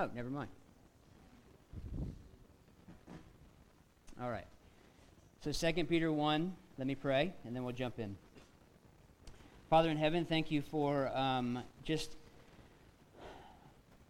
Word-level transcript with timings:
Oh, 0.00 0.08
never 0.14 0.30
mind. 0.30 0.48
All 4.18 4.30
right. 4.30 4.46
So 5.44 5.52
2 5.52 5.84
Peter 5.84 6.10
1, 6.10 6.56
let 6.78 6.86
me 6.86 6.94
pray, 6.94 7.34
and 7.44 7.54
then 7.54 7.64
we'll 7.64 7.74
jump 7.74 7.98
in. 7.98 8.16
Father 9.68 9.90
in 9.90 9.98
heaven, 9.98 10.24
thank 10.24 10.50
you 10.50 10.62
for 10.62 11.14
um, 11.14 11.62
just 11.84 12.16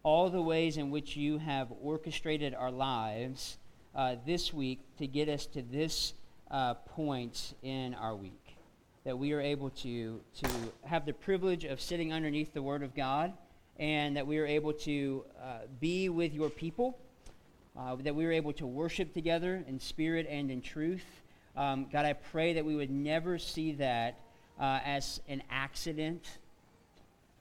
all 0.03 0.29
the 0.29 0.41
ways 0.41 0.77
in 0.77 0.91
which 0.91 1.17
you 1.17 1.39
have 1.39 1.67
orchestrated 1.83 2.55
our 2.55 2.71
lives 2.71 3.57
uh, 3.93 4.15
this 4.25 4.53
week 4.53 4.79
to 4.97 5.07
get 5.07 5.27
us 5.27 5.45
to 5.47 5.61
this 5.61 6.13
uh, 6.51 6.73
point 6.73 7.53
in 7.63 7.95
our 7.95 8.15
week. 8.15 8.55
That 9.03 9.19
we 9.19 9.33
are 9.33 9.41
able 9.41 9.71
to, 9.71 10.21
to 10.41 10.49
have 10.85 11.05
the 11.05 11.11
privilege 11.11 11.65
of 11.65 11.81
sitting 11.81 12.13
underneath 12.13 12.53
the 12.53 12.63
Word 12.63 12.81
of 12.81 12.95
God, 12.95 13.33
and 13.81 14.15
that 14.15 14.25
we 14.25 14.37
are 14.37 14.45
able 14.45 14.71
to 14.71 15.25
uh, 15.41 15.57
be 15.79 16.07
with 16.07 16.33
your 16.33 16.49
people, 16.49 16.97
uh, 17.75 17.95
that 17.95 18.15
we 18.15 18.25
are 18.25 18.31
able 18.31 18.53
to 18.53 18.67
worship 18.67 19.11
together 19.13 19.63
in 19.67 19.79
spirit 19.79 20.27
and 20.29 20.51
in 20.51 20.61
truth. 20.61 21.03
Um, 21.57 21.87
God, 21.91 22.05
I 22.05 22.13
pray 22.13 22.53
that 22.53 22.63
we 22.63 22.75
would 22.75 22.91
never 22.91 23.39
see 23.39 23.73
that 23.73 24.19
uh, 24.59 24.79
as 24.85 25.19
an 25.27 25.41
accident 25.49 26.37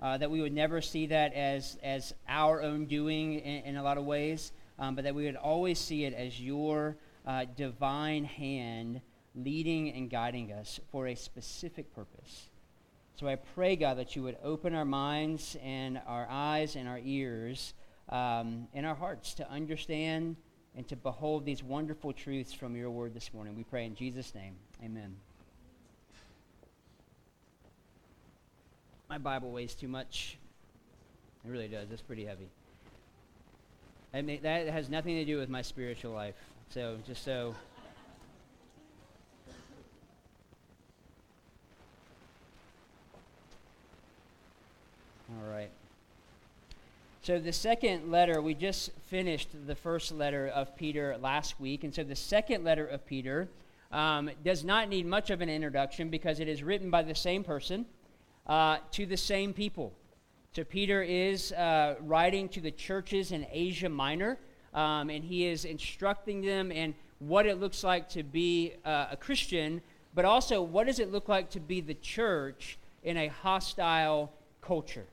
uh, 0.01 0.17
that 0.17 0.31
we 0.31 0.41
would 0.41 0.55
never 0.55 0.81
see 0.81 1.07
that 1.07 1.35
as, 1.35 1.77
as 1.83 2.15
our 2.29 2.63
own 2.63 2.87
doing 2.87 3.35
in, 3.35 3.65
in 3.65 3.77
a 3.77 3.83
lot 3.83 3.99
of 3.99 4.05
ways, 4.05 4.53
um, 4.79 4.95
but 4.95 5.05
that 5.05 5.15
we 5.15 5.25
would 5.25 5.37
always 5.37 5.79
see 5.79 6.05
it 6.05 6.15
as 6.15 6.41
your 6.41 6.97
uh, 7.27 7.45
divine 7.57 8.25
hand 8.25 9.01
leading 9.35 9.93
and 9.93 10.09
guiding 10.09 10.53
us 10.53 10.81
for 10.91 11.07
a 11.07 11.15
specific 11.15 11.95
purpose. 11.95 12.50
So 13.17 13.29
I 13.29 13.37
pray, 13.37 13.77
God, 13.77 13.99
that 13.99 14.17
you 14.17 14.23
would 14.23 14.39
open 14.43 14.75
our 14.75 14.85
minds 14.85 15.57
and 15.63 16.01
our 16.07 16.27
eyes 16.31 16.77
and 16.77 16.89
our 16.89 17.01
ears 17.05 17.75
um, 18.09 18.67
and 18.73 18.87
our 18.87 18.95
hearts 18.95 19.35
to 19.35 19.51
understand 19.51 20.37
and 20.77 20.87
to 20.89 20.97
behold 20.97 21.45
these 21.45 21.63
wonderful 21.63 22.13
truths 22.13 22.53
from 22.53 22.77
your 22.77 22.91
word 22.91 23.15
this 23.15 23.33
morning. 23.35 23.57
We 23.57 23.65
pray 23.65 23.85
in 23.85 23.95
Jesus' 23.95 24.35
name. 24.35 24.55
Amen. 24.83 25.17
My 29.09 29.19
Bible 29.19 29.51
weighs 29.51 29.75
too 29.75 29.89
much. 29.89 30.39
It 31.45 31.51
really 31.51 31.69
does. 31.69 31.91
It's 31.91 32.03
pretty 32.03 32.25
heavy. 32.25 32.49
I 34.15 34.23
mean, 34.23 34.41
that 34.43 34.69
has 34.69 34.89
nothing 34.89 35.17
to 35.17 35.25
do 35.25 35.39
with 35.39 35.49
my 35.49 35.63
spiritual 35.63 36.13
life. 36.13 36.37
So, 36.71 36.99
just 37.07 37.25
so. 37.25 37.55
All 45.31 45.53
right. 45.53 45.71
So, 47.23 47.39
the 47.39 47.53
second 47.53 48.11
letter, 48.11 48.41
we 48.41 48.55
just 48.55 48.91
finished 49.09 49.51
the 49.67 49.75
first 49.75 50.11
letter 50.11 50.49
of 50.49 50.75
Peter 50.75 51.17
last 51.21 51.61
week. 51.61 51.85
And 51.85 51.95
so, 51.95 52.03
the 52.03 52.17
second 52.17 52.65
letter 52.65 52.87
of 52.87 53.07
Peter 53.07 53.49
um, 53.93 54.31
does 54.45 54.65
not 54.65 54.89
need 54.89 55.07
much 55.07 55.31
of 55.31 55.41
an 55.41 55.49
introduction 55.49 56.09
because 56.09 56.41
it 56.41 56.49
is 56.49 56.63
written 56.63 56.91
by 56.91 57.03
the 57.03 57.15
same 57.15 57.45
person 57.45 57.87
uh, 58.47 58.79
to 58.93 59.07
the 59.07 59.17
same 59.17 59.53
people. 59.53 59.93
So 60.53 60.65
Peter 60.65 61.03
is 61.03 61.53
uh, 61.53 61.95
writing 62.01 62.49
to 62.51 62.61
the 62.61 62.73
churches 62.73 63.31
in 63.31 63.47
Asia 63.53 63.89
Minor, 63.89 64.37
um, 64.75 65.09
and 65.09 65.23
he 65.23 65.47
is 65.47 65.65
instructing 65.65 66.41
them 66.41 66.73
in 66.73 66.95
what 67.21 67.47
it 67.47 67.61
looks 67.61 67.85
like 67.85 68.09
to 68.11 68.25
be 68.25 68.73
uh, 68.85 69.07
a 69.13 69.17
Christian, 69.17 69.81
but 70.15 70.25
also 70.25 70.61
what 70.61 70.89
does 70.89 70.99
it 70.99 71.13
look 71.13 71.29
like 71.29 71.51
to 71.51 71.61
be 71.61 71.81
the 71.81 71.95
church 71.95 72.79
in 73.05 73.17
a 73.17 73.29
hostile 73.29 74.33
culture. 74.61 75.07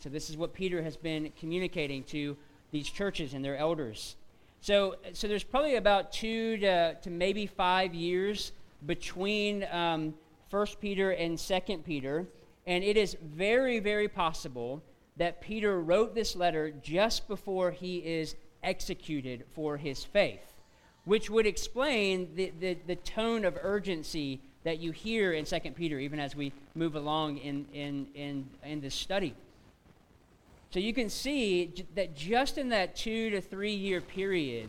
So 0.00 0.08
this 0.08 0.30
is 0.30 0.36
what 0.38 0.54
Peter 0.54 0.82
has 0.82 0.96
been 0.96 1.30
communicating 1.38 2.02
to 2.04 2.34
these 2.70 2.88
churches 2.88 3.34
and 3.34 3.44
their 3.44 3.58
elders. 3.58 4.16
So, 4.62 4.96
so 5.12 5.28
there's 5.28 5.44
probably 5.44 5.76
about 5.76 6.10
two 6.10 6.56
to, 6.58 6.94
to 6.94 7.10
maybe 7.10 7.46
five 7.46 7.94
years 7.94 8.52
between 8.86 9.66
um, 9.70 10.14
1 10.50 10.66
Peter 10.80 11.10
and 11.10 11.38
2 11.38 11.60
Peter. 11.84 12.26
And 12.66 12.82
it 12.82 12.96
is 12.96 13.16
very, 13.22 13.78
very 13.78 14.08
possible 14.08 14.82
that 15.18 15.42
Peter 15.42 15.80
wrote 15.80 16.14
this 16.14 16.34
letter 16.34 16.70
just 16.82 17.28
before 17.28 17.70
he 17.70 17.98
is 17.98 18.36
executed 18.62 19.44
for 19.54 19.76
his 19.76 20.02
faith, 20.02 20.54
which 21.04 21.28
would 21.28 21.46
explain 21.46 22.34
the, 22.34 22.52
the, 22.58 22.78
the 22.86 22.96
tone 22.96 23.44
of 23.44 23.58
urgency 23.60 24.40
that 24.64 24.78
you 24.78 24.92
hear 24.92 25.32
in 25.32 25.44
2 25.44 25.58
Peter, 25.74 25.98
even 25.98 26.18
as 26.18 26.34
we 26.34 26.52
move 26.74 26.94
along 26.94 27.36
in, 27.38 27.66
in, 27.74 28.06
in, 28.14 28.48
in 28.64 28.80
this 28.80 28.94
study. 28.94 29.34
So 30.70 30.78
you 30.78 30.94
can 30.94 31.10
see 31.10 31.72
that 31.94 32.16
just 32.16 32.56
in 32.56 32.68
that 32.68 32.94
two 32.94 33.30
to 33.30 33.40
three 33.40 33.74
year 33.74 34.00
period 34.00 34.68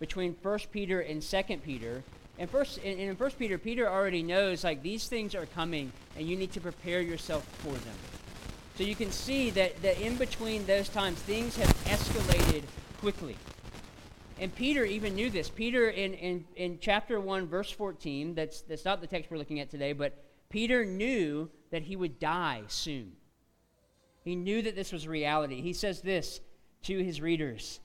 between 0.00 0.34
First 0.42 0.72
Peter 0.72 1.00
and 1.00 1.22
Second 1.22 1.62
Peter, 1.62 2.02
and 2.38 2.48
first, 2.50 2.78
in, 2.78 2.98
in 2.98 3.16
First 3.16 3.38
Peter, 3.38 3.58
Peter 3.58 3.88
already 3.88 4.22
knows 4.22 4.64
like 4.64 4.82
these 4.82 5.08
things 5.08 5.34
are 5.34 5.46
coming, 5.46 5.92
and 6.16 6.26
you 6.26 6.36
need 6.36 6.52
to 6.52 6.60
prepare 6.60 7.02
yourself 7.02 7.44
for 7.58 7.72
them. 7.72 7.94
So 8.76 8.84
you 8.84 8.96
can 8.96 9.12
see 9.12 9.50
that, 9.50 9.80
that 9.82 10.00
in 10.00 10.16
between 10.16 10.64
those 10.64 10.88
times, 10.88 11.18
things 11.18 11.56
have 11.56 11.68
escalated 11.84 12.62
quickly. 12.98 13.36
And 14.40 14.54
Peter 14.54 14.84
even 14.84 15.14
knew 15.14 15.28
this. 15.28 15.50
Peter, 15.50 15.90
in, 15.90 16.14
in, 16.14 16.44
in 16.56 16.78
chapter 16.80 17.20
1, 17.20 17.46
verse 17.46 17.70
14, 17.70 18.34
that's, 18.34 18.62
that's 18.62 18.84
not 18.84 19.02
the 19.02 19.06
text 19.06 19.30
we're 19.30 19.36
looking 19.36 19.60
at 19.60 19.70
today, 19.70 19.92
but 19.92 20.24
Peter 20.48 20.84
knew 20.86 21.50
that 21.70 21.82
he 21.82 21.94
would 21.94 22.18
die 22.18 22.62
soon. 22.68 23.12
He 24.24 24.36
knew 24.36 24.62
that 24.62 24.76
this 24.76 24.92
was 24.92 25.08
reality. 25.08 25.60
He 25.60 25.72
says 25.72 26.00
this 26.00 26.40
to 26.84 26.98
his 26.98 27.20
readers 27.20 27.80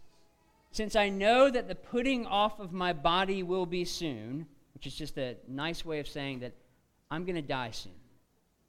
since 0.71 0.95
I 0.95 1.09
know 1.09 1.49
that 1.49 1.67
the 1.67 1.75
putting 1.75 2.27
off 2.27 2.59
of 2.59 2.71
my 2.71 2.93
body 2.93 3.41
will 3.41 3.65
be 3.65 3.83
soon, 3.83 4.45
which 4.73 4.85
is 4.85 4.93
just 4.93 5.17
a 5.17 5.35
nice 5.47 5.83
way 5.83 5.99
of 5.99 6.07
saying 6.07 6.41
that 6.41 6.53
I'm 7.09 7.25
going 7.25 7.35
to 7.35 7.41
die 7.41 7.71
soon. 7.71 7.95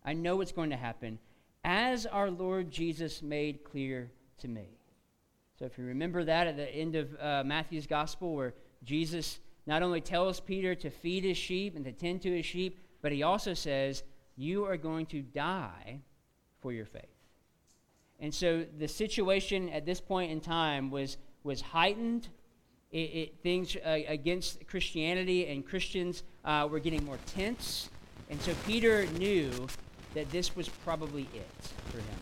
I 0.05 0.15
know 0.15 0.37
what's 0.37 0.53
going 0.53 0.71
to 0.71 0.77
happen, 0.77 1.19
as 1.65 2.07
our 2.07 2.31
Lord 2.31 2.71
Jesus 2.71 3.21
made 3.21 3.65
clear 3.65 4.11
to 4.39 4.49
me. 4.49 4.69
So 5.59 5.67
if 5.67 5.77
you 5.77 5.85
remember 5.85 6.25
that 6.25 6.47
at 6.47 6.57
the 6.57 6.75
end 6.75 6.95
of 6.95 7.15
uh, 7.21 7.43
Matthew's 7.45 7.87
gospel, 7.87 8.35
where 8.35 8.55
Jesus 8.85 9.41
not 9.67 9.83
only 9.83 10.01
tells 10.01 10.41
Peter 10.41 10.75
to 10.77 10.89
feed 10.89 11.25
his 11.25 11.37
sheep 11.37 11.77
and 11.77 11.85
to 11.85 11.93
tend 11.93 12.23
to 12.23 12.35
his 12.35 12.47
sheep, 12.47 12.79
but 13.03 13.13
he 13.13 13.23
also 13.23 13.53
says, 13.53 14.03
You 14.37 14.65
are 14.65 14.77
going 14.79 15.07
to 15.07 15.21
die 15.21 16.01
for 16.63 16.73
your 16.73 16.87
faith. 16.87 17.18
And 18.21 18.35
so 18.35 18.65
the 18.79 18.89
situation 18.89 19.69
at 19.69 19.87
this 19.87 20.01
point 20.01 20.31
in 20.31 20.41
time 20.41 20.91
was 20.91 21.17
was 21.45 21.61
heightened. 21.61 22.29
It, 22.91 22.99
it, 22.99 23.35
things 23.43 23.77
uh, 23.77 23.99
against 24.09 24.67
Christianity 24.67 25.47
and 25.47 25.65
Christians 25.65 26.23
uh, 26.45 26.67
were 26.71 26.81
getting 26.81 27.05
more 27.05 27.19
tense. 27.27 27.91
And 28.31 28.41
so 28.41 28.55
Peter 28.67 29.07
knew 29.19 29.69
that 30.15 30.31
this 30.31 30.57
was 30.57 30.69
probably 30.69 31.29
it 31.35 31.71
for 31.91 31.99
him. 31.99 32.19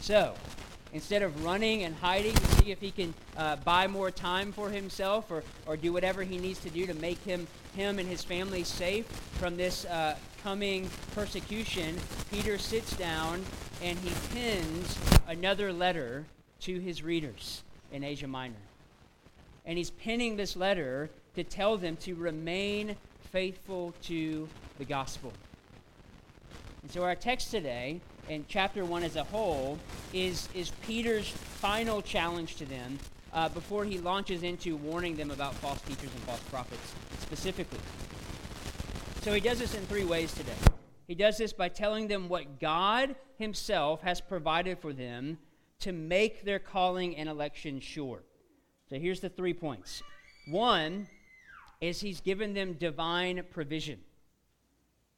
So, 0.00 0.34
instead 0.92 1.22
of 1.22 1.44
running 1.44 1.84
and 1.84 1.94
hiding 1.94 2.34
to 2.34 2.46
see 2.56 2.70
if 2.70 2.80
he 2.80 2.90
can 2.90 3.12
uh, 3.36 3.56
buy 3.56 3.86
more 3.86 4.10
time 4.10 4.52
for 4.52 4.70
himself 4.70 5.30
or, 5.30 5.42
or 5.66 5.76
do 5.76 5.92
whatever 5.92 6.22
he 6.22 6.38
needs 6.38 6.58
to 6.60 6.70
do 6.70 6.86
to 6.86 6.94
make 6.94 7.22
him, 7.24 7.46
him 7.76 7.98
and 7.98 8.08
his 8.08 8.24
family 8.24 8.64
safe 8.64 9.06
from 9.38 9.56
this 9.56 9.84
uh, 9.86 10.16
coming 10.42 10.88
persecution, 11.14 11.96
Peter 12.30 12.56
sits 12.56 12.96
down 12.96 13.44
and 13.82 13.98
he 13.98 14.10
pins 14.34 14.98
another 15.28 15.72
letter 15.72 16.24
to 16.60 16.78
his 16.80 17.02
readers 17.02 17.62
in 17.92 18.02
Asia 18.02 18.26
Minor. 18.26 18.54
And 19.64 19.78
he's 19.78 19.90
pinning 19.90 20.36
this 20.36 20.56
letter 20.56 21.10
to 21.36 21.44
tell 21.44 21.76
them 21.76 21.96
to 21.98 22.14
remain 22.14 22.96
faithful 23.30 23.94
to 24.04 24.48
the 24.78 24.84
gospel. 24.84 25.32
And 26.82 26.90
so 26.90 27.04
our 27.04 27.14
text 27.14 27.50
today, 27.50 28.00
in 28.28 28.44
chapter 28.48 28.84
1 28.84 29.02
as 29.02 29.16
a 29.16 29.24
whole, 29.24 29.78
is, 30.12 30.48
is 30.54 30.70
Peter's 30.86 31.28
final 31.28 32.02
challenge 32.02 32.56
to 32.56 32.64
them 32.64 32.98
uh, 33.32 33.48
before 33.48 33.84
he 33.84 33.98
launches 33.98 34.42
into 34.42 34.76
warning 34.76 35.16
them 35.16 35.30
about 35.30 35.54
false 35.54 35.80
teachers 35.82 36.10
and 36.14 36.22
false 36.22 36.40
prophets 36.44 36.94
specifically. 37.20 37.80
So 39.22 39.32
he 39.32 39.40
does 39.40 39.58
this 39.58 39.74
in 39.74 39.82
three 39.82 40.04
ways 40.04 40.32
today. 40.32 40.52
He 41.08 41.14
does 41.14 41.38
this 41.38 41.54
by 41.54 41.70
telling 41.70 42.06
them 42.06 42.28
what 42.28 42.60
God 42.60 43.16
himself 43.38 44.02
has 44.02 44.20
provided 44.20 44.78
for 44.78 44.92
them 44.92 45.38
to 45.80 45.90
make 45.90 46.44
their 46.44 46.58
calling 46.58 47.16
and 47.16 47.28
election 47.28 47.80
sure. 47.80 48.22
So 48.90 48.96
here's 48.96 49.20
the 49.20 49.30
three 49.30 49.54
points. 49.54 50.02
One 50.48 51.08
is 51.80 52.00
he's 52.00 52.20
given 52.20 52.52
them 52.52 52.74
divine 52.74 53.42
provision. 53.50 54.00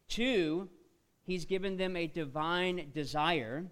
Two, 0.09 0.69
he's 1.25 1.45
given 1.45 1.77
them 1.77 1.97
a 1.97 2.07
divine 2.07 2.91
desire. 2.95 3.65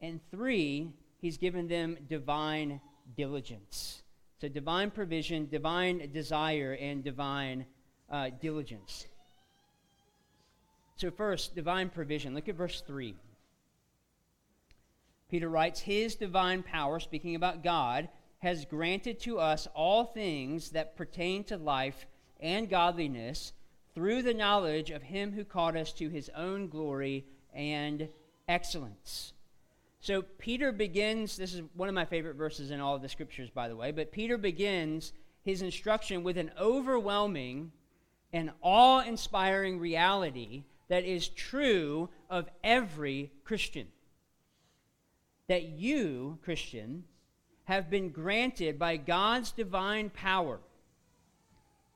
And 0.00 0.20
three, 0.30 0.92
he's 1.20 1.36
given 1.36 1.66
them 1.66 1.96
divine 2.08 2.80
diligence. 3.16 4.02
So 4.40 4.48
divine 4.48 4.90
provision, 4.92 5.48
divine 5.50 6.10
desire, 6.12 6.76
and 6.80 7.02
divine 7.02 7.66
uh, 8.08 8.30
diligence. 8.40 9.06
So, 11.00 11.10
first, 11.10 11.54
divine 11.54 11.88
provision. 11.88 12.34
Look 12.34 12.50
at 12.50 12.56
verse 12.56 12.82
3. 12.82 13.14
Peter 15.30 15.48
writes, 15.48 15.80
His 15.80 16.14
divine 16.14 16.62
power, 16.62 17.00
speaking 17.00 17.34
about 17.34 17.64
God, 17.64 18.10
has 18.40 18.66
granted 18.66 19.18
to 19.20 19.38
us 19.38 19.66
all 19.74 20.04
things 20.04 20.72
that 20.72 20.98
pertain 20.98 21.42
to 21.44 21.56
life 21.56 22.04
and 22.38 22.68
godliness 22.68 23.54
through 23.94 24.20
the 24.20 24.34
knowledge 24.34 24.90
of 24.90 25.04
Him 25.04 25.32
who 25.32 25.42
called 25.42 25.74
us 25.74 25.90
to 25.94 26.10
His 26.10 26.30
own 26.36 26.68
glory 26.68 27.24
and 27.54 28.06
excellence. 28.46 29.32
So 30.00 30.20
Peter 30.20 30.70
begins, 30.70 31.34
this 31.38 31.54
is 31.54 31.62
one 31.76 31.88
of 31.88 31.94
my 31.94 32.04
favorite 32.04 32.36
verses 32.36 32.70
in 32.70 32.78
all 32.78 32.94
of 32.94 33.00
the 33.00 33.08
scriptures, 33.08 33.48
by 33.48 33.68
the 33.68 33.76
way, 33.76 33.90
but 33.90 34.12
Peter 34.12 34.36
begins 34.36 35.14
his 35.42 35.62
instruction 35.62 36.22
with 36.22 36.36
an 36.36 36.50
overwhelming 36.60 37.72
and 38.34 38.50
awe 38.60 39.00
inspiring 39.00 39.78
reality 39.78 40.64
that 40.90 41.04
is 41.04 41.28
true 41.28 42.10
of 42.28 42.50
every 42.62 43.32
Christian. 43.44 43.86
That 45.48 45.62
you, 45.62 46.38
Christian, 46.44 47.04
have 47.64 47.88
been 47.88 48.10
granted 48.10 48.78
by 48.78 48.98
God's 48.98 49.52
divine 49.52 50.10
power 50.10 50.60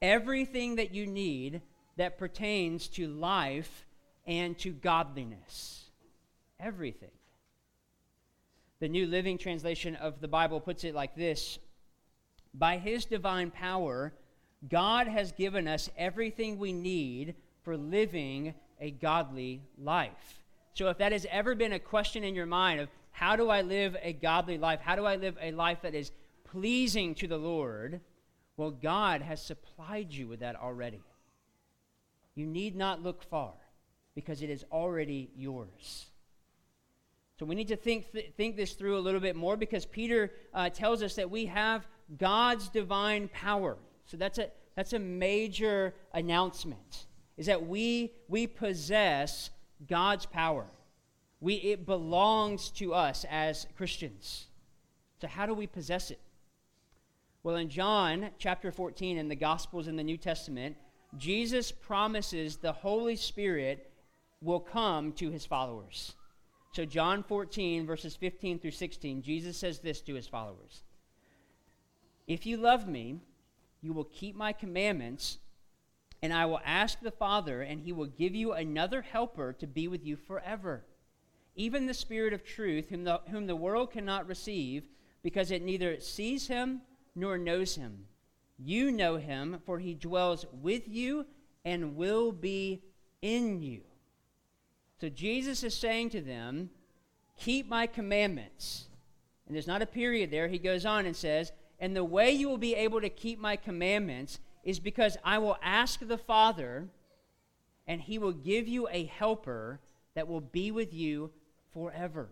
everything 0.05 0.77
that 0.77 0.95
you 0.95 1.07
need 1.07 1.63
that 1.97 2.19
pertains 2.19 2.89
to 2.89 3.09
life 3.09 3.87
and 4.27 4.59
to 4.59 4.71
godliness. 4.71 5.85
Everything. 6.61 7.11
The 8.81 8.89
New 8.89 9.07
Living 9.07 9.39
Translation 9.39 9.97
of 9.97 10.21
the 10.21 10.29
Bible 10.29 10.61
puts 10.61 10.85
it 10.85 10.95
like 10.95 11.17
this 11.17 11.59
By 12.53 12.77
His 12.77 13.07
divine 13.07 13.51
power, 13.51 14.13
God 14.69 15.09
has 15.09 15.33
given 15.33 15.67
us 15.67 15.89
everything 15.97 16.59
we 16.59 16.73
need 16.73 17.35
for 17.63 17.77
living 17.77 18.55
a 18.85 18.91
godly 18.91 19.63
life. 19.79 20.43
So, 20.75 20.89
if 20.89 20.99
that 20.99 21.13
has 21.13 21.27
ever 21.31 21.55
been 21.55 21.73
a 21.73 21.79
question 21.79 22.23
in 22.23 22.35
your 22.35 22.47
mind 22.47 22.81
of 22.81 22.89
how 23.13 23.35
do 23.35 23.49
I 23.49 23.63
live 23.63 23.97
a 24.03 24.13
godly 24.13 24.59
life? 24.59 24.81
How 24.81 24.95
do 24.95 25.07
I 25.07 25.17
live 25.17 25.37
a 25.41 25.53
life 25.53 25.79
that 25.83 25.95
is 25.95 26.13
pleasing 26.45 27.15
to 27.17 27.27
the 27.27 27.39
Lord? 27.39 28.01
Well, 28.57 28.71
God 28.71 29.23
has 29.23 29.41
supplied 29.41 30.13
you 30.13 30.29
with 30.29 30.41
that 30.41 30.57
already. 30.57 31.01
You 32.35 32.47
need 32.47 32.77
not 32.77 33.03
look 33.03 33.23
far 33.23 33.55
because 34.15 34.43
it 34.43 34.51
is 34.51 34.65
already 34.71 35.31
yours. 35.37 36.07
So 37.39 37.47
we 37.47 37.55
need 37.55 37.69
to 37.69 37.77
think, 37.77 38.13
th- 38.13 38.33
think 38.37 38.57
this 38.57 38.75
through 38.75 38.99
a 38.99 39.01
little 39.01 39.21
bit 39.21 39.35
more 39.35 39.57
because 39.57 39.87
Peter 39.87 40.33
uh, 40.53 40.69
tells 40.69 41.03
us 41.03 41.15
that 41.15 41.31
we 41.31 41.47
have 41.47 41.87
God's 42.19 42.69
divine 42.69 43.29
power. 43.29 43.77
So 44.07 44.17
that's 44.17 44.39
a, 44.39 44.51
that's 44.77 44.93
a 44.93 44.99
major 44.99 45.95
announcement, 46.13 47.07
is 47.37 47.47
that 47.47 47.67
we, 47.67 48.13
we 48.29 48.47
possess 48.47 49.51
God's 49.89 50.27
power. 50.27 50.67
We, 51.41 51.55
it 51.55 51.87
belongs 51.87 52.71
to 52.73 52.95
us 52.95 53.25
as 53.31 53.67
Christians. 53.77 54.47
So 55.21 55.27
how 55.27 55.47
do 55.47 55.55
we 55.55 55.67
possess 55.67 56.11
it? 56.11 56.21
Well, 57.43 57.57
in 57.57 57.69
John 57.69 58.31
chapter 58.39 58.73
14 58.73 59.19
in 59.19 59.29
the 59.29 59.37
Gospels 59.37 59.87
in 59.87 59.97
the 59.97 60.05
New 60.05 60.17
Testament, 60.17 60.77
Jesus 61.19 61.71
promises 61.71 62.57
the 62.57 62.73
Holy 62.73 63.17
Spirit 63.17 63.91
will 64.41 64.61
come 64.61 65.13
to 65.13 65.31
his 65.31 65.45
followers. 65.45 66.15
So, 66.73 66.85
John 66.85 67.23
14, 67.23 67.87
verses 67.87 68.17
15 68.17 68.59
through 68.59 68.73
16, 68.73 69.23
Jesus 69.23 69.57
says 69.57 69.79
this 69.79 70.01
to 70.03 70.15
his 70.15 70.27
followers 70.27 70.83
If 72.27 72.47
you 72.47 72.57
love 72.57 72.89
me, 72.89 73.21
you 73.81 73.93
will 73.93 74.05
keep 74.05 74.35
my 74.35 74.53
commandments, 74.53 75.39
and 76.25 76.33
I 76.33 76.47
will 76.47 76.63
ask 76.65 77.01
the 77.01 77.11
Father, 77.11 77.61
and 77.61 77.83
he 77.83 77.93
will 77.93 78.07
give 78.07 78.35
you 78.35 78.55
another 78.55 79.03
helper 79.03 79.53
to 79.59 79.67
be 79.67 79.89
with 79.89 80.07
you 80.07 80.17
forever. 80.17 80.83
Even 81.55 81.85
the 81.85 81.93
Spirit 81.93 82.33
of 82.33 82.43
truth, 82.43 82.89
whom 82.89 83.05
the, 83.05 83.21
whom 83.29 83.47
the 83.47 83.55
world 83.55 83.91
cannot 83.91 84.27
receive, 84.27 84.85
because 85.23 85.51
it 85.51 85.61
neither 85.61 86.01
sees 86.01 86.47
him 86.47 86.81
nor 87.15 87.37
knows 87.37 87.77
him. 87.77 88.07
You 88.59 88.91
know 88.91 89.17
him, 89.17 89.61
for 89.67 89.79
he 89.79 89.93
dwells 89.93 90.47
with 90.63 90.89
you 90.89 91.27
and 91.63 91.95
will 91.95 92.33
be 92.33 92.81
in 93.21 93.61
you. 93.61 93.83
So 95.03 95.11
Jesus 95.11 95.63
is 95.63 95.77
saying 95.77 96.09
to 96.09 96.23
them, 96.23 96.71
Keep 97.39 97.69
my 97.69 97.87
commandments. 97.87 98.87
And 99.47 99.55
there's 99.55 99.67
not 99.67 99.83
a 99.83 99.87
period 99.87 100.31
there. 100.31 100.49
He 100.49 100.59
goes 100.59 100.87
on 100.87 101.05
and 101.05 101.15
says, 101.15 101.53
And 101.79 101.95
the 101.95 102.03
way 102.03 102.33
you 102.33 102.49
will 102.49 102.57
be 102.57 102.75
able 102.75 103.03
to 103.03 103.11
keep 103.11 103.39
my 103.39 103.57
commandments 103.57 104.39
is 104.65 104.81
because 104.81 105.17
I 105.23 105.39
will 105.39 105.57
ask 105.63 106.01
the 106.01 106.19
Father, 106.19 106.89
and 107.87 108.01
he 108.01 108.19
will 108.19 108.33
give 108.33 108.67
you 108.67 108.89
a 108.91 109.05
helper 109.05 109.81
that 110.15 110.27
will 110.27 110.41
be 110.41 110.71
with 110.71 110.93
you 110.93 111.31
forever. 111.73 112.29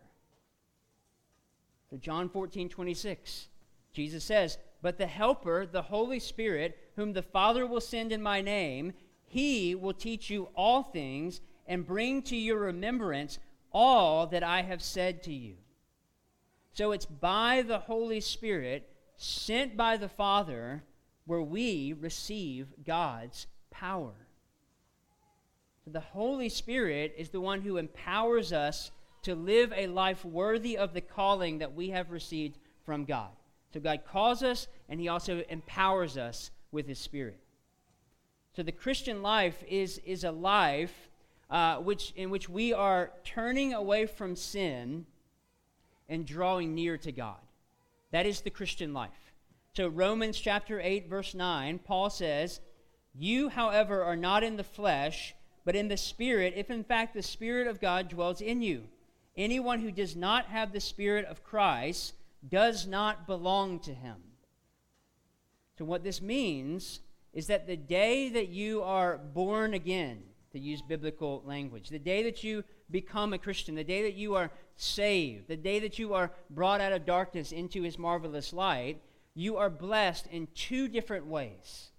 So, 1.91 1.97
John 1.99 2.29
14, 2.31 2.69
26, 2.71 3.49
Jesus 3.93 4.25
says, 4.25 4.57
But 4.81 4.97
the 4.97 5.07
Helper, 5.07 5.67
the 5.67 5.83
Holy 5.83 6.19
Spirit, 6.19 6.79
whom 6.97 7.13
the 7.13 7.23
Father 7.23 7.67
will 7.67 7.83
send 7.83 8.13
in 8.13 8.23
my 8.23 8.41
name, 8.41 8.95
he 9.27 9.75
will 9.75 9.93
teach 9.93 10.31
you 10.31 10.49
all 10.55 10.83
things 10.83 11.43
and 11.67 11.87
bring 11.87 12.23
to 12.23 12.37
your 12.37 12.59
remembrance 12.59 13.39
all 13.73 14.27
that 14.29 14.43
I 14.43 14.63
have 14.63 14.83
said 14.83 15.23
to 15.25 15.33
you. 15.33 15.57
So 16.73 16.93
it's 16.93 17.07
by 17.07 17.63
the 17.63 17.81
Holy 17.81 18.21
Spirit, 18.21 18.89
sent 19.17 19.77
by 19.77 19.99
the 19.99 20.09
Father, 20.09 20.83
where 21.27 21.43
we 21.43 21.95
receive 21.99 22.69
God's 22.85 23.47
power. 23.71 24.13
So 25.85 25.91
the 25.91 26.01
Holy 26.01 26.49
Spirit 26.49 27.15
is 27.17 27.31
the 27.31 27.41
one 27.41 27.61
who 27.61 27.77
empowers 27.77 28.53
us 28.53 28.91
to 29.23 29.35
live 29.35 29.73
a 29.75 29.87
life 29.87 30.25
worthy 30.25 30.77
of 30.77 30.95
the 30.95 31.01
calling 31.01 31.59
that 31.59 31.75
we 31.75 31.91
have 31.91 32.11
received 32.11 32.59
from 32.85 33.05
God. 33.05 33.31
So 33.73 33.81
God 33.81 34.03
calls 34.07 34.43
us, 34.43 34.67
and 34.89 35.01
He 35.01 35.09
also 35.09 35.43
empowers 35.49 36.17
us 36.17 36.51
with 36.73 36.87
His 36.87 36.99
Spirit. 36.99 37.39
So 38.55 38.63
the 38.63 38.73
Christian 38.73 39.23
life 39.23 39.63
is, 39.67 39.99
is 40.05 40.25
a 40.25 40.33
life 40.33 41.09
uh, 41.49 41.77
which, 41.77 42.13
in 42.17 42.31
which 42.31 42.49
we 42.49 42.73
are 42.73 43.13
turning 43.25 43.73
away 43.73 44.07
from 44.07 44.37
sin 44.37 45.07
and 46.09 46.27
drawing 46.27 46.75
near 46.75 46.99
to 46.99 47.13
God. 47.13 47.39
That 48.11 48.27
is 48.27 48.43
the 48.43 48.51
Christian 48.51 48.93
life. 48.93 49.11
So, 49.75 49.89
Romans 49.89 50.39
chapter 50.39 50.81
8, 50.83 51.09
verse 51.09 51.35
9, 51.35 51.79
Paul 51.79 52.11
says, 52.11 52.61
You, 53.15 53.49
however, 53.49 54.03
are 54.05 54.17
not 54.17 54.43
in 54.43 54.57
the 54.57 54.65
flesh, 54.65 55.35
but 55.65 55.75
in 55.75 55.89
the 55.89 55.97
Spirit, 55.97 56.53
if 56.57 56.71
in 56.71 56.85
fact 56.85 57.15
the 57.15 57.23
Spirit 57.23 57.67
of 57.67 57.81
God 57.81 58.11
dwells 58.11 58.43
in 58.43 58.61
you. 58.61 58.85
Anyone 59.35 59.81
who 59.81 59.91
does 59.91 60.15
not 60.15 60.45
have 60.47 60.73
the 60.73 60.81
Spirit 60.81 61.25
of 61.25 61.43
Christ 61.43 62.13
does 62.47 62.87
not 62.87 63.27
belong 63.27 63.79
to 63.81 63.95
him. 63.95 64.17
So, 65.79 65.87
what 65.87 66.05
this 66.05 66.21
means 66.21 67.01
is 67.33 67.47
that 67.47 67.67
the 67.67 67.77
day 67.77 68.29
that 68.29 68.49
you 68.49 68.83
are 68.83 69.17
born 69.17 69.73
again, 69.73 70.23
to 70.53 70.59
use 70.59 70.83
biblical 70.83 71.43
language. 71.47 71.89
The 71.89 71.99
day 71.99 72.23
that 72.25 72.45
you 72.45 72.63
become 72.91 73.33
a 73.33 73.39
Christian, 73.39 73.75
the 73.75 73.83
day 73.83 74.03
that 74.03 74.13
you 74.13 74.35
are 74.35 74.51
saved, 74.77 75.49
the 75.49 75.57
day 75.57 75.79
that 75.81 75.99
you 75.99 76.13
are 76.13 76.31
brought 76.51 76.83
out 76.83 76.93
of 76.93 77.07
darkness 77.07 77.53
into 77.53 77.83
his 77.83 77.99
marvelous 77.99 78.53
light, 78.53 79.01
you 79.35 79.57
are 79.57 79.71
blessed 79.71 80.27
in 80.31 80.49
two 80.55 80.89
different 80.89 81.27
ways. 81.27 81.91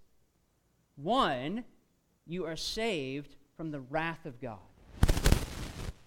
One, 0.95 1.63
you 2.25 2.45
are 2.45 2.55
saved 2.55 3.35
from 3.57 3.71
the 3.71 3.79
wrath 3.79 4.25
of 4.25 4.39
God. 4.39 4.59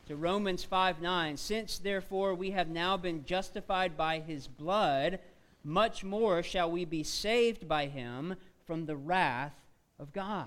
To 0.08 0.14
Romans 0.14 0.62
5 0.62 1.02
9, 1.02 1.36
since 1.36 1.78
therefore 1.78 2.34
we 2.34 2.52
have 2.52 2.68
now 2.68 2.96
been 2.96 3.24
justified 3.24 3.96
by 3.96 4.20
his 4.20 4.46
blood, 4.46 5.18
much 5.64 6.04
more 6.04 6.44
shall 6.44 6.70
we 6.70 6.84
be 6.84 7.02
saved 7.02 7.66
by 7.66 7.86
him 7.86 8.36
from 8.66 8.86
the 8.86 8.96
wrath 8.96 9.54
of 9.98 10.12
God. 10.12 10.46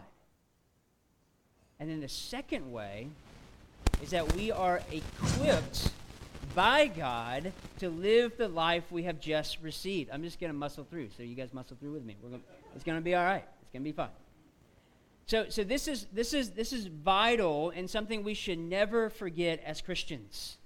And 1.78 1.90
then 1.90 2.00
the 2.00 2.08
second 2.08 2.72
way 2.72 3.10
is 4.02 4.12
that 4.12 4.34
we 4.34 4.50
are 4.50 4.82
equipped 4.92 5.92
by 6.56 6.88
God 6.88 7.52
to 7.80 7.90
live 7.90 8.38
the 8.38 8.48
life 8.48 8.84
we 8.92 9.04
have 9.04 9.20
just 9.20 9.62
received. 9.62 10.10
I'm 10.12 10.24
just 10.24 10.40
going 10.40 10.52
to 10.52 10.58
muscle 10.58 10.86
through, 10.90 11.10
so 11.16 11.24
you 11.24 11.36
guys 11.36 11.54
muscle 11.54 11.78
through 11.80 11.94
with 11.94 12.04
me. 12.04 12.18
Gonna, 12.22 12.40
it's 12.76 12.84
going 12.84 12.98
to 12.98 13.04
be 13.04 13.16
all 13.16 13.24
right. 13.24 13.46
It's 13.62 13.72
going 13.72 13.84
to 13.84 13.90
be 13.90 13.96
fun. 13.96 14.10
So, 15.26 15.48
so 15.50 15.64
this 15.64 15.88
is 15.88 16.08
this 16.12 16.34
is 16.34 16.52
this 16.52 16.74
is 16.74 16.88
vital 16.88 17.70
and 17.70 17.88
something 17.88 18.24
we 18.24 18.34
should 18.34 18.58
never 18.58 19.12
forget 19.12 19.62
as 19.64 19.80
Christians. 19.80 20.58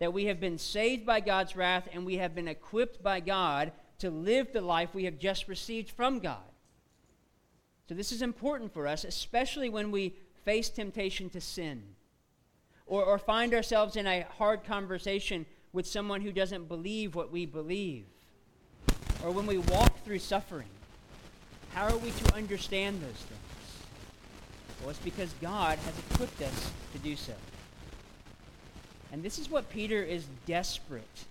That 0.00 0.12
we 0.12 0.24
have 0.24 0.40
been 0.40 0.58
saved 0.58 1.06
by 1.06 1.20
God's 1.20 1.54
wrath 1.54 1.88
and 1.92 2.04
we 2.04 2.16
have 2.16 2.34
been 2.34 2.48
equipped 2.48 3.02
by 3.04 3.20
God 3.20 3.70
to 4.00 4.10
live 4.10 4.52
the 4.52 4.60
life 4.60 4.94
we 4.94 5.04
have 5.04 5.18
just 5.18 5.46
received 5.46 5.90
from 5.90 6.18
God. 6.18 6.42
So 7.88 7.94
this 7.94 8.10
is 8.10 8.20
important 8.20 8.72
for 8.72 8.88
us, 8.88 9.04
especially 9.04 9.68
when 9.68 9.90
we 9.90 10.16
face 10.44 10.68
temptation 10.70 11.30
to 11.30 11.40
sin, 11.40 11.82
or, 12.86 13.04
or 13.04 13.18
find 13.18 13.54
ourselves 13.54 13.96
in 13.96 14.06
a 14.06 14.26
hard 14.38 14.64
conversation 14.64 15.46
with 15.72 15.86
someone 15.86 16.20
who 16.20 16.32
doesn't 16.32 16.68
believe 16.68 17.14
what 17.14 17.32
we 17.32 17.46
believe, 17.46 18.04
or 19.24 19.30
when 19.30 19.46
we 19.46 19.58
walk 19.58 20.04
through 20.04 20.18
suffering. 20.18 20.68
How 21.72 21.88
are 21.88 21.96
we 21.96 22.10
to 22.10 22.34
understand 22.34 23.02
those 23.02 23.10
things? 23.10 23.40
Well, 24.80 24.90
it's 24.90 24.98
because 25.00 25.34
God 25.40 25.78
has 25.78 25.94
equipped 26.10 26.42
us 26.42 26.70
to 26.92 26.98
do 26.98 27.16
so. 27.16 27.32
And 29.12 29.22
this 29.22 29.38
is 29.38 29.50
what 29.50 29.70
Peter 29.70 30.02
is 30.02 30.26
desperate 30.46 31.24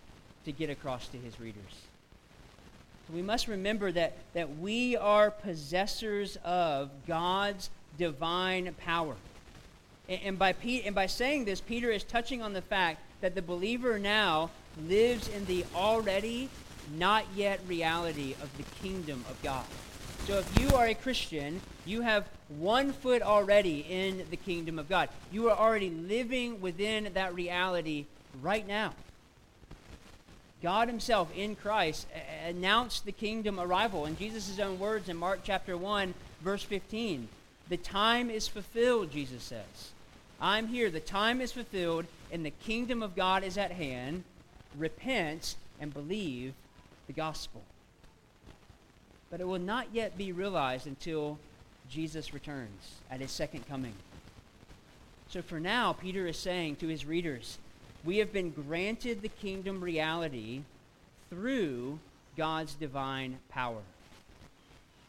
to 0.45 0.51
get 0.51 0.69
across 0.69 1.07
to 1.09 1.17
his 1.17 1.39
readers. 1.39 1.83
So 3.07 3.13
we 3.13 3.21
must 3.21 3.47
remember 3.47 3.91
that, 3.91 4.17
that 4.33 4.57
we 4.57 4.97
are 4.97 5.31
possessors 5.31 6.37
of 6.43 6.89
God's 7.05 7.69
divine 7.97 8.73
power. 8.79 9.15
And, 10.09 10.37
by 10.37 10.53
Pe- 10.53 10.81
and 10.81 10.93
by 10.93 11.05
saying 11.05 11.45
this, 11.45 11.61
Peter 11.61 11.89
is 11.89 12.03
touching 12.03 12.41
on 12.41 12.53
the 12.53 12.61
fact 12.61 13.01
that 13.21 13.35
the 13.35 13.41
believer 13.41 13.97
now 13.97 14.49
lives 14.87 15.29
in 15.29 15.45
the 15.45 15.65
already 15.73 16.49
not 16.97 17.25
yet 17.35 17.61
reality 17.67 18.35
of 18.41 18.49
the 18.57 18.63
kingdom 18.81 19.23
of 19.29 19.41
God. 19.41 19.65
So 20.27 20.39
if 20.39 20.59
you 20.59 20.75
are 20.75 20.87
a 20.87 20.93
Christian, 20.93 21.61
you 21.85 22.01
have 22.01 22.27
one 22.47 22.93
foot 22.93 23.21
already 23.21 23.85
in 23.89 24.25
the 24.29 24.37
kingdom 24.37 24.79
of 24.79 24.89
God. 24.89 25.09
You 25.31 25.49
are 25.49 25.57
already 25.57 25.89
living 25.89 26.61
within 26.61 27.09
that 27.13 27.33
reality 27.33 28.05
right 28.41 28.67
now. 28.67 28.93
God 30.61 30.87
himself 30.87 31.29
in 31.35 31.57
Christ 31.57 32.07
announced 32.45 33.05
the 33.05 33.11
kingdom 33.11 33.59
arrival 33.59 34.05
in 34.05 34.17
Jesus' 34.17 34.59
own 34.59 34.79
words 34.79 35.09
in 35.09 35.17
Mark 35.17 35.41
chapter 35.43 35.75
1, 35.75 36.13
verse 36.41 36.63
15. 36.63 37.27
The 37.73 37.77
time 37.77 38.29
is 38.29 38.47
fulfilled, 38.47 39.09
Jesus 39.09 39.41
says. 39.41 39.93
I'm 40.39 40.67
here. 40.67 40.91
The 40.91 40.99
time 40.99 41.41
is 41.41 41.51
fulfilled, 41.51 42.05
and 42.31 42.45
the 42.45 42.51
kingdom 42.51 43.01
of 43.01 43.15
God 43.15 43.43
is 43.43 43.57
at 43.57 43.71
hand. 43.71 44.25
Repent 44.77 45.55
and 45.81 45.91
believe 45.91 46.53
the 47.07 47.13
gospel. 47.13 47.63
But 49.31 49.41
it 49.41 49.47
will 49.47 49.57
not 49.57 49.87
yet 49.91 50.19
be 50.19 50.31
realized 50.31 50.85
until 50.85 51.39
Jesus 51.89 52.31
returns 52.31 52.97
at 53.09 53.21
his 53.21 53.31
second 53.31 53.67
coming. 53.67 53.95
So 55.29 55.41
for 55.41 55.59
now, 55.59 55.93
Peter 55.93 56.27
is 56.27 56.37
saying 56.37 56.75
to 56.75 56.87
his 56.87 57.07
readers, 57.07 57.57
we 58.05 58.19
have 58.19 58.31
been 58.31 58.51
granted 58.51 59.23
the 59.23 59.29
kingdom 59.29 59.81
reality 59.83 60.61
through 61.31 61.97
God's 62.37 62.75
divine 62.75 63.39
power. 63.49 63.81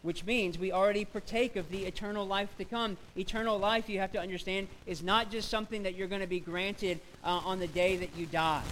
Which 0.04 0.26
means 0.26 0.58
we 0.58 0.70
already 0.70 1.06
partake 1.06 1.56
of 1.56 1.70
the 1.70 1.86
eternal 1.86 2.26
life 2.26 2.54
to 2.58 2.64
come. 2.66 2.98
Eternal 3.16 3.58
life, 3.58 3.88
you 3.88 4.00
have 4.00 4.12
to 4.12 4.20
understand, 4.20 4.68
is 4.84 5.02
not 5.02 5.30
just 5.30 5.48
something 5.48 5.82
that 5.84 5.94
you're 5.94 6.08
going 6.08 6.20
to 6.20 6.26
be 6.26 6.40
granted 6.40 7.00
uh, 7.24 7.40
on 7.42 7.58
the 7.58 7.66
day 7.66 7.96
that 7.96 8.10
you 8.14 8.26
die. 8.26 8.62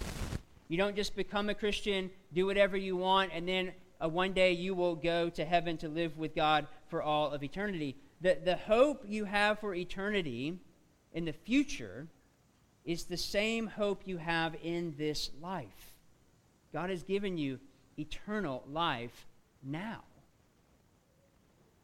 You 0.68 0.76
don't 0.76 0.94
just 0.94 1.16
become 1.16 1.48
a 1.48 1.54
Christian, 1.54 2.10
do 2.34 2.44
whatever 2.44 2.76
you 2.76 2.98
want, 2.98 3.30
and 3.32 3.48
then 3.48 3.72
uh, 3.98 4.10
one 4.10 4.34
day 4.34 4.52
you 4.52 4.74
will 4.74 4.94
go 4.94 5.30
to 5.30 5.42
heaven 5.42 5.78
to 5.78 5.88
live 5.88 6.18
with 6.18 6.34
God 6.34 6.66
for 6.88 7.02
all 7.02 7.30
of 7.30 7.42
eternity. 7.42 7.96
The, 8.20 8.36
the 8.44 8.56
hope 8.56 9.02
you 9.08 9.24
have 9.24 9.58
for 9.58 9.74
eternity 9.74 10.58
in 11.14 11.24
the 11.24 11.32
future 11.32 12.08
is 12.84 13.04
the 13.04 13.16
same 13.16 13.68
hope 13.68 14.02
you 14.04 14.18
have 14.18 14.54
in 14.62 14.94
this 14.98 15.30
life. 15.40 15.94
God 16.74 16.90
has 16.90 17.02
given 17.02 17.38
you 17.38 17.58
eternal 17.98 18.64
life 18.70 19.26
now. 19.62 20.02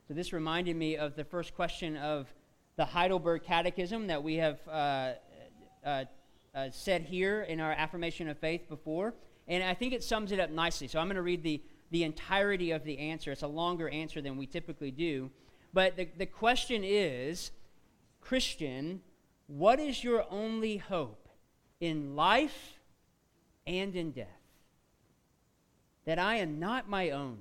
So, 0.08 0.14
this 0.14 0.32
reminded 0.32 0.74
me 0.74 0.96
of 0.96 1.16
the 1.16 1.24
first 1.24 1.54
question 1.54 1.98
of 1.98 2.32
the 2.76 2.86
Heidelberg 2.86 3.42
Catechism 3.42 4.06
that 4.06 4.22
we 4.22 4.36
have 4.36 4.58
uh, 4.66 5.12
uh, 5.84 6.04
uh, 6.54 6.70
said 6.70 7.02
here 7.02 7.42
in 7.42 7.60
our 7.60 7.72
affirmation 7.72 8.26
of 8.26 8.38
faith 8.38 8.70
before. 8.70 9.12
And 9.48 9.62
I 9.62 9.74
think 9.74 9.92
it 9.92 10.02
sums 10.02 10.32
it 10.32 10.40
up 10.40 10.48
nicely. 10.48 10.88
So, 10.88 10.98
I'm 10.98 11.08
going 11.08 11.16
to 11.16 11.22
read 11.22 11.42
the, 11.42 11.60
the 11.90 12.04
entirety 12.04 12.70
of 12.70 12.84
the 12.84 12.98
answer. 12.98 13.32
It's 13.32 13.42
a 13.42 13.46
longer 13.48 13.90
answer 13.90 14.22
than 14.22 14.38
we 14.38 14.46
typically 14.46 14.90
do. 14.90 15.30
But 15.74 15.98
the, 15.98 16.08
the 16.16 16.24
question 16.24 16.84
is 16.84 17.50
Christian, 18.22 19.02
what 19.46 19.78
is 19.78 20.02
your 20.02 20.24
only 20.30 20.78
hope 20.78 21.28
in 21.80 22.16
life 22.16 22.78
and 23.66 23.94
in 23.94 24.12
death? 24.12 24.26
That 26.06 26.18
I 26.18 26.36
am 26.36 26.58
not 26.58 26.88
my 26.88 27.10
own, 27.10 27.40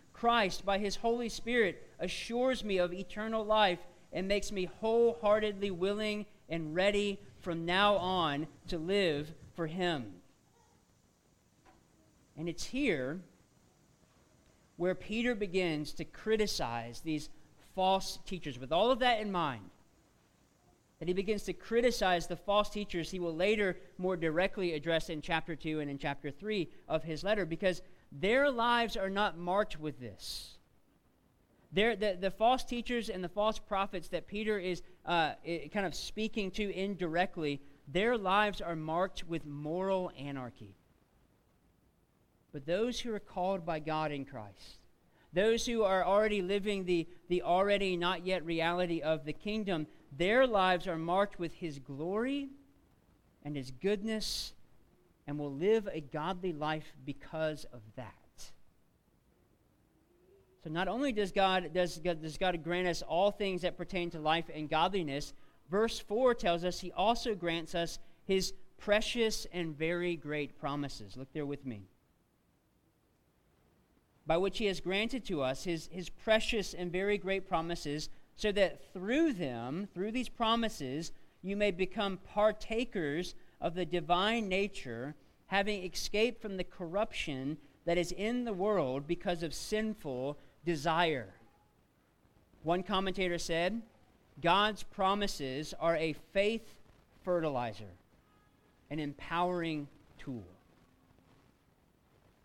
Christ, 0.21 0.63
by 0.63 0.77
His 0.77 0.97
Holy 0.97 1.29
Spirit, 1.29 1.81
assures 1.97 2.63
me 2.63 2.77
of 2.77 2.93
eternal 2.93 3.43
life 3.43 3.79
and 4.13 4.27
makes 4.27 4.51
me 4.51 4.69
wholeheartedly 4.79 5.71
willing 5.71 6.27
and 6.47 6.75
ready 6.75 7.19
from 7.39 7.65
now 7.65 7.95
on 7.95 8.45
to 8.67 8.77
live 8.77 9.33
for 9.55 9.65
Him. 9.65 10.13
And 12.37 12.47
it's 12.47 12.65
here 12.65 13.19
where 14.77 14.93
Peter 14.93 15.33
begins 15.33 15.91
to 15.93 16.05
criticize 16.05 17.01
these 17.01 17.29
false 17.73 18.19
teachers. 18.23 18.59
With 18.59 18.71
all 18.71 18.91
of 18.91 18.99
that 18.99 19.21
in 19.21 19.31
mind, 19.31 19.71
that 20.99 21.07
he 21.07 21.15
begins 21.15 21.41
to 21.45 21.53
criticize 21.53 22.27
the 22.27 22.35
false 22.35 22.69
teachers 22.69 23.09
he 23.09 23.19
will 23.19 23.35
later 23.35 23.75
more 23.97 24.15
directly 24.15 24.73
address 24.73 25.09
in 25.09 25.19
chapter 25.19 25.55
2 25.55 25.79
and 25.79 25.89
in 25.89 25.97
chapter 25.97 26.29
3 26.29 26.69
of 26.87 27.01
his 27.01 27.23
letter 27.23 27.43
because 27.43 27.81
their 28.11 28.51
lives 28.51 28.97
are 28.97 29.09
not 29.09 29.37
marked 29.37 29.79
with 29.79 29.99
this. 29.99 30.57
The, 31.73 32.17
the 32.19 32.31
false 32.31 32.65
teachers 32.65 33.09
and 33.09 33.23
the 33.23 33.29
false 33.29 33.57
prophets 33.57 34.09
that 34.09 34.27
Peter 34.27 34.59
is 34.59 34.81
uh, 35.05 35.33
kind 35.73 35.85
of 35.85 35.95
speaking 35.95 36.51
to 36.51 36.69
indirectly, 36.75 37.61
their 37.87 38.17
lives 38.17 38.59
are 38.59 38.75
marked 38.75 39.25
with 39.27 39.45
moral 39.45 40.11
anarchy. 40.17 40.75
But 42.51 42.65
those 42.65 42.99
who 42.99 43.13
are 43.13 43.19
called 43.19 43.65
by 43.65 43.79
God 43.79 44.11
in 44.11 44.25
Christ, 44.25 44.79
those 45.31 45.65
who 45.65 45.83
are 45.83 46.03
already 46.03 46.41
living 46.41 46.83
the, 46.83 47.07
the 47.29 47.41
already 47.41 47.95
not 47.95 48.25
yet 48.25 48.45
reality 48.45 49.01
of 49.01 49.23
the 49.23 49.31
kingdom, 49.31 49.87
their 50.17 50.45
lives 50.45 50.87
are 50.87 50.97
marked 50.97 51.39
with 51.39 51.53
His 51.53 51.79
glory 51.79 52.49
and 53.45 53.55
His 53.55 53.71
goodness 53.71 54.51
and 55.27 55.37
will 55.37 55.53
live 55.53 55.87
a 55.91 56.01
godly 56.01 56.53
life 56.53 56.93
because 57.05 57.65
of 57.73 57.81
that. 57.95 58.13
So 60.63 60.69
not 60.69 60.87
only 60.87 61.11
does 61.11 61.31
God, 61.31 61.71
does, 61.73 61.97
does 61.97 62.37
God 62.37 62.63
grant 62.63 62.87
us 62.87 63.01
all 63.01 63.31
things 63.31 63.63
that 63.63 63.77
pertain 63.77 64.11
to 64.11 64.19
life 64.19 64.45
and 64.53 64.69
godliness, 64.69 65.33
verse 65.69 65.99
4 65.99 66.35
tells 66.35 66.63
us 66.63 66.79
He 66.79 66.91
also 66.91 67.33
grants 67.33 67.73
us 67.73 67.99
His 68.25 68.53
precious 68.77 69.47
and 69.51 69.77
very 69.77 70.15
great 70.15 70.59
promises. 70.59 71.17
Look 71.17 71.33
there 71.33 71.45
with 71.45 71.65
me 71.65 71.87
by 74.25 74.37
which 74.37 74.59
he 74.59 74.65
has 74.65 74.79
granted 74.79 75.25
to 75.25 75.41
us 75.41 75.63
his, 75.63 75.89
his 75.91 76.09
precious 76.09 76.73
and 76.73 76.91
very 76.91 77.17
great 77.17 77.47
promises, 77.47 78.09
so 78.35 78.51
that 78.51 78.93
through 78.93 79.33
them, 79.33 79.87
through 79.93 80.11
these 80.11 80.29
promises, 80.29 81.11
you 81.41 81.55
may 81.57 81.71
become 81.71 82.17
partakers 82.33 83.35
of 83.61 83.75
the 83.75 83.85
divine 83.85 84.49
nature, 84.49 85.15
having 85.47 85.83
escaped 85.83 86.41
from 86.41 86.57
the 86.57 86.63
corruption 86.63 87.57
that 87.85 87.97
is 87.97 88.11
in 88.11 88.43
the 88.43 88.53
world 88.53 89.07
because 89.07 89.43
of 89.43 89.53
sinful 89.53 90.37
desire. 90.65 91.33
One 92.63 92.83
commentator 92.83 93.37
said, 93.37 93.81
God's 94.41 94.83
promises 94.83 95.73
are 95.79 95.95
a 95.97 96.13
faith 96.33 96.75
fertilizer, 97.23 97.93
an 98.89 98.99
empowering 98.99 99.87
tool. 100.17 100.43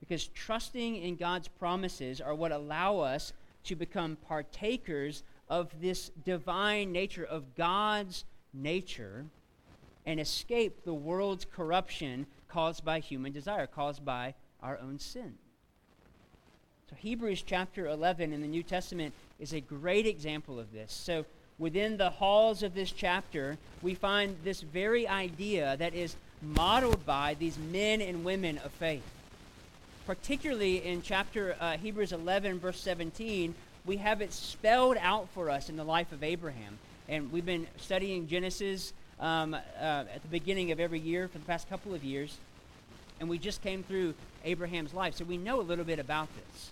Because 0.00 0.28
trusting 0.28 0.96
in 0.96 1.16
God's 1.16 1.48
promises 1.48 2.20
are 2.20 2.34
what 2.34 2.52
allow 2.52 2.98
us 2.98 3.32
to 3.64 3.74
become 3.74 4.16
partakers 4.28 5.22
of 5.48 5.70
this 5.80 6.10
divine 6.24 6.92
nature, 6.92 7.24
of 7.24 7.54
God's 7.54 8.24
nature, 8.54 9.26
and 10.06 10.20
escape 10.20 10.84
the 10.84 10.94
world's 10.94 11.44
corruption 11.44 12.26
caused 12.48 12.84
by 12.84 13.00
human 13.00 13.32
desire, 13.32 13.66
caused 13.66 14.04
by 14.04 14.34
our 14.62 14.78
own 14.78 14.98
sin. 14.98 15.34
So, 16.88 16.96
Hebrews 16.96 17.42
chapter 17.42 17.88
11 17.88 18.32
in 18.32 18.40
the 18.40 18.46
New 18.46 18.62
Testament 18.62 19.12
is 19.40 19.52
a 19.52 19.60
great 19.60 20.06
example 20.06 20.58
of 20.60 20.72
this. 20.72 20.92
So, 20.92 21.26
within 21.58 21.96
the 21.96 22.10
halls 22.10 22.62
of 22.62 22.74
this 22.74 22.92
chapter, 22.92 23.58
we 23.82 23.94
find 23.94 24.36
this 24.44 24.60
very 24.60 25.08
idea 25.08 25.76
that 25.78 25.94
is 25.94 26.14
modeled 26.40 27.04
by 27.04 27.34
these 27.38 27.58
men 27.58 28.00
and 28.00 28.24
women 28.24 28.58
of 28.58 28.70
faith 28.72 29.02
particularly 30.06 30.86
in 30.86 31.02
chapter 31.02 31.56
uh, 31.60 31.76
Hebrews 31.76 32.12
11, 32.12 32.60
verse 32.60 32.80
17, 32.80 33.54
we 33.84 33.96
have 33.96 34.20
it 34.20 34.32
spelled 34.32 34.96
out 35.00 35.28
for 35.34 35.50
us 35.50 35.68
in 35.68 35.76
the 35.76 35.84
life 35.84 36.12
of 36.12 36.22
Abraham. 36.22 36.78
And 37.08 37.30
we've 37.32 37.44
been 37.44 37.66
studying 37.76 38.28
Genesis 38.28 38.92
um, 39.20 39.54
uh, 39.54 39.58
at 39.80 40.22
the 40.22 40.28
beginning 40.28 40.72
of 40.72 40.80
every 40.80 41.00
year 41.00 41.28
for 41.28 41.38
the 41.38 41.44
past 41.44 41.68
couple 41.68 41.94
of 41.94 42.04
years. 42.04 42.38
And 43.18 43.28
we 43.28 43.38
just 43.38 43.62
came 43.62 43.82
through 43.82 44.14
Abraham's 44.44 44.92
life, 44.92 45.14
so 45.14 45.24
we 45.24 45.36
know 45.38 45.60
a 45.60 45.62
little 45.62 45.84
bit 45.84 45.98
about 45.98 46.28
this. 46.36 46.70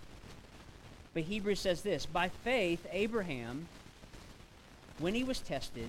But 1.15 1.23
Hebrews 1.23 1.61
says 1.61 1.83
this 1.83 2.07
By 2.07 2.29
faith, 2.29 2.87
Abraham, 2.91 3.69
when 4.99 5.15
he 5.15 5.25
was 5.25 5.41
tested, 5.41 5.89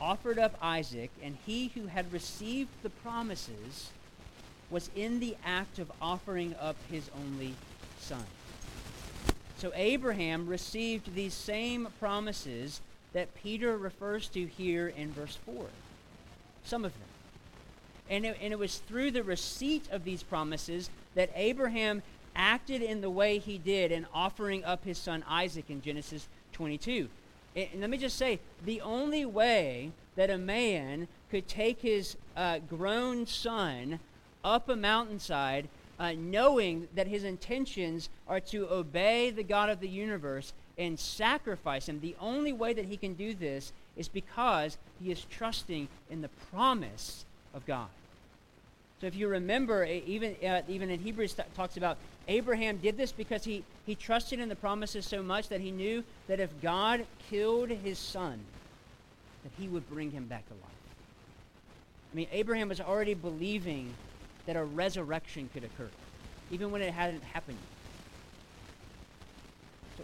offered 0.00 0.38
up 0.38 0.56
Isaac, 0.62 1.10
and 1.22 1.36
he 1.44 1.68
who 1.68 1.86
had 1.86 2.12
received 2.12 2.70
the 2.82 2.90
promises 2.90 3.90
was 4.70 4.90
in 4.96 5.20
the 5.20 5.36
act 5.44 5.78
of 5.78 5.90
offering 6.00 6.54
up 6.60 6.76
his 6.90 7.08
only 7.16 7.54
son. 8.00 8.24
So 9.58 9.72
Abraham 9.74 10.46
received 10.46 11.14
these 11.14 11.34
same 11.34 11.88
promises 11.98 12.80
that 13.16 13.34
Peter 13.34 13.78
refers 13.78 14.28
to 14.28 14.44
here 14.44 14.88
in 14.88 15.10
verse 15.10 15.38
4. 15.46 15.64
Some 16.64 16.84
of 16.84 16.92
them. 16.92 17.08
And 18.10 18.26
it, 18.26 18.36
and 18.42 18.52
it 18.52 18.58
was 18.58 18.76
through 18.76 19.12
the 19.12 19.22
receipt 19.22 19.88
of 19.90 20.04
these 20.04 20.22
promises 20.22 20.90
that 21.14 21.30
Abraham 21.34 22.02
acted 22.34 22.82
in 22.82 23.00
the 23.00 23.08
way 23.08 23.38
he 23.38 23.56
did 23.56 23.90
in 23.90 24.06
offering 24.12 24.62
up 24.66 24.84
his 24.84 24.98
son 24.98 25.24
Isaac 25.26 25.64
in 25.70 25.80
Genesis 25.80 26.28
22. 26.52 27.08
And 27.56 27.80
let 27.80 27.88
me 27.88 27.96
just 27.96 28.18
say 28.18 28.38
the 28.66 28.82
only 28.82 29.24
way 29.24 29.92
that 30.16 30.28
a 30.28 30.36
man 30.36 31.08
could 31.30 31.48
take 31.48 31.80
his 31.80 32.16
uh, 32.36 32.58
grown 32.68 33.26
son 33.26 33.98
up 34.44 34.68
a 34.68 34.76
mountainside 34.76 35.70
uh, 35.98 36.12
knowing 36.12 36.86
that 36.94 37.06
his 37.06 37.24
intentions 37.24 38.10
are 38.28 38.40
to 38.40 38.70
obey 38.70 39.30
the 39.30 39.42
God 39.42 39.70
of 39.70 39.80
the 39.80 39.88
universe 39.88 40.52
and 40.78 40.98
sacrifice 40.98 41.88
him. 41.88 42.00
The 42.00 42.16
only 42.20 42.52
way 42.52 42.72
that 42.72 42.84
he 42.84 42.96
can 42.96 43.14
do 43.14 43.34
this 43.34 43.72
is 43.96 44.08
because 44.08 44.76
he 45.00 45.10
is 45.10 45.24
trusting 45.24 45.88
in 46.10 46.20
the 46.20 46.28
promise 46.50 47.24
of 47.54 47.64
God. 47.66 47.88
So 49.00 49.06
if 49.06 49.14
you 49.14 49.28
remember, 49.28 49.84
even, 49.84 50.36
uh, 50.44 50.62
even 50.68 50.90
in 50.90 51.00
Hebrews 51.00 51.36
talks 51.54 51.76
about 51.76 51.98
Abraham 52.28 52.78
did 52.78 52.96
this 52.96 53.12
because 53.12 53.44
he, 53.44 53.62
he 53.84 53.94
trusted 53.94 54.40
in 54.40 54.48
the 54.48 54.56
promises 54.56 55.06
so 55.06 55.22
much 55.22 55.48
that 55.48 55.60
he 55.60 55.70
knew 55.70 56.02
that 56.28 56.40
if 56.40 56.50
God 56.62 57.06
killed 57.30 57.68
his 57.68 57.98
son, 57.98 58.38
that 59.44 59.52
he 59.58 59.68
would 59.68 59.88
bring 59.90 60.10
him 60.10 60.24
back 60.24 60.46
to 60.48 60.54
life. 60.54 60.62
I 62.12 62.16
mean, 62.16 62.28
Abraham 62.32 62.68
was 62.68 62.80
already 62.80 63.14
believing 63.14 63.92
that 64.46 64.56
a 64.56 64.64
resurrection 64.64 65.50
could 65.52 65.64
occur, 65.64 65.90
even 66.50 66.70
when 66.70 66.80
it 66.80 66.92
hadn't 66.92 67.22
happened 67.22 67.58
So 67.58 67.75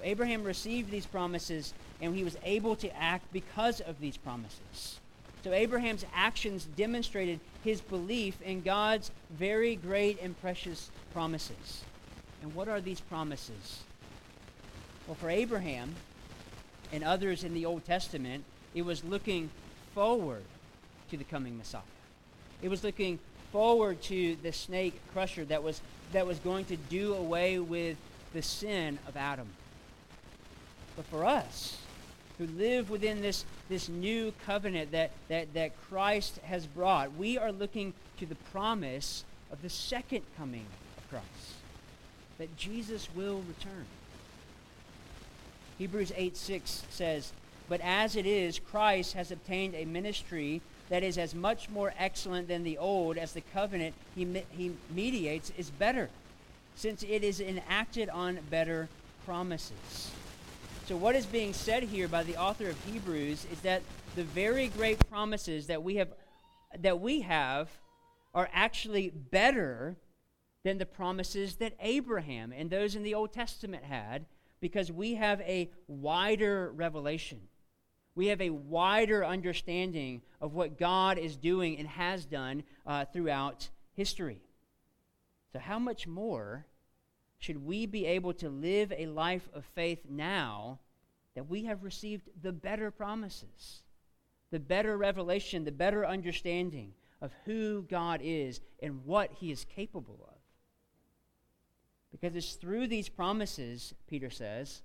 Abraham 0.04 0.44
received 0.44 0.90
these 0.90 1.06
promises, 1.06 1.75
and 2.00 2.14
he 2.14 2.25
was 2.25 2.37
able 2.44 2.76
to 2.76 2.97
act 2.97 3.32
because 3.32 3.80
of 3.80 4.00
these 4.00 4.16
promises. 4.16 5.00
So 5.44 5.52
Abraham's 5.52 6.04
actions 6.14 6.66
demonstrated 6.76 7.40
his 7.64 7.80
belief 7.80 8.40
in 8.42 8.62
God's 8.62 9.11
very 9.30 9.75
great 9.75 10.21
and 10.23 10.40
precious 10.40 10.90
promises. 11.12 11.85
And 12.42 12.54
what 12.54 12.68
are 12.68 12.80
these 12.80 13.00
promises? 13.00 13.82
Well, 15.06 15.16
for 15.16 15.30
Abraham 15.30 15.94
and 16.92 17.02
others 17.02 17.42
in 17.42 17.54
the 17.54 17.66
Old 17.66 17.85
Testament, 17.85 18.44
it 18.75 18.82
was 18.82 19.02
looking 19.04 19.50
forward 19.94 20.42
to 21.11 21.16
the 21.16 21.25
coming 21.25 21.59
Messiah. 21.59 21.82
It 22.62 22.68
was 22.68 22.85
looking 22.85 23.18
forward 23.50 24.00
to 24.02 24.37
the 24.37 24.52
snake 24.52 24.99
crusher 25.12 25.44
that 25.47 25.62
was, 25.62 25.80
that 26.12 26.26
was 26.26 26.38
going 26.38 26.64
to 26.66 26.76
do 26.76 27.14
away 27.14 27.59
with 27.59 27.97
the 28.32 28.42
sin 28.42 28.99
of 29.09 29.16
Adam. 29.16 29.49
But 31.02 31.18
for 31.18 31.25
us, 31.25 31.78
who 32.38 32.47
live 32.47 32.90
within 32.90 33.23
this, 33.23 33.44
this 33.68 33.88
new 33.88 34.32
covenant 34.47 34.92
that, 34.92 35.11
that, 35.28 35.52
that 35.54 35.73
Christ 35.88 36.38
has 36.44 36.66
brought, 36.66 37.16
we 37.16 37.38
are 37.38 37.50
looking 37.50 37.92
to 38.18 38.26
the 38.26 38.37
promise 38.52 39.25
of 39.50 39.62
the 39.62 39.68
second 39.68 40.23
coming 40.37 40.66
of 40.97 41.11
Christ, 41.11 41.54
that 42.38 42.56
Jesus 42.56 43.09
will 43.14 43.42
return. 43.49 43.87
Hebrews 45.78 46.12
8 46.14 46.37
6 46.37 46.85
says, 46.90 47.32
But 47.68 47.80
as 47.80 48.14
it 48.14 48.27
is, 48.27 48.61
Christ 48.61 49.14
has 49.14 49.33
obtained 49.33 49.74
a 49.74 49.85
ministry 49.85 50.61
that 50.88 51.03
is 51.03 51.18
as 51.18 51.35
much 51.35 51.68
more 51.68 51.94
excellent 51.98 52.46
than 52.46 52.62
the 52.62 52.79
old 52.79 53.18
as 53.18 53.33
the 53.33 53.40
covenant 53.40 53.94
he, 54.14 54.44
he 54.50 54.72
mediates 54.90 55.53
is 55.59 55.70
better, 55.70 56.11
since 56.77 57.03
it 57.03 57.24
is 57.24 57.40
enacted 57.40 58.09
on 58.09 58.38
better 58.50 58.88
promises. 59.24 60.12
So, 60.88 60.97
what 60.97 61.14
is 61.14 61.27
being 61.27 61.53
said 61.53 61.85
here 61.85 62.09
by 62.09 62.25
the 62.25 62.37
author 62.37 62.68
of 62.68 62.77
Hebrews 62.85 63.47
is 63.53 63.61
that 63.61 63.83
the 64.16 64.25
very 64.25 64.66
great 64.66 64.99
promises 65.09 65.68
that 65.68 65.81
we 65.81 65.95
have, 65.97 66.09
that 66.81 67.01
we 67.01 67.21
have 67.21 67.71
are 68.35 68.49
actually 68.53 69.11
better 69.11 69.97
than 70.64 70.79
the 70.79 70.87
promises 70.87 71.57
that 71.57 71.75
Abraham 71.81 72.53
and 72.53 72.68
those 72.68 72.97
in 72.97 73.05
the 73.05 73.14
Old 73.14 73.33
Testament 73.33 73.85
had 73.85 74.27
because 74.61 74.90
we 74.90 75.14
have 75.14 75.40
a 75.42 75.71
wider 75.87 76.73
revelation. 76.73 77.40
We 78.16 78.27
have 78.27 78.40
a 78.40 78.51
wider 78.51 79.25
understanding 79.25 80.23
of 80.40 80.53
what 80.53 80.79
God 80.79 81.16
is 81.16 81.37
doing 81.37 81.79
and 81.79 81.87
has 81.87 82.25
done 82.25 82.64
uh, 82.87 83.05
throughout 83.05 83.68
history. 83.92 84.40
So, 85.53 85.61
how 85.61 85.79
much 85.79 86.09
more 86.09 86.66
should 87.42 87.66
we 87.66 87.87
be 87.87 88.07
able 88.07 88.33
to 88.33 88.48
live 88.48 88.92
a 88.96 89.07
life 89.07 89.48
of 89.52 89.64
faith 89.74 89.98
now 90.09 90.78
that 91.35 91.48
we 91.48 91.64
have 91.64 91.83
received 91.83 92.28
the 92.40 92.52
better 92.52 92.92
promises, 92.92 93.83
the 94.52 94.61
better 94.61 94.96
revelation, 94.96 95.64
the 95.64 95.72
better 95.72 96.07
understanding 96.07 96.92
of 97.20 97.33
who 97.44 97.83
God 97.83 98.20
is 98.22 98.61
and 98.81 99.05
what 99.05 99.33
He 99.33 99.50
is 99.50 99.64
capable 99.64 100.20
of? 100.28 100.38
Because 102.12 102.37
it's 102.37 102.55
through 102.55 102.87
these 102.87 103.09
promises, 103.09 103.92
Peter 104.07 104.31
says, 104.31 104.83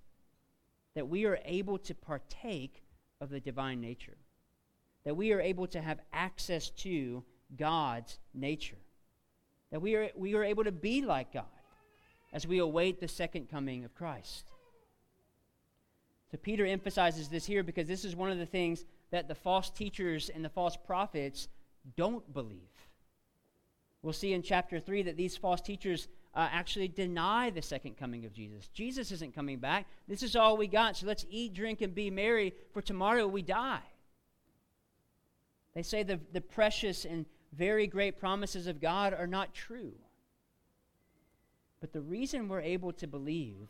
that 0.96 1.08
we 1.08 1.26
are 1.26 1.38
able 1.46 1.78
to 1.78 1.94
partake 1.94 2.82
of 3.22 3.30
the 3.30 3.40
divine 3.40 3.80
nature, 3.80 4.18
that 5.04 5.16
we 5.16 5.32
are 5.32 5.42
able 5.42 5.68
to 5.68 5.80
have 5.80 6.00
access 6.12 6.72
to 6.72 7.24
God's 7.56 8.18
nature, 8.34 8.82
that 9.70 9.80
we 9.80 9.94
are, 9.94 10.10
we 10.16 10.34
are 10.34 10.44
able 10.44 10.64
to 10.64 10.72
be 10.72 11.04
like 11.04 11.32
God 11.34 11.46
as 12.34 12.48
we 12.48 12.60
await 12.60 13.00
the 13.00 13.08
second 13.08 13.50
coming 13.50 13.84
of 13.86 13.96
Christ. 13.96 14.46
So 16.32 16.38
Peter 16.38 16.66
emphasizes 16.66 17.30
this 17.30 17.46
here 17.46 17.64
because 17.64 17.88
this 17.88 18.04
is 18.04 18.16
one 18.16 18.32
of 18.32 18.38
the 18.38 18.46
things 18.46 18.86
that 19.12 19.28
the 19.28 19.36
false 19.36 19.70
teachers 19.70 20.30
and 20.30 20.44
the 20.44 20.50
false 20.50 20.76
prophets 20.76 21.48
don't 21.96 22.34
believe. 22.34 22.60
We'll 24.02 24.14
see 24.14 24.34
in 24.34 24.42
chapter 24.42 24.80
3 24.80 25.04
that 25.04 25.18
these 25.18 25.38
false 25.38 25.62
teachers 25.62 26.08
uh, 26.36 26.48
actually 26.52 26.88
deny 26.88 27.50
the 27.50 27.62
second 27.62 27.98
coming 27.98 28.26
of 28.26 28.34
Jesus. 28.34 28.68
Jesus 28.68 29.12
isn't 29.12 29.34
coming 29.34 29.58
back. 29.58 29.88
This 30.08 30.22
is 30.22 30.36
all 30.36 30.58
we 30.58 30.68
got, 30.68 30.98
so 30.98 31.08
let's 31.08 31.26
eat, 31.30 31.54
drink, 31.54 31.82
and 31.82 31.96
be 31.96 32.12
merry, 32.12 32.54
for 32.74 32.82
tomorrow 32.82 33.26
we 33.26 33.42
die. 33.42 33.82
They 35.74 35.82
say 35.84 36.04
the, 36.04 36.20
the 36.34 36.42
precious 36.42 37.06
and 37.06 37.26
very 37.54 37.88
great 37.88 38.20
promises 38.20 38.68
of 38.68 38.82
God 38.82 39.14
are 39.14 39.28
not 39.28 39.54
true. 39.54 39.94
But 41.80 41.94
the 41.94 42.02
reason 42.02 42.48
we're 42.48 42.62
able 42.62 42.92
to 42.94 43.08
believe 43.08 43.68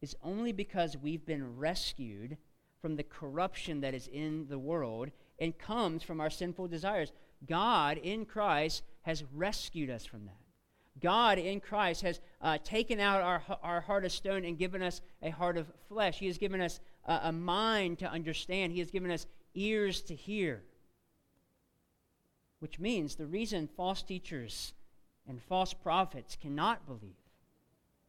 is 0.00 0.16
only 0.22 0.52
because 0.52 0.96
we've 0.96 1.24
been 1.24 1.56
rescued 1.56 2.36
from 2.80 2.96
the 2.96 3.02
corruption 3.02 3.80
that 3.82 3.94
is 3.94 4.08
in 4.08 4.46
the 4.48 4.58
world 4.58 5.10
and 5.38 5.56
comes 5.58 6.02
from 6.02 6.20
our 6.20 6.30
sinful 6.30 6.68
desires. 6.68 7.12
God 7.46 7.98
in 7.98 8.24
Christ 8.24 8.82
has 9.02 9.24
rescued 9.34 9.90
us 9.90 10.04
from 10.04 10.26
that. 10.26 10.36
God 11.00 11.38
in 11.38 11.60
Christ 11.60 12.02
has 12.02 12.20
uh, 12.42 12.58
taken 12.62 13.00
out 13.00 13.22
our, 13.22 13.42
our 13.62 13.80
heart 13.80 14.04
of 14.04 14.12
stone 14.12 14.44
and 14.44 14.58
given 14.58 14.82
us 14.82 15.00
a 15.22 15.30
heart 15.30 15.56
of 15.56 15.66
flesh. 15.88 16.18
He 16.18 16.26
has 16.26 16.36
given 16.36 16.60
us 16.60 16.80
a, 17.06 17.20
a 17.24 17.32
mind 17.32 17.98
to 18.00 18.10
understand, 18.10 18.72
He 18.72 18.80
has 18.80 18.90
given 18.90 19.10
us 19.10 19.26
ears 19.54 20.02
to 20.02 20.14
hear. 20.14 20.62
Which 22.58 22.78
means 22.78 23.14
the 23.14 23.26
reason 23.26 23.68
false 23.74 24.02
teachers 24.02 24.74
and 25.30 25.40
false 25.40 25.72
prophets 25.72 26.36
cannot 26.40 26.84
believe 26.86 27.14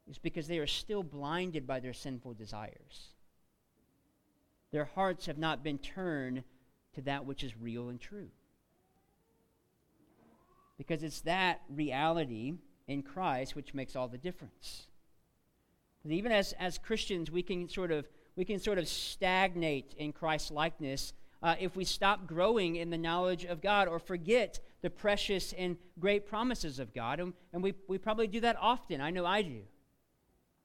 is 0.09 0.17
because 0.17 0.47
they 0.47 0.57
are 0.57 0.67
still 0.67 1.03
blinded 1.03 1.67
by 1.67 1.79
their 1.79 1.93
sinful 1.93 2.33
desires. 2.33 3.09
Their 4.71 4.85
hearts 4.85 5.27
have 5.27 5.37
not 5.37 5.63
been 5.63 5.77
turned 5.77 6.43
to 6.95 7.01
that 7.01 7.25
which 7.25 7.43
is 7.43 7.55
real 7.55 7.89
and 7.89 8.01
true. 8.01 8.29
Because 10.79 11.03
it's 11.03 11.21
that 11.21 11.61
reality 11.69 12.55
in 12.87 13.03
Christ 13.03 13.55
which 13.55 13.75
makes 13.75 13.95
all 13.95 14.07
the 14.07 14.17
difference. 14.17 14.87
But 16.03 16.13
even 16.13 16.31
as, 16.31 16.53
as 16.53 16.79
Christians, 16.79 17.29
we 17.29 17.43
can 17.43 17.69
sort 17.69 17.91
of 17.91 18.07
we 18.35 18.45
can 18.45 18.59
sort 18.59 18.79
of 18.79 18.87
stagnate 18.87 19.93
in 19.97 20.11
Christ's 20.11 20.49
likeness 20.49 21.13
uh, 21.43 21.55
if 21.59 21.75
we 21.75 21.83
stop 21.83 22.25
growing 22.25 22.77
in 22.77 22.89
the 22.89 22.97
knowledge 22.97 23.45
of 23.45 23.61
God 23.61 23.87
or 23.87 23.99
forget 23.99 24.59
the 24.81 24.89
precious 24.89 25.53
and 25.53 25.77
great 25.99 26.25
promises 26.25 26.79
of 26.79 26.93
God. 26.93 27.19
And, 27.19 27.33
and 27.53 27.61
we, 27.61 27.73
we 27.87 27.97
probably 27.97 28.27
do 28.27 28.39
that 28.41 28.57
often. 28.59 29.01
I 29.01 29.11
know 29.11 29.25
I 29.25 29.41
do. 29.41 29.61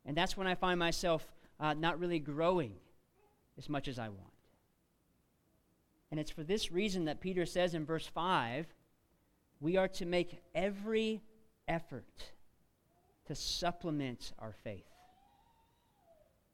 And 0.04 0.16
that's 0.16 0.36
when 0.36 0.46
I 0.46 0.54
find 0.54 0.78
myself 0.78 1.26
uh, 1.60 1.74
not 1.74 1.98
really 1.98 2.18
growing 2.18 2.72
as 3.58 3.68
much 3.68 3.88
as 3.88 3.98
I 3.98 4.08
want. 4.08 4.32
And 6.10 6.20
it's 6.20 6.30
for 6.30 6.44
this 6.44 6.70
reason 6.70 7.06
that 7.06 7.20
Peter 7.20 7.44
says 7.44 7.74
in 7.74 7.84
verse 7.84 8.06
5 8.06 8.66
we 9.60 9.76
are 9.76 9.88
to 9.88 10.04
make 10.04 10.38
every 10.54 11.22
effort 11.66 12.04
to 13.26 13.34
supplement 13.34 14.32
our 14.38 14.52
faith. 14.62 14.84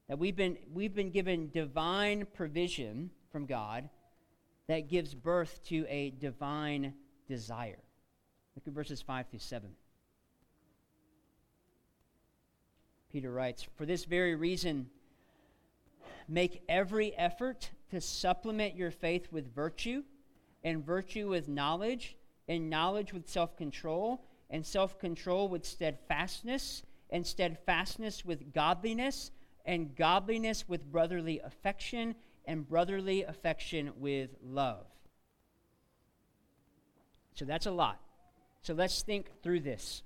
That 0.08 0.18
we've 0.18 0.36
been, 0.36 0.56
we've 0.72 0.94
been 0.94 1.10
given 1.10 1.50
divine 1.50 2.26
provision 2.32 3.10
from 3.30 3.46
God 3.46 3.88
that 4.68 4.88
gives 4.88 5.14
birth 5.14 5.60
to 5.66 5.84
a 5.88 6.10
divine 6.10 6.94
desire. 7.32 7.82
Look 8.54 8.66
at 8.66 8.74
verses 8.74 9.00
5 9.00 9.28
through 9.30 9.38
7. 9.38 9.70
Peter 13.10 13.32
writes, 13.32 13.66
For 13.74 13.86
this 13.86 14.04
very 14.04 14.34
reason, 14.34 14.90
make 16.28 16.62
every 16.68 17.16
effort 17.16 17.70
to 17.90 18.02
supplement 18.02 18.76
your 18.76 18.90
faith 18.90 19.28
with 19.32 19.54
virtue, 19.54 20.02
and 20.62 20.84
virtue 20.84 21.30
with 21.30 21.48
knowledge, 21.48 22.16
and 22.48 22.68
knowledge 22.68 23.14
with 23.14 23.26
self 23.26 23.56
control, 23.56 24.26
and 24.50 24.64
self 24.64 24.98
control 24.98 25.48
with 25.48 25.64
steadfastness, 25.64 26.82
and 27.08 27.26
steadfastness 27.26 28.26
with 28.26 28.52
godliness, 28.52 29.30
and 29.64 29.96
godliness 29.96 30.68
with 30.68 30.84
brotherly 30.84 31.40
affection, 31.40 32.14
and 32.44 32.68
brotherly 32.68 33.22
affection 33.22 33.90
with 33.96 34.36
love. 34.42 34.91
So 37.34 37.44
that's 37.44 37.66
a 37.66 37.70
lot. 37.70 38.00
So 38.62 38.74
let's 38.74 39.02
think 39.02 39.30
through 39.42 39.60
this. 39.60 40.02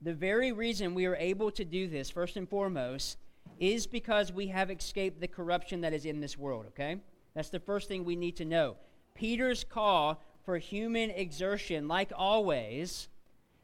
The 0.00 0.14
very 0.14 0.52
reason 0.52 0.94
we 0.94 1.06
are 1.06 1.16
able 1.16 1.50
to 1.52 1.64
do 1.64 1.88
this, 1.88 2.10
first 2.10 2.36
and 2.36 2.48
foremost, 2.48 3.18
is 3.58 3.86
because 3.86 4.32
we 4.32 4.48
have 4.48 4.70
escaped 4.70 5.20
the 5.20 5.28
corruption 5.28 5.80
that 5.80 5.92
is 5.92 6.04
in 6.04 6.20
this 6.20 6.38
world, 6.38 6.66
okay? 6.68 6.96
That's 7.34 7.50
the 7.50 7.60
first 7.60 7.88
thing 7.88 8.04
we 8.04 8.16
need 8.16 8.36
to 8.36 8.44
know. 8.44 8.76
Peter's 9.14 9.64
call 9.64 10.22
for 10.44 10.58
human 10.58 11.10
exertion, 11.10 11.88
like 11.88 12.12
always, 12.14 13.08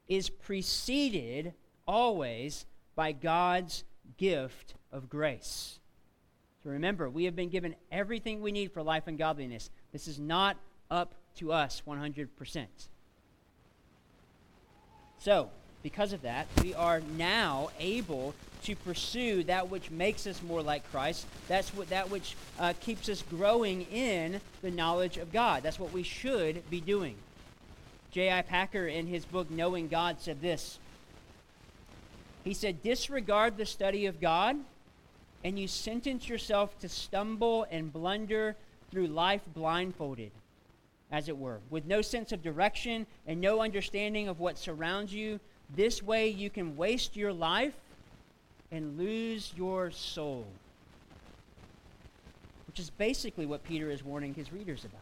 is 0.08 0.28
preceded 0.28 1.54
always 1.86 2.66
by 2.96 3.12
God's 3.12 3.84
gift 4.16 4.74
of 4.92 5.08
grace. 5.08 5.78
So 6.62 6.70
remember, 6.70 7.08
we 7.08 7.24
have 7.24 7.36
been 7.36 7.48
given 7.48 7.76
everything 7.92 8.40
we 8.40 8.52
need 8.52 8.72
for 8.72 8.82
life 8.82 9.04
and 9.06 9.18
godliness. 9.18 9.70
This 9.92 10.08
is 10.08 10.18
not 10.18 10.56
up 10.90 11.14
to 11.36 11.52
us 11.52 11.82
100%. 11.86 12.66
So, 15.18 15.50
because 15.82 16.12
of 16.12 16.22
that, 16.22 16.46
we 16.62 16.74
are 16.74 17.00
now 17.16 17.70
able 17.78 18.34
to 18.64 18.74
pursue 18.74 19.44
that 19.44 19.68
which 19.70 19.90
makes 19.90 20.26
us 20.26 20.42
more 20.42 20.62
like 20.62 20.90
Christ. 20.90 21.26
That's 21.48 21.74
what 21.74 21.90
that 21.90 22.10
which 22.10 22.36
uh, 22.58 22.72
keeps 22.80 23.08
us 23.08 23.22
growing 23.22 23.82
in 23.92 24.40
the 24.62 24.70
knowledge 24.70 25.18
of 25.18 25.32
God. 25.32 25.62
That's 25.62 25.78
what 25.78 25.92
we 25.92 26.02
should 26.02 26.68
be 26.70 26.80
doing. 26.80 27.16
J.I. 28.10 28.42
Packer, 28.42 28.86
in 28.86 29.06
his 29.06 29.24
book 29.24 29.50
Knowing 29.50 29.88
God, 29.88 30.20
said 30.20 30.40
this. 30.40 30.78
He 32.44 32.54
said, 32.54 32.82
Disregard 32.82 33.56
the 33.56 33.66
study 33.66 34.06
of 34.06 34.20
God, 34.20 34.56
and 35.42 35.58
you 35.58 35.68
sentence 35.68 36.28
yourself 36.28 36.78
to 36.80 36.88
stumble 36.88 37.66
and 37.70 37.92
blunder 37.92 38.56
through 38.90 39.08
life 39.08 39.42
blindfolded, 39.54 40.30
as 41.14 41.28
it 41.28 41.38
were, 41.38 41.60
with 41.70 41.86
no 41.86 42.02
sense 42.02 42.32
of 42.32 42.42
direction 42.42 43.06
and 43.24 43.40
no 43.40 43.62
understanding 43.62 44.26
of 44.26 44.40
what 44.40 44.58
surrounds 44.58 45.14
you 45.14 45.38
this 45.76 46.02
way, 46.02 46.26
you 46.26 46.50
can 46.50 46.76
waste 46.76 47.16
your 47.16 47.32
life 47.32 47.74
and 48.72 48.98
lose 48.98 49.52
your 49.56 49.92
soul. 49.92 50.44
Which 52.66 52.80
is 52.80 52.90
basically 52.90 53.46
what 53.46 53.62
Peter 53.62 53.92
is 53.92 54.02
warning 54.02 54.34
his 54.34 54.52
readers 54.52 54.84
about. 54.84 54.98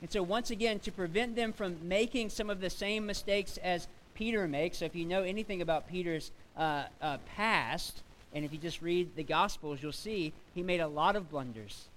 And 0.00 0.10
so, 0.10 0.22
once 0.22 0.50
again, 0.50 0.78
to 0.80 0.90
prevent 0.90 1.36
them 1.36 1.52
from 1.52 1.76
making 1.86 2.30
some 2.30 2.48
of 2.48 2.62
the 2.62 2.70
same 2.70 3.04
mistakes 3.04 3.58
as 3.58 3.88
Peter 4.14 4.48
makes, 4.48 4.78
so 4.78 4.86
if 4.86 4.96
you 4.96 5.04
know 5.04 5.22
anything 5.22 5.60
about 5.60 5.86
Peter's 5.86 6.32
uh, 6.56 6.84
uh, 7.02 7.18
past, 7.36 8.00
and 8.32 8.46
if 8.46 8.54
you 8.54 8.58
just 8.58 8.80
read 8.80 9.14
the 9.16 9.22
Gospels, 9.22 9.82
you'll 9.82 9.92
see 9.92 10.32
he 10.54 10.62
made 10.62 10.80
a 10.80 10.88
lot 10.88 11.14
of 11.14 11.30
blunders. 11.30 11.88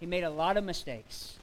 He 0.00 0.06
made 0.06 0.24
a 0.24 0.30
lot 0.30 0.56
of 0.56 0.64
mistakes. 0.64 1.36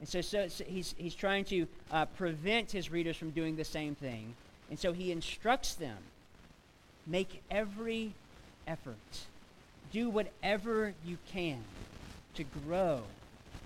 And 0.00 0.08
so, 0.08 0.20
so, 0.20 0.48
so 0.48 0.64
he's, 0.64 0.94
he's 0.98 1.14
trying 1.14 1.44
to 1.46 1.66
uh, 1.90 2.04
prevent 2.06 2.70
his 2.70 2.90
readers 2.90 3.16
from 3.16 3.30
doing 3.30 3.56
the 3.56 3.64
same 3.64 3.94
thing. 3.94 4.34
And 4.70 4.78
so 4.78 4.92
he 4.92 5.10
instructs 5.10 5.74
them 5.74 5.98
make 7.06 7.42
every 7.50 8.12
effort, 8.66 8.96
do 9.92 10.10
whatever 10.10 10.92
you 11.04 11.16
can 11.32 11.58
to 12.34 12.44
grow 12.66 13.00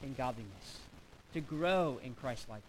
in 0.02 0.14
godliness, 0.14 0.78
to 1.34 1.40
grow 1.40 1.98
in 2.04 2.14
Christ 2.14 2.48
likeness. 2.48 2.68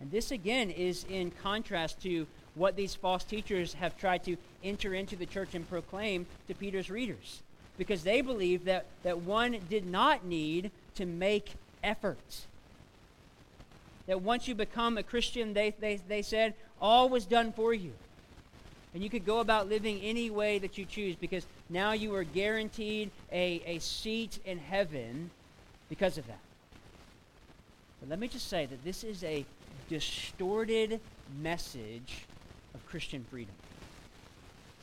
And 0.00 0.10
this, 0.10 0.30
again, 0.30 0.70
is 0.70 1.04
in 1.08 1.30
contrast 1.30 2.00
to 2.02 2.26
what 2.54 2.76
these 2.76 2.94
false 2.94 3.24
teachers 3.24 3.74
have 3.74 3.96
tried 3.98 4.24
to 4.24 4.36
enter 4.62 4.94
into 4.94 5.16
the 5.16 5.26
church 5.26 5.54
and 5.54 5.68
proclaim 5.68 6.26
to 6.48 6.54
Peter's 6.54 6.90
readers. 6.90 7.42
Because 7.78 8.02
they 8.04 8.20
believe 8.20 8.64
that, 8.64 8.86
that 9.02 9.20
one 9.20 9.56
did 9.70 9.86
not 9.86 10.24
need 10.24 10.70
to 10.96 11.06
make 11.06 11.52
effort. 11.82 12.46
That 14.06 14.22
once 14.22 14.48
you 14.48 14.54
become 14.54 14.98
a 14.98 15.02
Christian, 15.02 15.54
they, 15.54 15.74
they, 15.78 15.96
they 16.08 16.22
said, 16.22 16.54
all 16.80 17.08
was 17.08 17.24
done 17.24 17.52
for 17.52 17.72
you. 17.72 17.92
And 18.94 19.02
you 19.02 19.08
could 19.08 19.24
go 19.24 19.40
about 19.40 19.68
living 19.68 20.00
any 20.02 20.28
way 20.28 20.58
that 20.58 20.76
you 20.76 20.84
choose 20.84 21.16
because 21.16 21.46
now 21.70 21.92
you 21.92 22.14
are 22.14 22.24
guaranteed 22.24 23.10
a, 23.30 23.62
a 23.64 23.78
seat 23.78 24.38
in 24.44 24.58
heaven 24.58 25.30
because 25.88 26.18
of 26.18 26.26
that. 26.26 26.38
But 28.00 28.10
let 28.10 28.18
me 28.18 28.28
just 28.28 28.48
say 28.48 28.66
that 28.66 28.84
this 28.84 29.04
is 29.04 29.24
a 29.24 29.46
distorted 29.88 31.00
message 31.40 32.26
of 32.74 32.84
Christian 32.86 33.24
freedom. 33.30 33.54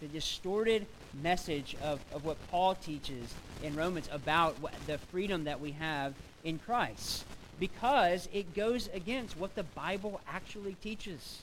The 0.02 0.08
distorted 0.08 0.86
message 1.22 1.76
of, 1.84 2.00
of 2.14 2.24
what 2.24 2.38
Paul 2.50 2.76
teaches 2.76 3.34
in 3.62 3.76
Romans 3.76 4.10
about 4.12 4.60
what, 4.62 4.74
the 4.88 4.98
freedom 4.98 5.44
that 5.44 5.60
we 5.60 5.72
have 5.72 6.14
in 6.44 6.60
Christ 6.60 7.26
because 7.60 8.30
it 8.32 8.56
goes 8.56 8.90
against 8.94 9.38
what 9.38 9.56
the 9.56 9.64
Bible 9.64 10.22
actually 10.28 10.74
teaches. 10.76 11.42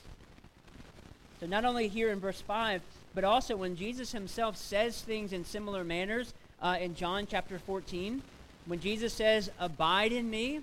So, 1.39 1.45
not 1.45 1.65
only 1.65 1.87
here 1.87 2.11
in 2.11 2.19
verse 2.19 2.41
5, 2.41 2.81
but 3.13 3.23
also 3.23 3.55
when 3.55 3.75
Jesus 3.75 4.11
himself 4.11 4.57
says 4.57 5.01
things 5.01 5.33
in 5.33 5.45
similar 5.45 5.83
manners 5.83 6.33
uh, 6.61 6.77
in 6.79 6.95
John 6.95 7.27
chapter 7.29 7.59
14, 7.59 8.21
when 8.65 8.79
Jesus 8.79 9.13
says, 9.13 9.51
Abide 9.59 10.11
in 10.11 10.29
me, 10.29 10.61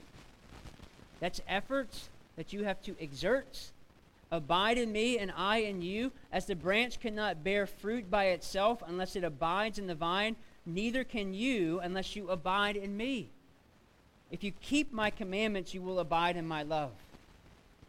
that's 1.20 1.40
efforts 1.48 2.08
that 2.36 2.52
you 2.52 2.64
have 2.64 2.82
to 2.82 2.96
exert. 2.98 3.70
Abide 4.32 4.78
in 4.78 4.90
me, 4.90 5.18
and 5.18 5.32
I 5.36 5.58
in 5.58 5.80
you. 5.80 6.10
As 6.32 6.46
the 6.46 6.56
branch 6.56 6.98
cannot 6.98 7.44
bear 7.44 7.66
fruit 7.66 8.10
by 8.10 8.26
itself 8.26 8.82
unless 8.86 9.14
it 9.14 9.22
abides 9.22 9.78
in 9.78 9.86
the 9.86 9.94
vine, 9.94 10.34
neither 10.66 11.04
can 11.04 11.34
you 11.34 11.78
unless 11.80 12.16
you 12.16 12.28
abide 12.28 12.76
in 12.76 12.96
me. 12.96 13.30
If 14.30 14.42
you 14.42 14.52
keep 14.60 14.92
my 14.92 15.10
commandments, 15.10 15.74
you 15.74 15.82
will 15.82 16.00
abide 16.00 16.36
in 16.36 16.46
my 16.46 16.62
love, 16.62 16.92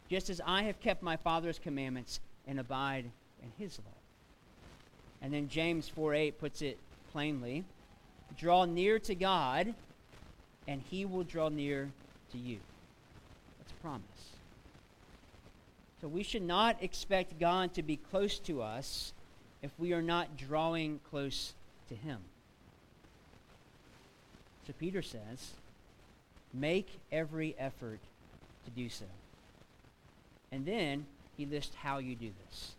just 0.10 0.30
as 0.30 0.42
I 0.46 0.64
have 0.64 0.80
kept 0.80 1.02
my 1.02 1.18
Father's 1.18 1.60
commandments 1.60 2.20
and 2.48 2.60
abide 2.60 3.06
in 3.42 3.52
his 3.58 3.78
love. 3.80 3.94
And 5.22 5.34
then 5.34 5.50
James 5.50 5.90
4 5.90 6.14
8 6.14 6.40
puts 6.40 6.62
it 6.62 6.78
plainly 7.12 7.64
draw 8.38 8.66
near 8.66 9.00
to 9.00 9.16
God, 9.16 9.74
and 10.68 10.82
he 10.90 11.06
will 11.06 11.24
draw 11.24 11.50
near 11.50 11.90
to 12.32 12.38
you. 12.38 12.60
That's 13.60 13.72
a 13.72 13.82
promise. 13.82 14.04
So 16.02 16.08
we 16.08 16.24
should 16.24 16.42
not 16.42 16.82
expect 16.84 17.40
God 17.40 17.74
to 17.76 17.84
be 17.84 17.98
close 17.98 18.40
to 18.40 18.62
us 18.62 19.14
if 19.62 19.72
we 19.80 19.94
are 19.94 20.02
not 20.02 20.38
drawing 20.38 21.00
close 21.10 21.54
to 21.90 21.96
him. 21.96 22.20
So 24.68 24.74
Peter 24.80 25.02
says, 25.02 25.52
Make 26.58 26.88
every 27.12 27.56
effort 27.60 28.00
to 28.66 28.72
do 28.72 28.90
so. 28.90 29.06
And 30.52 30.66
then 30.66 31.06
he 31.38 31.46
lists 31.46 31.76
how 31.76 31.98
you 31.98 32.16
do 32.16 32.32
this. 32.46 32.72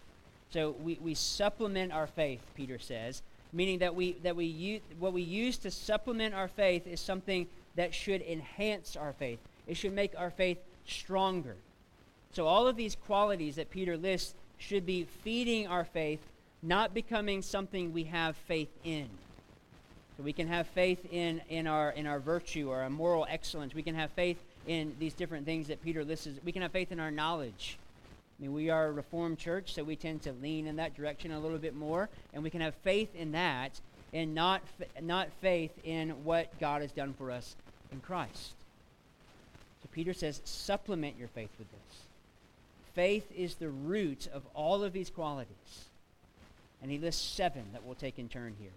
So 0.50 0.74
we, 0.82 0.98
we 1.02 1.14
supplement 1.14 1.92
our 1.92 2.06
faith, 2.06 2.40
Peter 2.54 2.78
says, 2.78 3.22
meaning 3.52 3.80
that 3.80 3.94
we 3.94 4.12
that 4.22 4.36
we 4.36 4.46
use, 4.46 4.80
what 4.98 5.12
we 5.12 5.22
use 5.22 5.58
to 5.58 5.70
supplement 5.70 6.34
our 6.34 6.48
faith 6.48 6.86
is 6.86 7.00
something 7.00 7.46
that 7.74 7.92
should 7.92 8.22
enhance 8.22 8.96
our 8.96 9.12
faith. 9.12 9.38
It 9.66 9.76
should 9.76 9.92
make 9.92 10.14
our 10.16 10.30
faith 10.30 10.58
stronger. 10.86 11.56
So 12.32 12.46
all 12.46 12.66
of 12.66 12.76
these 12.76 12.96
qualities 13.06 13.56
that 13.56 13.70
Peter 13.70 13.96
lists 13.96 14.34
should 14.58 14.86
be 14.86 15.04
feeding 15.04 15.66
our 15.66 15.84
faith, 15.84 16.20
not 16.62 16.94
becoming 16.94 17.42
something 17.42 17.92
we 17.92 18.04
have 18.04 18.36
faith 18.36 18.70
in. 18.84 19.08
So 20.16 20.22
we 20.22 20.32
can 20.32 20.48
have 20.48 20.66
faith 20.68 21.06
in, 21.12 21.42
in, 21.48 21.66
our, 21.66 21.90
in 21.90 22.06
our 22.06 22.18
virtue 22.18 22.70
or 22.70 22.80
our 22.80 22.90
moral 22.90 23.26
excellence. 23.28 23.74
We 23.74 23.82
can 23.82 23.94
have 23.94 24.10
faith 24.12 24.38
in 24.66 24.94
these 24.98 25.12
different 25.12 25.44
things 25.44 25.68
that 25.68 25.82
Peter 25.82 26.04
lists. 26.04 26.28
We 26.44 26.52
can 26.52 26.62
have 26.62 26.72
faith 26.72 26.90
in 26.90 27.00
our 27.00 27.10
knowledge. 27.10 27.78
I 28.38 28.42
mean, 28.42 28.52
we 28.52 28.70
are 28.70 28.86
a 28.86 28.92
Reformed 28.92 29.38
church, 29.38 29.74
so 29.74 29.84
we 29.84 29.96
tend 29.96 30.22
to 30.22 30.32
lean 30.32 30.66
in 30.66 30.76
that 30.76 30.94
direction 30.94 31.32
a 31.32 31.40
little 31.40 31.58
bit 31.58 31.74
more, 31.74 32.08
and 32.34 32.42
we 32.42 32.50
can 32.50 32.60
have 32.60 32.74
faith 32.76 33.14
in 33.14 33.32
that 33.32 33.80
and 34.12 34.34
not, 34.34 34.62
not 35.02 35.28
faith 35.40 35.72
in 35.84 36.10
what 36.24 36.58
God 36.58 36.80
has 36.80 36.92
done 36.92 37.14
for 37.14 37.30
us 37.30 37.56
in 37.92 38.00
Christ. 38.00 38.52
So 39.82 39.88
Peter 39.92 40.12
says, 40.12 40.40
supplement 40.44 41.18
your 41.18 41.28
faith 41.28 41.50
with 41.58 41.68
this. 41.70 42.00
faith 42.94 43.30
is 43.36 43.56
the 43.56 43.68
root 43.68 44.26
of 44.32 44.42
all 44.54 44.82
of 44.82 44.92
these 44.92 45.10
qualities. 45.10 45.84
And 46.82 46.90
he 46.90 46.98
lists 46.98 47.22
seven 47.22 47.64
that 47.72 47.84
we'll 47.84 47.94
take 47.94 48.18
in 48.18 48.28
turn 48.28 48.54
here. 48.58 48.70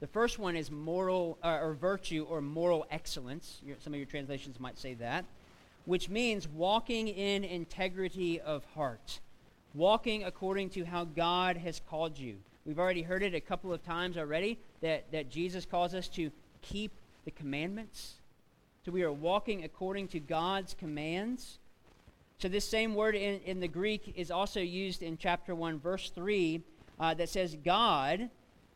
The 0.00 0.06
first 0.06 0.38
one 0.38 0.56
is 0.56 0.70
moral 0.70 1.38
uh, 1.42 1.58
or 1.62 1.72
virtue 1.72 2.26
or 2.28 2.42
moral 2.42 2.86
excellence. 2.90 3.60
Your, 3.64 3.76
some 3.80 3.94
of 3.94 3.98
your 3.98 4.06
translations 4.06 4.60
might 4.60 4.78
say 4.78 4.94
that, 4.94 5.24
which 5.86 6.10
means 6.10 6.46
walking 6.46 7.08
in 7.08 7.44
integrity 7.44 8.38
of 8.40 8.64
heart, 8.74 9.20
walking 9.74 10.24
according 10.24 10.70
to 10.70 10.84
how 10.84 11.04
God 11.04 11.56
has 11.56 11.80
called 11.88 12.18
you. 12.18 12.36
We've 12.66 12.78
already 12.78 13.02
heard 13.02 13.22
it 13.22 13.34
a 13.34 13.40
couple 13.40 13.72
of 13.72 13.82
times 13.84 14.18
already 14.18 14.58
that, 14.82 15.10
that 15.12 15.30
Jesus 15.30 15.64
calls 15.64 15.94
us 15.94 16.08
to 16.08 16.30
keep 16.60 16.92
the 17.24 17.30
commandments. 17.30 18.16
So 18.84 18.92
we 18.92 19.02
are 19.02 19.12
walking 19.12 19.64
according 19.64 20.08
to 20.08 20.20
God's 20.20 20.74
commands. 20.74 21.58
So 22.38 22.48
this 22.48 22.68
same 22.68 22.94
word 22.94 23.14
in, 23.14 23.40
in 23.46 23.60
the 23.60 23.68
Greek 23.68 24.12
is 24.14 24.30
also 24.30 24.60
used 24.60 25.02
in 25.02 25.16
chapter 25.16 25.54
1, 25.54 25.80
verse 25.80 26.10
3, 26.10 26.60
uh, 27.00 27.14
that 27.14 27.30
says, 27.30 27.56
God 27.64 28.28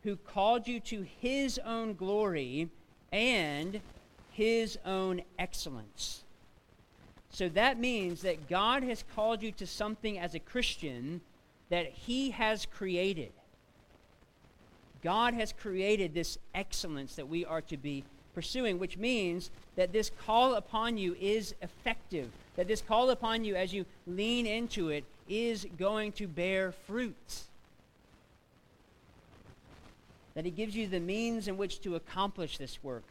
who 0.02 0.16
called 0.16 0.66
you 0.66 0.80
to 0.80 1.02
his 1.20 1.58
own 1.64 1.94
glory 1.94 2.68
and 3.12 3.80
his 4.30 4.78
own 4.84 5.22
excellence. 5.38 6.24
So 7.30 7.48
that 7.50 7.78
means 7.78 8.22
that 8.22 8.48
God 8.48 8.82
has 8.82 9.04
called 9.14 9.42
you 9.42 9.52
to 9.52 9.66
something 9.66 10.18
as 10.18 10.34
a 10.34 10.40
Christian 10.40 11.20
that 11.68 11.86
he 11.86 12.30
has 12.30 12.66
created. 12.66 13.32
God 15.02 15.34
has 15.34 15.52
created 15.52 16.12
this 16.12 16.38
excellence 16.54 17.14
that 17.16 17.28
we 17.28 17.44
are 17.44 17.62
to 17.62 17.76
be 17.76 18.04
pursuing, 18.34 18.78
which 18.78 18.96
means 18.96 19.50
that 19.76 19.92
this 19.92 20.10
call 20.26 20.54
upon 20.54 20.98
you 20.98 21.16
is 21.20 21.54
effective, 21.62 22.30
that 22.56 22.68
this 22.68 22.82
call 22.82 23.10
upon 23.10 23.44
you 23.44 23.56
as 23.56 23.72
you 23.72 23.86
lean 24.06 24.46
into 24.46 24.88
it 24.88 25.04
is 25.28 25.66
going 25.78 26.12
to 26.12 26.26
bear 26.26 26.72
fruit 26.72 27.44
that 30.34 30.44
he 30.44 30.50
gives 30.50 30.76
you 30.76 30.86
the 30.86 31.00
means 31.00 31.48
in 31.48 31.56
which 31.56 31.80
to 31.80 31.96
accomplish 31.96 32.58
this 32.58 32.82
work. 32.82 33.04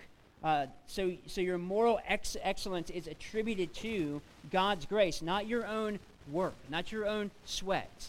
Uh, 0.43 0.67
so, 0.87 1.11
so 1.27 1.41
your 1.41 1.57
moral 1.57 1.99
ex- 2.07 2.37
excellence 2.41 2.89
is 2.89 3.07
attributed 3.07 3.73
to 3.73 4.21
God's 4.51 4.85
grace, 4.85 5.21
not 5.21 5.47
your 5.47 5.65
own 5.65 5.99
work, 6.31 6.53
not 6.69 6.91
your 6.91 7.05
own 7.05 7.31
sweat. 7.45 8.07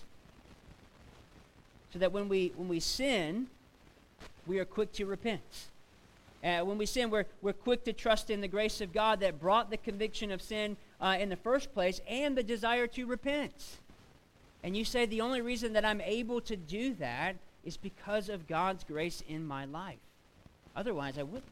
So 1.92 1.98
that 1.98 2.12
when 2.12 2.28
we, 2.28 2.52
when 2.56 2.68
we 2.68 2.78
sin, 2.78 3.48
we 4.46 4.60
are 4.60 4.64
quick 4.64 4.92
to 4.92 5.06
repent. 5.06 5.66
Uh, 6.42 6.60
when 6.60 6.78
we 6.78 6.86
sin, 6.86 7.10
we're, 7.10 7.26
we're 7.42 7.52
quick 7.52 7.84
to 7.84 7.92
trust 7.92 8.30
in 8.30 8.40
the 8.40 8.48
grace 8.48 8.80
of 8.80 8.92
God 8.92 9.20
that 9.20 9.40
brought 9.40 9.70
the 9.70 9.76
conviction 9.76 10.30
of 10.30 10.40
sin 10.40 10.76
uh, 11.00 11.16
in 11.18 11.28
the 11.28 11.36
first 11.36 11.74
place 11.74 12.00
and 12.08 12.36
the 12.36 12.42
desire 12.42 12.86
to 12.86 13.06
repent. 13.06 13.78
And 14.62 14.76
you 14.76 14.84
say, 14.84 15.04
the 15.04 15.20
only 15.20 15.40
reason 15.40 15.72
that 15.72 15.84
I'm 15.84 16.00
able 16.00 16.40
to 16.42 16.56
do 16.56 16.94
that 16.94 17.36
is 17.64 17.76
because 17.76 18.28
of 18.28 18.48
God's 18.48 18.84
grace 18.84 19.22
in 19.28 19.46
my 19.46 19.64
life. 19.64 19.98
Otherwise, 20.74 21.18
I 21.18 21.22
wouldn't. 21.22 21.44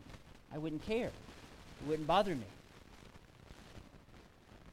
I 0.53 0.59
wouldn't 0.59 0.85
care. 0.87 1.07
It 1.09 1.88
wouldn't 1.88 2.07
bother 2.07 2.35
me. 2.35 2.47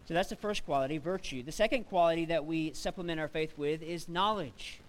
So 0.07 0.13
that's 0.13 0.29
the 0.29 0.35
first 0.35 0.65
quality, 0.65 0.97
virtue. 0.97 1.43
The 1.43 1.51
second 1.51 1.85
quality 1.85 2.25
that 2.25 2.45
we 2.45 2.73
supplement 2.73 3.19
our 3.19 3.27
faith 3.27 3.57
with 3.57 3.81
is 3.81 4.07
knowledge. 4.07 4.79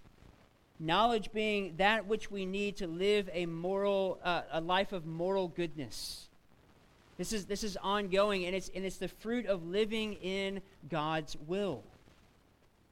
Knowledge 0.78 1.32
being 1.32 1.74
that 1.78 2.06
which 2.06 2.30
we 2.30 2.44
need 2.44 2.76
to 2.76 2.86
live 2.86 3.30
a 3.32 3.46
moral, 3.46 4.18
uh, 4.22 4.42
a 4.52 4.60
life 4.60 4.92
of 4.92 5.06
moral 5.06 5.48
goodness. 5.48 6.26
This 7.16 7.32
is, 7.32 7.46
this 7.46 7.64
is 7.64 7.78
ongoing, 7.82 8.44
and 8.44 8.54
it's, 8.54 8.70
and 8.74 8.84
it's 8.84 8.98
the 8.98 9.08
fruit 9.08 9.46
of 9.46 9.66
living 9.66 10.14
in 10.14 10.60
God's 10.90 11.34
will. 11.46 11.82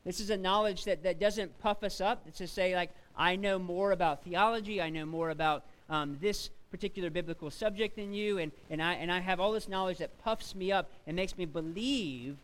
This 0.04 0.18
is 0.18 0.30
a 0.30 0.36
knowledge 0.36 0.84
that, 0.84 1.02
that 1.02 1.20
doesn't 1.20 1.58
puff 1.60 1.82
us 1.82 2.00
up. 2.00 2.22
It's 2.26 2.38
to 2.38 2.46
say, 2.46 2.74
like, 2.74 2.90
I 3.16 3.36
know 3.36 3.58
more 3.58 3.92
about 3.92 4.24
theology, 4.24 4.80
I 4.80 4.90
know 4.90 5.06
more 5.06 5.30
about 5.30 5.64
um, 5.88 6.18
this 6.20 6.50
particular 6.70 7.10
biblical 7.10 7.50
subject 7.50 7.96
than 7.96 8.12
you, 8.12 8.38
and, 8.38 8.50
and, 8.68 8.82
I, 8.82 8.94
and 8.94 9.12
I 9.12 9.20
have 9.20 9.38
all 9.38 9.52
this 9.52 9.68
knowledge 9.68 9.98
that 9.98 10.22
puffs 10.24 10.54
me 10.54 10.72
up 10.72 10.90
and 11.06 11.14
makes 11.14 11.38
me 11.38 11.44
believe 11.44 12.36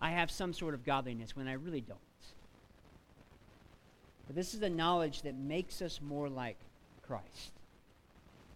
I 0.00 0.10
have 0.10 0.30
some 0.30 0.52
sort 0.52 0.74
of 0.74 0.84
godliness 0.84 1.34
when 1.34 1.48
I 1.48 1.54
really 1.54 1.80
don't. 1.80 1.98
But 4.26 4.36
this 4.36 4.54
is 4.54 4.60
the 4.60 4.70
knowledge 4.70 5.22
that 5.22 5.34
makes 5.34 5.82
us 5.82 6.00
more 6.02 6.28
like 6.28 6.56
Christ. 7.06 7.52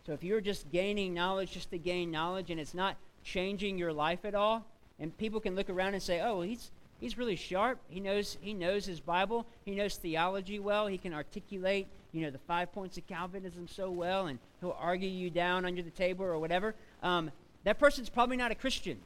So 0.06 0.12
if 0.12 0.22
you're 0.22 0.40
just 0.40 0.70
gaining 0.70 1.14
knowledge 1.14 1.52
just 1.52 1.70
to 1.70 1.78
gain 1.78 2.10
knowledge 2.10 2.50
and 2.50 2.60
it's 2.60 2.74
not 2.74 2.96
changing 3.24 3.78
your 3.78 3.92
life 3.92 4.24
at 4.24 4.34
all, 4.34 4.66
and 5.00 5.16
people 5.16 5.40
can 5.40 5.56
look 5.56 5.68
around 5.68 5.94
and 5.94 6.02
say, 6.02 6.20
oh, 6.20 6.34
well, 6.34 6.42
he's, 6.42 6.70
he's 7.00 7.18
really 7.18 7.36
sharp. 7.36 7.78
He 7.88 8.00
knows 8.00 8.38
he 8.40 8.54
knows 8.54 8.84
his 8.86 9.00
Bible. 9.00 9.46
He 9.64 9.74
knows 9.74 9.96
theology 9.96 10.58
well. 10.58 10.86
He 10.86 10.98
can 10.98 11.14
articulate, 11.14 11.86
you 12.12 12.22
know, 12.22 12.30
the 12.30 12.38
five 12.38 12.72
points 12.72 12.96
of 12.96 13.06
Calvinism 13.06 13.68
so 13.68 13.90
well, 13.90 14.26
and 14.26 14.38
he'll 14.60 14.76
argue 14.78 15.08
you 15.08 15.30
down 15.30 15.64
under 15.64 15.82
the 15.82 15.90
table 15.90 16.24
or 16.24 16.38
whatever. 16.38 16.74
Um, 17.02 17.30
that 17.64 17.78
person's 17.78 18.08
probably 18.10 18.36
not 18.36 18.50
a 18.50 18.54
Christian. 18.54 18.98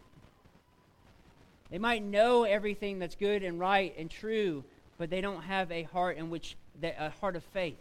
They 1.71 1.79
might 1.79 2.03
know 2.03 2.45
everything 2.45 2.99
that's 2.99 3.15
good 3.15 3.43
and 3.43 3.61
right 3.61 3.95
and 3.99 4.11
true, 4.11 4.65
but 4.97 5.11
they 5.11 5.21
don't 5.21 5.43
have 5.43 5.71
a 5.71 5.83
heart 5.85 6.17
in 6.17 6.31
which 6.31 6.57
a 6.83 7.11
heart 7.11 7.37
of 7.37 7.45
faith 7.45 7.79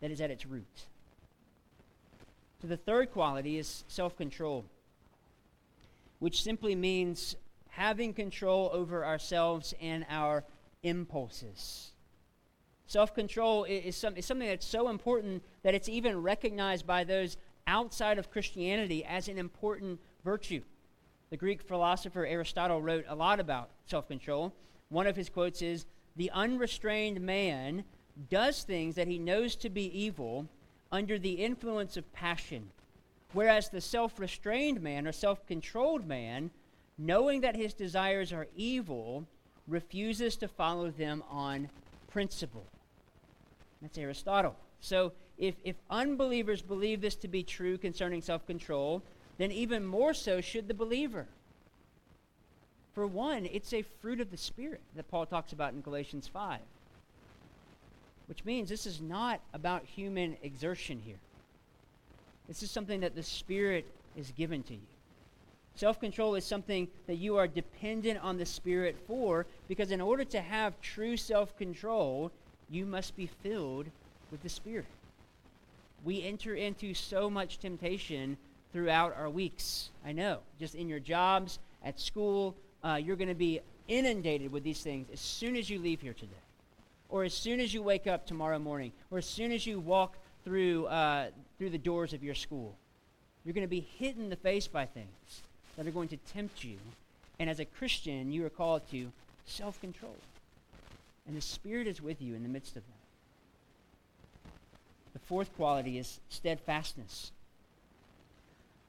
that 0.00 0.10
is 0.10 0.20
at 0.20 0.30
its 0.30 0.46
root. 0.46 0.86
So 2.62 2.66
the 2.66 2.76
third 2.76 3.12
quality 3.12 3.58
is 3.58 3.84
self-control, 3.88 4.64
which 6.18 6.42
simply 6.42 6.74
means 6.74 7.36
having 7.68 8.12
control 8.12 8.70
over 8.72 9.04
ourselves 9.04 9.74
and 9.80 10.04
our 10.08 10.44
impulses. 10.82 11.92
Self 12.86 13.14
control 13.14 13.64
is, 13.64 13.96
some, 13.96 14.16
is 14.16 14.24
something 14.24 14.48
that's 14.48 14.66
so 14.66 14.88
important 14.88 15.42
that 15.62 15.74
it's 15.74 15.88
even 15.88 16.22
recognized 16.22 16.86
by 16.86 17.04
those 17.04 17.36
outside 17.66 18.18
of 18.18 18.30
Christianity 18.30 19.04
as 19.04 19.28
an 19.28 19.38
important 19.38 20.00
virtue. 20.24 20.62
The 21.30 21.36
Greek 21.36 21.62
philosopher 21.62 22.24
Aristotle 22.24 22.80
wrote 22.80 23.04
a 23.06 23.14
lot 23.14 23.40
about 23.40 23.70
self 23.84 24.08
control. 24.08 24.54
One 24.88 25.06
of 25.06 25.16
his 25.16 25.28
quotes 25.28 25.60
is 25.60 25.84
The 26.16 26.30
unrestrained 26.30 27.20
man 27.20 27.84
does 28.30 28.62
things 28.62 28.94
that 28.94 29.06
he 29.06 29.18
knows 29.18 29.54
to 29.56 29.68
be 29.68 29.86
evil 29.98 30.48
under 30.90 31.18
the 31.18 31.32
influence 31.32 31.96
of 31.98 32.10
passion, 32.14 32.70
whereas 33.34 33.68
the 33.68 33.82
self 33.82 34.18
restrained 34.18 34.80
man 34.80 35.06
or 35.06 35.12
self 35.12 35.46
controlled 35.46 36.06
man 36.06 36.50
knowing 36.98 37.40
that 37.42 37.54
his 37.54 37.72
desires 37.72 38.32
are 38.32 38.48
evil, 38.56 39.24
refuses 39.68 40.36
to 40.36 40.48
follow 40.48 40.90
them 40.90 41.22
on 41.30 41.68
principle. 42.10 42.66
That's 43.80 43.96
Aristotle. 43.96 44.56
So 44.80 45.12
if, 45.38 45.54
if 45.62 45.76
unbelievers 45.88 46.62
believe 46.62 47.00
this 47.00 47.14
to 47.16 47.28
be 47.28 47.42
true 47.42 47.78
concerning 47.78 48.22
self 48.22 48.46
control, 48.46 49.02
then 49.38 49.52
even 49.52 49.86
more 49.86 50.12
so 50.12 50.40
should 50.40 50.66
the 50.66 50.74
believer. 50.74 51.26
For 52.92 53.06
one, 53.06 53.46
it's 53.46 53.72
a 53.72 53.82
fruit 53.82 54.20
of 54.20 54.32
the 54.32 54.36
Spirit 54.36 54.80
that 54.96 55.08
Paul 55.08 55.26
talks 55.26 55.52
about 55.52 55.72
in 55.72 55.80
Galatians 55.80 56.26
5, 56.26 56.58
which 58.26 58.44
means 58.44 58.68
this 58.68 58.86
is 58.86 59.00
not 59.00 59.40
about 59.54 59.84
human 59.84 60.36
exertion 60.42 61.00
here. 61.04 61.20
This 62.48 62.64
is 62.64 62.72
something 62.72 63.00
that 63.00 63.14
the 63.14 63.22
Spirit 63.22 63.86
is 64.16 64.32
given 64.32 64.64
to 64.64 64.74
you. 64.74 64.80
Self 65.78 66.00
control 66.00 66.34
is 66.34 66.44
something 66.44 66.88
that 67.06 67.18
you 67.18 67.36
are 67.36 67.46
dependent 67.46 68.18
on 68.18 68.36
the 68.36 68.44
Spirit 68.44 68.96
for 69.06 69.46
because, 69.68 69.92
in 69.92 70.00
order 70.00 70.24
to 70.24 70.40
have 70.40 70.80
true 70.80 71.16
self 71.16 71.56
control, 71.56 72.32
you 72.68 72.84
must 72.84 73.16
be 73.16 73.28
filled 73.44 73.86
with 74.32 74.42
the 74.42 74.48
Spirit. 74.48 74.86
We 76.04 76.24
enter 76.24 76.56
into 76.56 76.94
so 76.94 77.30
much 77.30 77.60
temptation 77.60 78.36
throughout 78.72 79.14
our 79.16 79.30
weeks. 79.30 79.90
I 80.04 80.10
know, 80.10 80.40
just 80.58 80.74
in 80.74 80.88
your 80.88 80.98
jobs, 80.98 81.60
at 81.84 82.00
school, 82.00 82.56
uh, 82.82 82.98
you're 83.00 83.14
going 83.14 83.28
to 83.28 83.36
be 83.36 83.60
inundated 83.86 84.50
with 84.50 84.64
these 84.64 84.80
things 84.80 85.06
as 85.12 85.20
soon 85.20 85.54
as 85.54 85.70
you 85.70 85.78
leave 85.78 86.00
here 86.00 86.12
today, 86.12 86.42
or 87.08 87.22
as 87.22 87.34
soon 87.34 87.60
as 87.60 87.72
you 87.72 87.84
wake 87.84 88.08
up 88.08 88.26
tomorrow 88.26 88.58
morning, 88.58 88.90
or 89.12 89.18
as 89.18 89.26
soon 89.26 89.52
as 89.52 89.64
you 89.64 89.78
walk 89.78 90.16
through, 90.44 90.86
uh, 90.86 91.28
through 91.56 91.70
the 91.70 91.78
doors 91.78 92.14
of 92.14 92.24
your 92.24 92.34
school. 92.34 92.74
You're 93.44 93.54
going 93.54 93.62
to 93.62 93.68
be 93.68 93.86
hit 93.96 94.16
in 94.16 94.28
the 94.28 94.34
face 94.34 94.66
by 94.66 94.84
things 94.84 95.42
that 95.78 95.86
are 95.86 95.92
going 95.92 96.08
to 96.08 96.16
tempt 96.34 96.64
you. 96.64 96.76
And 97.38 97.48
as 97.48 97.60
a 97.60 97.64
Christian, 97.64 98.32
you 98.32 98.44
are 98.44 98.50
called 98.50 98.82
to 98.90 99.12
self 99.46 99.80
control. 99.80 100.16
And 101.26 101.36
the 101.36 101.40
Spirit 101.40 101.86
is 101.86 102.02
with 102.02 102.20
you 102.20 102.34
in 102.34 102.42
the 102.42 102.48
midst 102.48 102.76
of 102.76 102.82
that. 102.82 104.50
The 105.12 105.20
fourth 105.20 105.54
quality 105.56 105.98
is 105.98 106.20
steadfastness. 106.28 107.32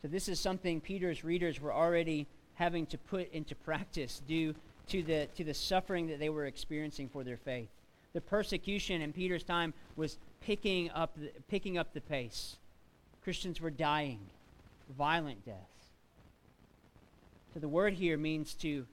So, 0.02 0.08
this 0.08 0.28
is 0.28 0.40
something 0.40 0.82
Peter's 0.82 1.24
readers 1.24 1.62
were 1.62 1.74
already 1.74 2.26
having 2.56 2.86
to 2.88 2.98
put 2.98 3.32
into 3.32 3.56
practice 3.56 4.22
due 4.28 4.56
to 4.88 5.04
the, 5.04 5.28
to 5.38 5.44
the 5.44 5.54
suffering 5.54 6.08
that 6.08 6.20
they 6.20 6.30
were 6.30 6.46
experiencing 6.46 7.08
for 7.08 7.24
their 7.24 7.38
faith. 7.38 7.70
The 8.14 8.22
persecution 8.22 9.02
in 9.02 9.14
Peter's 9.14 9.44
time 9.44 9.74
was 9.96 10.18
picking 10.42 10.90
up 10.92 11.12
the, 11.16 11.30
picking 11.50 11.78
up 11.78 11.94
the 11.94 12.02
pace. 12.02 12.56
Christians 13.24 13.62
were 13.62 13.70
dying, 13.70 14.20
violent 14.98 15.46
death. 15.46 15.79
So 17.54 17.60
the 17.60 17.68
word 17.68 17.94
here 17.94 18.18
means 18.18 18.54
to 18.56 18.86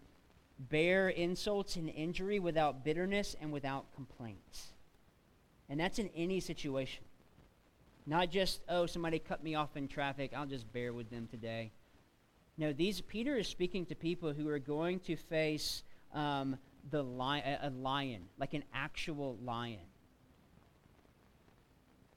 bear 0.59 1.09
insults 1.11 1.77
and 1.77 1.91
injury 1.91 2.39
without 2.39 2.85
bitterness 2.85 3.37
and 3.41 3.53
without 3.53 3.85
complaints. 3.95 4.73
And 5.69 5.79
that's 5.79 5.99
in 5.99 6.09
any 6.17 6.41
situation. 6.41 7.05
Not 8.07 8.31
just, 8.31 8.61
oh, 8.69 8.87
somebody 8.87 9.19
cut 9.19 9.43
me 9.43 9.55
off 9.55 9.77
in 9.77 9.89
traffic, 9.89 10.33
I'll 10.35 10.47
just 10.47 10.73
bear 10.73 10.93
with 10.93 11.11
them 11.11 11.27
today. 11.31 11.73
No, 12.57 12.73
these 12.73 13.01
Peter 13.01 13.37
is 13.37 13.49
speaking 13.49 13.85
to 13.87 13.95
people 13.95 14.33
who 14.33 14.49
are 14.49 14.59
going 14.59 15.01
to 15.01 15.17
face 15.17 15.83
um, 16.15 16.57
the 16.91 17.03
li- 17.03 17.43
a 17.43 17.71
lion, 17.71 18.23
like 18.39 18.55
an 18.55 18.65
actual 18.73 19.37
lion, 19.45 19.81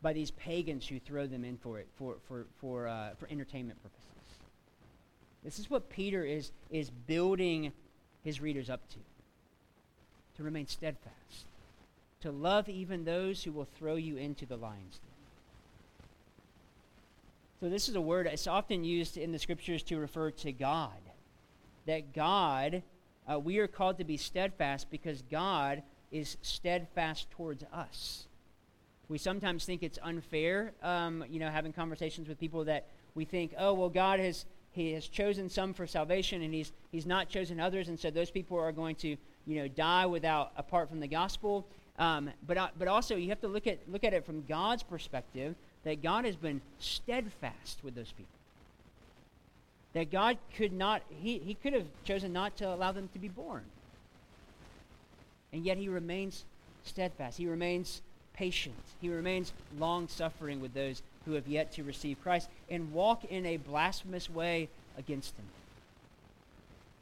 by 0.02 0.14
these 0.14 0.32
pagans 0.32 0.88
who 0.88 1.00
throw 1.00 1.28
them 1.28 1.44
in 1.44 1.58
for 1.58 1.80
it 1.80 1.90
for 1.96 2.18
for 2.26 2.46
for 2.62 2.88
uh, 2.88 3.10
for 3.18 3.28
entertainment 3.30 3.82
purposes. 3.84 3.99
This 5.44 5.60
is 5.60 5.70
what 5.70 5.90
Peter 5.90 6.24
is 6.24 6.52
is 6.70 6.90
building 6.90 7.72
his 8.24 8.42
readers 8.42 8.70
up 8.70 8.82
to. 8.90 8.98
To 10.38 10.44
remain 10.44 10.68
steadfast, 10.68 11.46
to 12.22 12.32
love 12.32 12.70
even 12.70 13.04
those 13.04 13.44
who 13.44 13.52
will 13.52 13.68
throw 13.78 13.96
you 13.96 14.16
into 14.16 14.46
the 14.46 14.56
lion's 14.56 15.00
den. 15.00 15.10
So, 17.60 17.70
this 17.70 17.90
is 17.90 17.96
a 17.96 18.02
word 18.02 18.26
that's 18.26 18.48
often 18.48 18.86
used 18.86 19.18
in 19.18 19.34
the 19.34 19.40
scriptures 19.40 19.84
to 19.84 19.98
refer 19.98 20.32
to 20.32 20.54
God. 20.54 20.94
That 21.88 22.14
God, 22.14 22.84
uh, 23.30 23.38
we 23.38 23.58
are 23.58 23.68
called 23.68 23.98
to 23.98 24.06
be 24.06 24.16
steadfast 24.16 24.90
because 24.90 25.24
God 25.30 25.84
is 26.10 26.38
steadfast 26.42 27.30
towards 27.32 27.66
us. 27.74 28.28
We 29.10 29.18
sometimes 29.18 29.66
think 29.66 29.84
it's 29.84 30.00
unfair, 30.02 30.72
um, 30.84 31.26
you 31.30 31.40
know, 31.40 31.50
having 31.50 31.74
conversations 31.74 32.30
with 32.30 32.40
people 32.40 32.64
that 32.66 32.86
we 33.16 33.26
think, 33.26 33.54
oh, 33.58 33.74
well, 33.74 33.90
God 33.90 34.20
has, 34.20 34.46
he 34.72 34.94
has 34.94 35.08
chosen 35.08 35.50
some 35.50 35.74
for 35.74 35.88
salvation 35.88 36.42
and 36.42 36.54
he's, 36.54 36.72
he's 36.92 37.06
not 37.06 37.30
chosen 37.30 37.60
others, 37.60 37.90
and 37.90 38.00
so 38.00 38.10
those 38.10 38.32
people 38.32 38.58
are 38.58 38.72
going 38.72 38.96
to, 38.98 39.18
you 39.46 39.56
know, 39.56 39.68
die 39.68 40.06
without, 40.06 40.52
apart 40.58 40.90
from 40.90 41.00
the 41.00 41.08
gospel. 41.08 41.66
Um, 41.98 42.30
but, 42.48 42.58
uh, 42.58 42.70
but 42.78 42.88
also, 42.88 43.16
you 43.16 43.30
have 43.30 43.42
to 43.42 43.48
look 43.48 43.68
at, 43.68 43.80
look 43.92 44.04
at 44.04 44.14
it 44.14 44.26
from 44.26 44.46
God's 44.46 44.84
perspective 44.84 45.56
that 45.84 46.02
God 46.02 46.26
has 46.26 46.36
been 46.36 46.62
steadfast 46.80 47.84
with 47.84 47.96
those 47.96 48.12
people. 48.12 48.32
That 49.94 50.12
God 50.12 50.38
could 50.56 50.72
not, 50.72 51.02
he, 51.10 51.40
he 51.40 51.56
could 51.56 51.74
have 51.74 51.88
chosen 52.04 52.32
not 52.32 52.56
to 52.58 52.74
allow 52.74 52.92
them 52.92 53.10
to 53.14 53.20
be 53.20 53.28
born. 53.28 53.64
And 55.52 55.66
yet 55.66 55.78
he 55.78 55.90
remains 55.90 56.46
steadfast. 56.84 57.38
He 57.38 57.48
remains 57.48 58.02
patient. 58.34 58.76
He 59.02 59.10
remains 59.10 59.52
long 59.78 60.08
suffering 60.08 60.62
with 60.62 60.74
those 60.74 61.02
who 61.26 61.34
have 61.34 61.48
yet 61.48 61.72
to 61.74 61.84
receive 61.84 62.22
Christ 62.22 62.50
and 62.70 62.92
walk 62.92 63.26
in 63.26 63.46
a 63.46 63.58
blasphemous 63.58 64.30
way 64.30 64.70
against 64.98 65.36
him. 65.36 65.46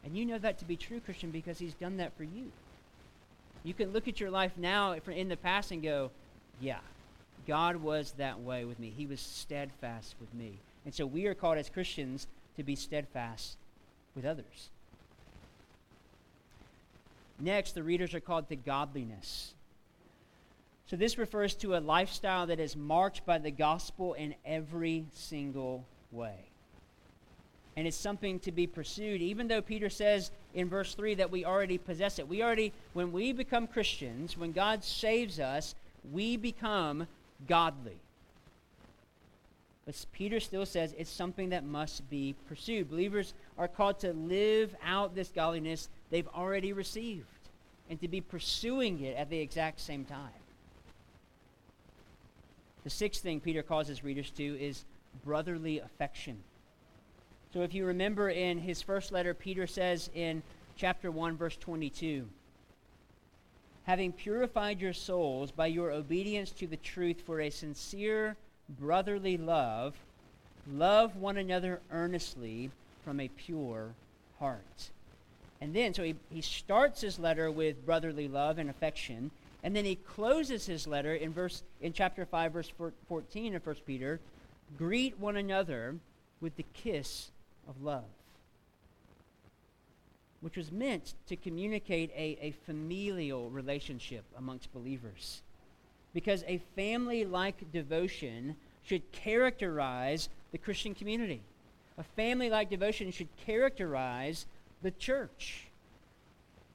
And 0.03 0.17
you 0.17 0.25
know 0.25 0.38
that 0.38 0.58
to 0.60 0.65
be 0.65 0.75
true, 0.75 0.99
Christian, 0.99 1.32
because 1.32 1.60
he's 1.60 1.73
done 1.73 1.97
that 1.97 2.15
for 2.17 2.23
you. 2.23 2.51
You 3.63 3.73
can 3.73 3.91
look 3.91 4.08
at 4.08 4.19
your 4.19 4.32
life 4.32 4.53
now 4.58 4.93
in 4.93 5.27
the 5.27 5.38
past 5.38 5.71
and 5.71 5.84
go, 5.84 6.12
yeah, 6.62 6.80
God 7.47 7.77
was 7.77 8.13
that 8.13 8.39
way 8.39 8.65
with 8.65 8.80
me. 8.80 8.93
He 8.95 9.06
was 9.06 9.19
steadfast 9.19 10.15
with 10.19 10.34
me. 10.34 10.53
And 10.86 10.93
so 10.93 11.06
we 11.06 11.25
are 11.25 11.34
called 11.34 11.58
as 11.58 11.69
Christians 11.69 12.27
to 12.56 12.63
be 12.63 12.75
steadfast 12.75 13.58
with 14.15 14.25
others. 14.25 14.69
Next, 17.39 17.73
the 17.73 17.84
readers 17.84 18.13
are 18.13 18.19
called 18.19 18.49
to 18.49 18.56
godliness. 18.56 19.53
So 20.89 20.95
this 20.95 21.17
refers 21.17 21.54
to 21.56 21.76
a 21.76 21.80
lifestyle 21.80 22.47
that 22.47 22.62
is 22.62 22.76
marked 22.76 23.26
by 23.26 23.39
the 23.39 23.52
gospel 23.52 24.13
in 24.13 24.36
every 24.45 25.06
single 25.13 25.84
way. 26.12 26.45
And 27.76 27.86
it's 27.86 27.97
something 27.97 28.39
to 28.39 28.52
be 28.52 28.65
pursued, 28.65 29.21
even 29.21 29.47
though 29.47 29.62
Peter 29.62 29.89
says 29.89 30.32
in 30.54 30.69
verse 30.69 30.95
3 30.95 31.15
that 31.15 31.30
we 31.30 31.45
already 31.45 31.78
possess 31.78 32.19
it. 32.19 32.28
We 32.28 32.41
already, 32.41 32.71
when 32.93 33.12
we 33.12 33.34
become 33.34 33.67
Christians, 33.67 34.38
when 34.38 34.54
God 34.54 34.84
saves 34.84 35.39
us, 35.39 35.76
we 36.12 36.38
become 36.38 37.06
godly. 37.47 38.00
But 39.86 40.06
Peter 40.12 40.39
still 40.39 40.65
says 40.65 40.95
it's 40.97 41.10
something 41.10 41.50
that 41.50 41.63
must 41.63 42.10
be 42.10 42.34
pursued. 42.47 42.89
Believers 42.89 43.34
are 43.58 43.67
called 43.67 44.00
to 44.00 44.13
live 44.13 44.76
out 44.84 45.15
this 45.15 45.30
godliness 45.30 45.89
they've 46.10 46.28
already 46.30 46.73
received 46.73 47.26
and 47.89 48.00
to 48.02 48.08
be 48.08 48.21
pursuing 48.21 49.02
it 49.02 49.15
at 49.17 49.30
the 49.30 49.39
exact 49.39 49.80
same 49.82 50.04
time. 50.04 50.32
The 52.88 52.91
sixth 52.91 53.21
thing 53.21 53.41
Peter 53.41 53.63
calls 53.63 53.89
his 53.89 54.02
readers 54.02 54.30
to 54.38 54.43
is 54.63 54.86
brotherly 55.26 55.80
affection. 55.80 56.38
So 57.52 57.62
if 57.62 57.73
you 57.73 57.86
remember 57.86 58.30
in 58.30 58.60
his 58.60 58.82
first 58.82 59.12
letter, 59.12 59.34
Peter 59.34 59.67
says 59.67 60.10
in 60.15 60.41
chapter 60.78 61.12
1, 61.12 61.36
verse 61.36 61.58
22 61.58 62.30
having 63.84 64.13
purified 64.13 64.80
your 64.80 64.93
souls 64.93 65.52
by 65.52 65.67
your 65.67 65.91
obedience 65.91 66.52
to 66.52 66.65
the 66.65 66.78
truth 66.78 67.21
for 67.26 67.41
a 67.41 67.50
sincere 67.50 68.38
brotherly 68.80 69.36
love, 69.36 69.93
love 70.71 71.17
one 71.17 71.36
another 71.36 71.82
earnestly 71.91 72.71
from 73.04 73.19
a 73.19 73.28
pure 73.28 73.89
heart. 74.39 74.91
And 75.60 75.76
then, 75.76 75.93
so 75.93 76.04
he, 76.04 76.15
he 76.30 76.39
starts 76.39 77.02
his 77.02 77.19
letter 77.19 77.52
with 77.52 77.86
brotherly 77.86 78.30
love 78.30 78.58
and 78.58 78.69
affection, 78.69 79.30
and 79.63 79.76
then 79.76 79.86
he 79.86 79.96
closes 79.96 80.65
his 80.65 80.88
letter 80.88 81.13
in 81.13 81.34
verse 81.34 81.63
in 81.82 81.93
chapter 81.93 82.26
5, 82.26 82.54
verse 82.54 82.72
14 83.08 83.56
of 83.56 83.65
1 83.65 83.76
Peter, 83.86 84.20
greet 84.78 85.20
one 85.20 85.38
another 85.38 85.96
with 86.41 86.56
the 86.56 86.65
kiss 86.74 87.32
of 87.67 87.82
love 87.82 88.04
which 90.41 90.58
was 90.58 90.72
meant 90.72 91.13
to 91.28 91.36
communicate 91.36 92.12
a, 92.15 92.38
a 92.41 92.52
familial 92.65 93.50
relationship 93.50 94.24
amongst 94.38 94.72
believers. 94.74 95.41
Because 96.13 96.43
a 96.48 96.62
family 96.76 97.26
like 97.26 97.72
devotion 97.72 98.56
should 98.84 99.12
characterize 99.12 100.30
the 100.52 100.58
Christian 100.58 100.93
community. 100.93 101.41
A 101.98 102.04
family 102.04 102.50
like 102.50 102.70
devotion 102.70 103.12
should 103.12 103.28
characterize 103.46 104.46
the 104.82 104.91
church. 104.91 105.66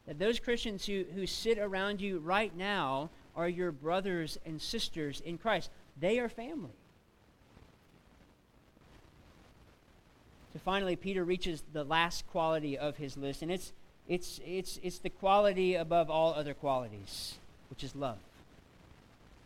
That 0.06 0.18
those 0.18 0.40
Christians 0.40 0.86
who, 0.86 1.04
who 1.14 1.26
sit 1.26 1.58
around 1.58 2.00
you 2.00 2.18
right 2.18 2.54
now 2.56 3.10
are 3.36 3.48
your 3.48 3.72
brothers 3.72 4.38
and 4.44 4.60
sisters 4.60 5.22
in 5.24 5.38
Christ. 5.38 5.70
They 6.00 6.18
are 6.18 6.28
family. 6.28 6.70
So 10.52 10.60
finally, 10.64 10.96
Peter 10.96 11.24
reaches 11.24 11.62
the 11.72 11.84
last 11.84 12.26
quality 12.30 12.76
of 12.76 12.96
his 12.96 13.16
list, 13.16 13.40
and 13.40 13.50
it's, 13.50 13.72
it's, 14.06 14.40
it's, 14.46 14.78
it's 14.82 14.98
the 14.98 15.08
quality 15.08 15.76
above 15.76 16.10
all 16.10 16.34
other 16.34 16.52
qualities, 16.52 17.36
which 17.70 17.82
is 17.82 17.96
love. 17.96 18.18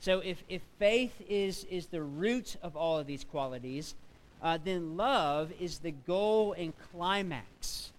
So 0.01 0.19
if, 0.21 0.43
if 0.49 0.63
faith 0.79 1.15
is, 1.29 1.65
is 1.71 1.87
the 1.87 2.03
root 2.03 2.57
of 2.63 2.77
all 2.77 2.99
of 2.99 3.07
these 3.07 3.25
qualities, 3.25 3.95
uh, 4.43 4.59
then 4.63 4.97
love 4.97 5.53
is 5.61 5.79
the 5.79 5.93
goal 5.93 6.55
and 6.55 6.73
climax 6.93 7.93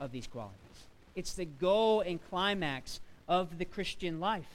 of 0.00 0.12
these 0.12 0.26
qualities. 0.26 0.63
It's 1.14 1.34
the 1.34 1.44
goal 1.44 2.00
and 2.00 2.20
climax 2.28 3.00
of 3.28 3.58
the 3.58 3.64
Christian 3.64 4.20
life. 4.20 4.48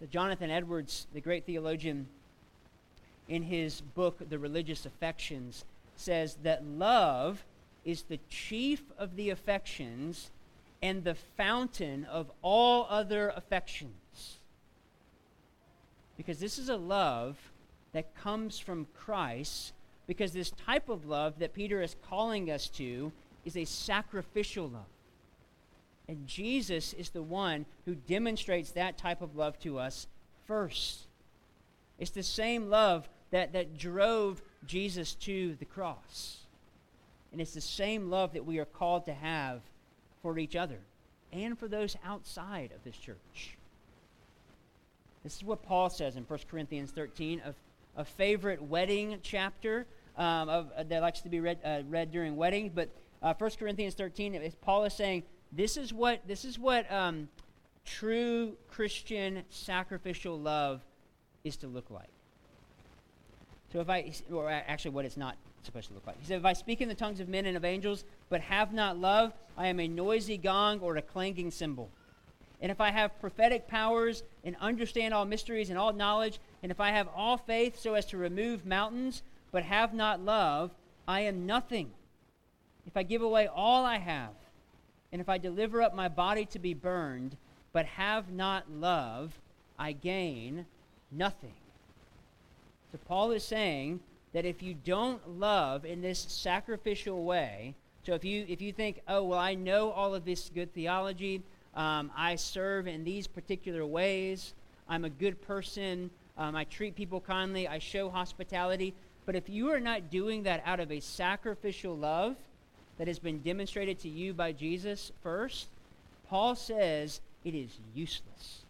So 0.00 0.06
Jonathan 0.06 0.50
Edwards, 0.50 1.06
the 1.12 1.20
great 1.20 1.46
theologian, 1.46 2.06
in 3.28 3.42
his 3.42 3.80
book, 3.80 4.28
The 4.28 4.38
Religious 4.38 4.86
Affections, 4.86 5.64
says 5.96 6.36
that 6.42 6.64
love 6.64 7.44
is 7.84 8.02
the 8.02 8.20
chief 8.28 8.82
of 8.98 9.16
the 9.16 9.30
affections 9.30 10.30
and 10.82 11.02
the 11.02 11.14
fountain 11.14 12.04
of 12.04 12.30
all 12.42 12.86
other 12.90 13.32
affections. 13.34 14.38
Because 16.16 16.38
this 16.38 16.58
is 16.58 16.68
a 16.68 16.76
love 16.76 17.36
that 17.92 18.14
comes 18.14 18.58
from 18.58 18.86
Christ, 18.94 19.72
because 20.06 20.32
this 20.32 20.50
type 20.50 20.88
of 20.88 21.06
love 21.06 21.38
that 21.38 21.54
Peter 21.54 21.82
is 21.82 21.96
calling 22.08 22.50
us 22.50 22.68
to 22.68 23.12
is 23.44 23.56
a 23.56 23.64
sacrificial 23.64 24.68
love. 24.68 24.84
And 26.08 26.26
Jesus 26.26 26.92
is 26.92 27.10
the 27.10 27.22
one 27.22 27.66
who 27.84 27.94
demonstrates 27.94 28.70
that 28.72 28.96
type 28.96 29.22
of 29.22 29.36
love 29.36 29.58
to 29.60 29.78
us 29.78 30.06
first. 30.46 31.06
It's 31.98 32.10
the 32.10 32.22
same 32.22 32.68
love 32.70 33.08
that, 33.30 33.52
that 33.52 33.76
drove 33.76 34.42
Jesus 34.66 35.14
to 35.14 35.56
the 35.56 35.64
cross. 35.64 36.38
And 37.32 37.40
it's 37.40 37.54
the 37.54 37.60
same 37.60 38.08
love 38.08 38.32
that 38.34 38.46
we 38.46 38.58
are 38.58 38.64
called 38.64 39.04
to 39.06 39.14
have 39.14 39.62
for 40.22 40.38
each 40.38 40.56
other 40.56 40.78
and 41.32 41.58
for 41.58 41.68
those 41.68 41.96
outside 42.04 42.70
of 42.74 42.84
this 42.84 42.96
church. 42.96 43.56
This 45.24 45.36
is 45.36 45.44
what 45.44 45.62
Paul 45.62 45.90
says 45.90 46.16
in 46.16 46.22
1 46.22 46.38
Corinthians 46.48 46.92
13, 46.92 47.42
a, 47.44 47.54
a 48.00 48.04
favorite 48.04 48.62
wedding 48.62 49.18
chapter 49.22 49.86
um, 50.16 50.48
of, 50.48 50.70
uh, 50.76 50.84
that 50.84 51.02
likes 51.02 51.20
to 51.22 51.28
be 51.28 51.40
read, 51.40 51.58
uh, 51.64 51.80
read 51.88 52.12
during 52.12 52.36
weddings. 52.36 52.70
But 52.72 52.90
uh, 53.22 53.34
1 53.36 53.50
Corinthians 53.58 53.94
13, 53.94 54.40
Paul 54.62 54.84
is 54.84 54.94
saying, 54.94 55.24
this 55.56 55.76
is 55.76 55.92
what, 55.92 56.20
this 56.28 56.44
is 56.44 56.58
what 56.58 56.90
um, 56.92 57.28
true 57.84 58.56
Christian 58.70 59.42
sacrificial 59.48 60.38
love 60.38 60.82
is 61.44 61.56
to 61.58 61.66
look 61.66 61.90
like. 61.90 62.08
So 63.72 63.80
if 63.80 63.88
I, 63.88 64.12
or 64.30 64.50
actually 64.50 64.92
what 64.92 65.04
it's 65.04 65.16
not 65.16 65.36
supposed 65.66 65.88
to 65.88 65.94
look 65.94 66.06
like. 66.06 66.18
He 66.20 66.26
said, 66.26 66.38
If 66.38 66.44
I 66.44 66.52
speak 66.52 66.80
in 66.80 66.88
the 66.88 66.94
tongues 66.94 67.20
of 67.20 67.28
men 67.28 67.44
and 67.44 67.56
of 67.56 67.64
angels, 67.64 68.04
but 68.28 68.40
have 68.40 68.72
not 68.72 68.98
love, 68.98 69.32
I 69.58 69.66
am 69.66 69.80
a 69.80 69.88
noisy 69.88 70.38
gong 70.38 70.80
or 70.80 70.96
a 70.96 71.02
clanging 71.02 71.50
cymbal. 71.50 71.90
And 72.62 72.72
if 72.72 72.80
I 72.80 72.90
have 72.90 73.20
prophetic 73.20 73.68
powers 73.68 74.22
and 74.44 74.56
understand 74.60 75.12
all 75.12 75.26
mysteries 75.26 75.68
and 75.68 75.78
all 75.78 75.92
knowledge, 75.92 76.38
and 76.62 76.72
if 76.72 76.80
I 76.80 76.90
have 76.90 77.08
all 77.14 77.36
faith 77.36 77.78
so 77.78 77.94
as 77.94 78.06
to 78.06 78.16
remove 78.16 78.64
mountains, 78.64 79.22
but 79.52 79.62
have 79.64 79.92
not 79.92 80.24
love, 80.24 80.70
I 81.06 81.20
am 81.20 81.44
nothing. 81.44 81.90
If 82.86 82.96
I 82.96 83.02
give 83.02 83.20
away 83.20 83.46
all 83.46 83.84
I 83.84 83.98
have, 83.98 84.30
and 85.16 85.20
if 85.22 85.30
I 85.30 85.38
deliver 85.38 85.80
up 85.80 85.94
my 85.94 86.08
body 86.10 86.44
to 86.44 86.58
be 86.58 86.74
burned, 86.74 87.38
but 87.72 87.86
have 87.86 88.30
not 88.30 88.70
love, 88.70 89.32
I 89.78 89.92
gain 89.92 90.66
nothing. 91.10 91.54
So 92.92 92.98
Paul 93.08 93.30
is 93.30 93.42
saying 93.42 94.00
that 94.34 94.44
if 94.44 94.62
you 94.62 94.74
don't 94.74 95.26
love 95.38 95.86
in 95.86 96.02
this 96.02 96.18
sacrificial 96.28 97.24
way, 97.24 97.74
so 98.02 98.12
if 98.12 98.26
you 98.26 98.44
if 98.46 98.60
you 98.60 98.74
think, 98.74 99.00
oh 99.08 99.24
well, 99.24 99.38
I 99.38 99.54
know 99.54 99.90
all 99.90 100.14
of 100.14 100.26
this 100.26 100.50
good 100.54 100.74
theology, 100.74 101.42
um, 101.74 102.10
I 102.14 102.36
serve 102.36 102.86
in 102.86 103.02
these 103.02 103.26
particular 103.26 103.86
ways, 103.86 104.52
I'm 104.86 105.06
a 105.06 105.10
good 105.10 105.40
person, 105.40 106.10
um, 106.36 106.54
I 106.54 106.64
treat 106.64 106.94
people 106.94 107.22
kindly, 107.22 107.66
I 107.66 107.78
show 107.78 108.10
hospitality. 108.10 108.92
But 109.24 109.34
if 109.34 109.48
you 109.48 109.72
are 109.72 109.80
not 109.80 110.10
doing 110.10 110.42
that 110.42 110.62
out 110.66 110.78
of 110.78 110.92
a 110.92 111.00
sacrificial 111.00 111.96
love 111.96 112.36
that 112.98 113.08
has 113.08 113.18
been 113.18 113.40
demonstrated 113.40 113.98
to 114.00 114.08
you 114.08 114.32
by 114.32 114.52
Jesus 114.52 115.12
first, 115.22 115.68
Paul 116.28 116.54
says 116.54 117.20
it 117.44 117.54
is 117.54 117.78
useless 117.94 118.62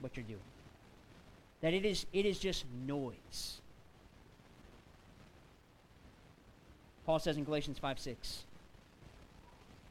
what 0.00 0.16
you're 0.16 0.24
doing. 0.24 0.40
That 1.60 1.72
it 1.72 1.84
is, 1.84 2.06
it 2.12 2.26
is 2.26 2.38
just 2.38 2.64
noise. 2.86 3.60
Paul 7.06 7.18
says 7.18 7.36
in 7.36 7.44
Galatians 7.44 7.78
5 7.78 7.98
6, 7.98 8.44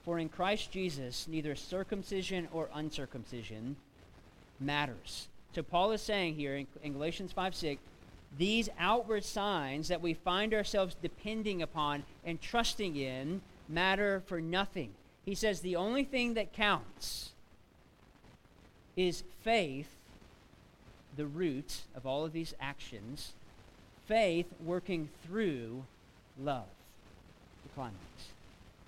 For 0.06 0.20
in 0.20 0.30
Christ 0.30 0.72
Jesus, 0.72 1.28
neither 1.28 1.56
circumcision 1.56 2.48
or 2.52 2.70
uncircumcision 2.74 3.76
matters. 4.60 5.28
So 5.54 5.62
Paul 5.64 5.92
is 5.92 6.02
saying 6.02 6.36
here 6.36 6.56
in, 6.56 6.68
in 6.84 6.94
Galatians 6.94 7.32
5 7.32 7.56
6, 7.56 7.82
these 8.38 8.70
outward 8.80 9.24
signs 9.24 9.88
that 9.90 10.02
we 10.02 10.14
find 10.14 10.54
ourselves 10.54 10.96
depending 11.02 11.62
upon 11.62 12.04
and 12.26 12.42
trusting 12.42 12.96
in 12.96 13.42
matter 13.74 14.22
for 14.26 14.42
nothing. 14.42 14.92
He 15.26 15.36
says 15.36 15.62
the 15.62 15.76
only 15.76 16.04
thing 16.04 16.34
that 16.36 16.54
counts 16.54 17.32
is 18.96 19.24
faith, 19.42 19.90
the 21.16 21.26
root 21.26 21.82
of 21.96 22.06
all 22.06 22.26
of 22.26 22.34
these 22.34 22.54
actions, 22.60 23.34
faith 24.08 24.48
working 24.64 25.10
through 25.26 25.84
love 26.40 26.66
the 27.64 27.70
climax. 27.76 27.98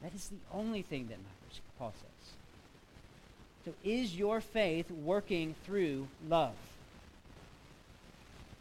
That 0.01 0.13
is 0.13 0.29
the 0.29 0.57
only 0.57 0.81
thing 0.81 1.07
that 1.07 1.17
matters, 1.17 1.61
Paul 1.79 1.93
says. 1.95 2.33
So 3.65 3.73
is 3.83 4.15
your 4.15 4.41
faith 4.41 4.91
working 4.91 5.55
through 5.65 6.07
love? 6.29 6.53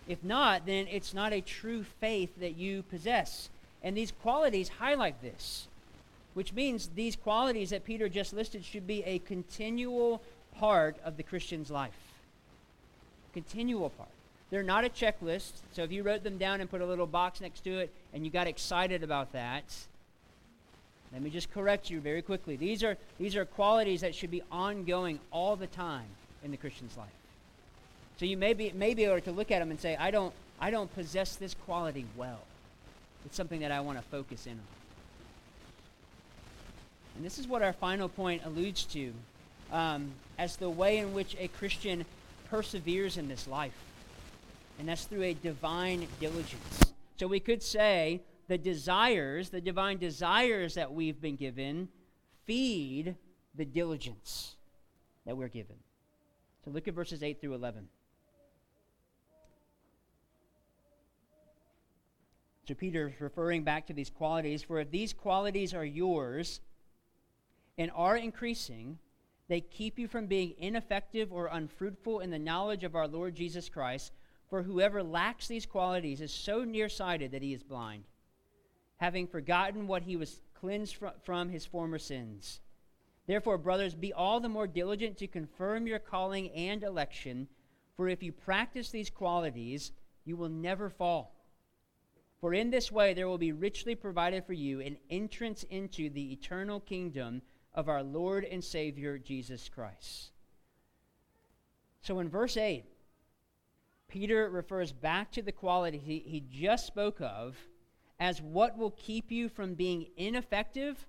If 0.06 0.22
not, 0.22 0.66
then 0.66 0.86
it's 0.90 1.12
not 1.12 1.32
a 1.32 1.40
true 1.40 1.82
faith 1.82 2.30
that 2.40 2.56
you 2.56 2.82
possess. 2.84 3.50
And 3.82 3.96
these 3.96 4.12
qualities 4.22 4.68
highlight 4.68 5.20
this, 5.20 5.66
which 6.35 6.53
means 6.53 6.91
these 6.95 7.16
qualities 7.16 7.70
that 7.70 7.85
Peter 7.85 8.09
just 8.09 8.32
listed 8.32 8.64
should 8.64 8.87
be 8.87 9.03
a 9.05 9.20
continual 9.20 10.20
part 10.59 10.97
of 11.05 11.16
the 11.16 11.22
Christian's 11.22 11.70
life. 11.70 11.93
Continual 13.32 13.91
part. 13.91 14.09
They're 14.51 14.62
not 14.62 14.85
a 14.85 14.89
checklist, 14.89 15.53
so 15.72 15.82
if 15.82 15.91
you 15.91 16.03
wrote 16.03 16.22
them 16.22 16.39
down 16.39 16.61
and 16.61 16.70
put 16.70 16.80
a 16.80 16.87
little 16.87 17.07
box 17.07 17.41
next 17.41 17.61
to 17.64 17.78
it 17.78 17.93
and 18.12 18.24
you 18.24 18.30
got 18.30 18.47
excited 18.47 19.03
about 19.03 19.32
that, 19.32 19.64
let 21.12 21.22
me 21.22 21.30
just 21.30 21.53
correct 21.53 21.91
you 21.91 22.01
very 22.01 22.22
quickly. 22.22 22.57
These 22.57 22.82
are, 22.82 22.97
these 23.18 23.37
are 23.37 23.45
qualities 23.45 24.01
that 24.03 24.14
should 24.14 24.30
be 24.30 24.43
ongoing 24.51 25.20
all 25.30 25.57
the 25.57 25.66
time 25.68 26.07
in 26.43 26.51
the 26.51 26.57
Christian's 26.57 26.97
life. 26.97 27.09
So 28.16 28.26
you 28.26 28.37
may 28.37 28.53
be, 28.53 28.72
may 28.72 28.95
be 28.95 29.05
able 29.05 29.20
to 29.20 29.32
look 29.32 29.51
at 29.51 29.61
them 29.61 29.70
and 29.70 29.80
say, 29.80 29.97
I 29.97 30.11
don't, 30.11 30.35
I 30.61 30.70
don't 30.70 30.93
possess 30.95 31.37
this 31.37 31.55
quality 31.66 32.05
well. 32.16 32.41
It's 33.24 33.37
something 33.37 33.61
that 33.61 33.72
I 33.72 33.80
want 33.80 33.99
to 33.99 34.05
focus 34.05 34.47
in 34.47 34.53
on. 34.53 34.84
And 37.16 37.24
this 37.24 37.38
is 37.38 37.46
what 37.46 37.62
our 37.62 37.72
final 37.72 38.08
point 38.08 38.42
alludes 38.44 38.84
to 38.86 39.12
um, 39.72 40.10
as 40.38 40.56
the 40.56 40.70
way 40.70 40.98
in 40.98 41.14
which 41.14 41.36
a 41.38 41.48
Christian 41.48 42.04
perseveres 42.50 43.16
in 43.16 43.28
this 43.28 43.46
life. 43.46 43.74
And 44.78 44.88
that's 44.88 45.04
through 45.04 45.22
a 45.22 45.34
divine 45.34 46.06
diligence. 46.20 46.80
So 47.16 47.26
we 47.26 47.40
could 47.40 47.62
say 47.62 48.20
the 48.48 48.58
desires, 48.58 49.50
the 49.50 49.60
divine 49.60 49.98
desires 49.98 50.74
that 50.74 50.92
we've 50.92 51.20
been 51.20 51.36
given, 51.36 51.88
feed 52.44 53.14
the 53.54 53.64
diligence 53.64 54.56
that 55.24 55.36
we're 55.36 55.48
given. 55.48 55.76
So 56.64 56.70
look 56.70 56.88
at 56.88 56.94
verses 56.94 57.22
8 57.22 57.40
through 57.40 57.54
11. 57.54 57.88
So 62.66 62.74
Peter 62.74 63.08
is 63.08 63.20
referring 63.20 63.62
back 63.62 63.86
to 63.86 63.92
these 63.92 64.10
qualities. 64.10 64.62
For 64.62 64.80
if 64.80 64.90
these 64.90 65.12
qualities 65.12 65.74
are 65.74 65.84
yours 65.84 66.60
and 67.76 67.90
are 67.94 68.16
increasing, 68.16 68.98
they 69.48 69.60
keep 69.60 69.98
you 69.98 70.08
from 70.08 70.26
being 70.26 70.54
ineffective 70.58 71.32
or 71.32 71.46
unfruitful 71.46 72.20
in 72.20 72.30
the 72.30 72.38
knowledge 72.38 72.84
of 72.84 72.94
our 72.94 73.08
Lord 73.08 73.34
Jesus 73.34 73.68
Christ. 73.68 74.12
For 74.48 74.62
whoever 74.62 75.02
lacks 75.02 75.48
these 75.48 75.66
qualities 75.66 76.20
is 76.20 76.32
so 76.32 76.64
nearsighted 76.64 77.32
that 77.32 77.42
he 77.42 77.52
is 77.52 77.62
blind 77.62 78.04
having 78.96 79.26
forgotten 79.26 79.86
what 79.86 80.02
he 80.02 80.16
was 80.16 80.40
cleansed 80.54 80.96
from 81.22 81.48
his 81.48 81.66
former 81.66 81.98
sins. 81.98 82.60
Therefore, 83.26 83.58
brothers, 83.58 83.94
be 83.94 84.12
all 84.12 84.40
the 84.40 84.48
more 84.48 84.66
diligent 84.66 85.18
to 85.18 85.26
confirm 85.26 85.86
your 85.86 85.98
calling 85.98 86.50
and 86.52 86.82
election, 86.82 87.48
for 87.96 88.08
if 88.08 88.22
you 88.22 88.32
practice 88.32 88.90
these 88.90 89.10
qualities, 89.10 89.92
you 90.24 90.36
will 90.36 90.48
never 90.48 90.88
fall. 90.88 91.34
For 92.40 92.52
in 92.52 92.70
this 92.70 92.92
way 92.92 93.14
there 93.14 93.28
will 93.28 93.38
be 93.38 93.52
richly 93.52 93.94
provided 93.94 94.44
for 94.44 94.52
you 94.52 94.80
an 94.80 94.98
entrance 95.08 95.64
into 95.64 96.10
the 96.10 96.32
eternal 96.32 96.80
kingdom 96.80 97.40
of 97.74 97.88
our 97.88 98.02
Lord 98.02 98.44
and 98.44 98.62
Savior 98.62 99.18
Jesus 99.18 99.68
Christ. 99.68 100.30
So 102.02 102.18
in 102.18 102.28
verse 102.28 102.56
8, 102.56 102.84
Peter 104.08 104.48
refers 104.48 104.92
back 104.92 105.32
to 105.32 105.42
the 105.42 105.52
quality 105.52 105.98
he, 105.98 106.18
he 106.20 106.40
just 106.50 106.86
spoke 106.86 107.20
of 107.20 107.56
as 108.20 108.40
what 108.40 108.78
will 108.78 108.92
keep 108.92 109.32
you 109.32 109.48
from 109.48 109.74
being 109.74 110.06
ineffective 110.16 111.06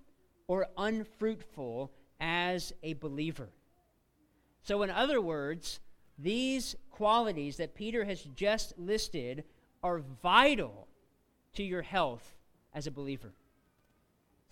or 0.48 0.68
unfruitful 0.78 1.92
as 2.20 2.74
a 2.82 2.94
believer. 2.94 3.50
So, 4.64 4.82
in 4.82 4.90
other 4.90 5.22
words, 5.22 5.80
these 6.18 6.76
qualities 6.90 7.58
that 7.58 7.76
Peter 7.76 8.06
has 8.06 8.22
just 8.36 8.78
listed 8.80 9.44
are 9.84 10.02
vital 10.24 10.88
to 11.54 11.64
your 11.64 11.84
health 11.84 12.36
as 12.74 12.88
a 12.88 12.92
believer. 12.92 13.34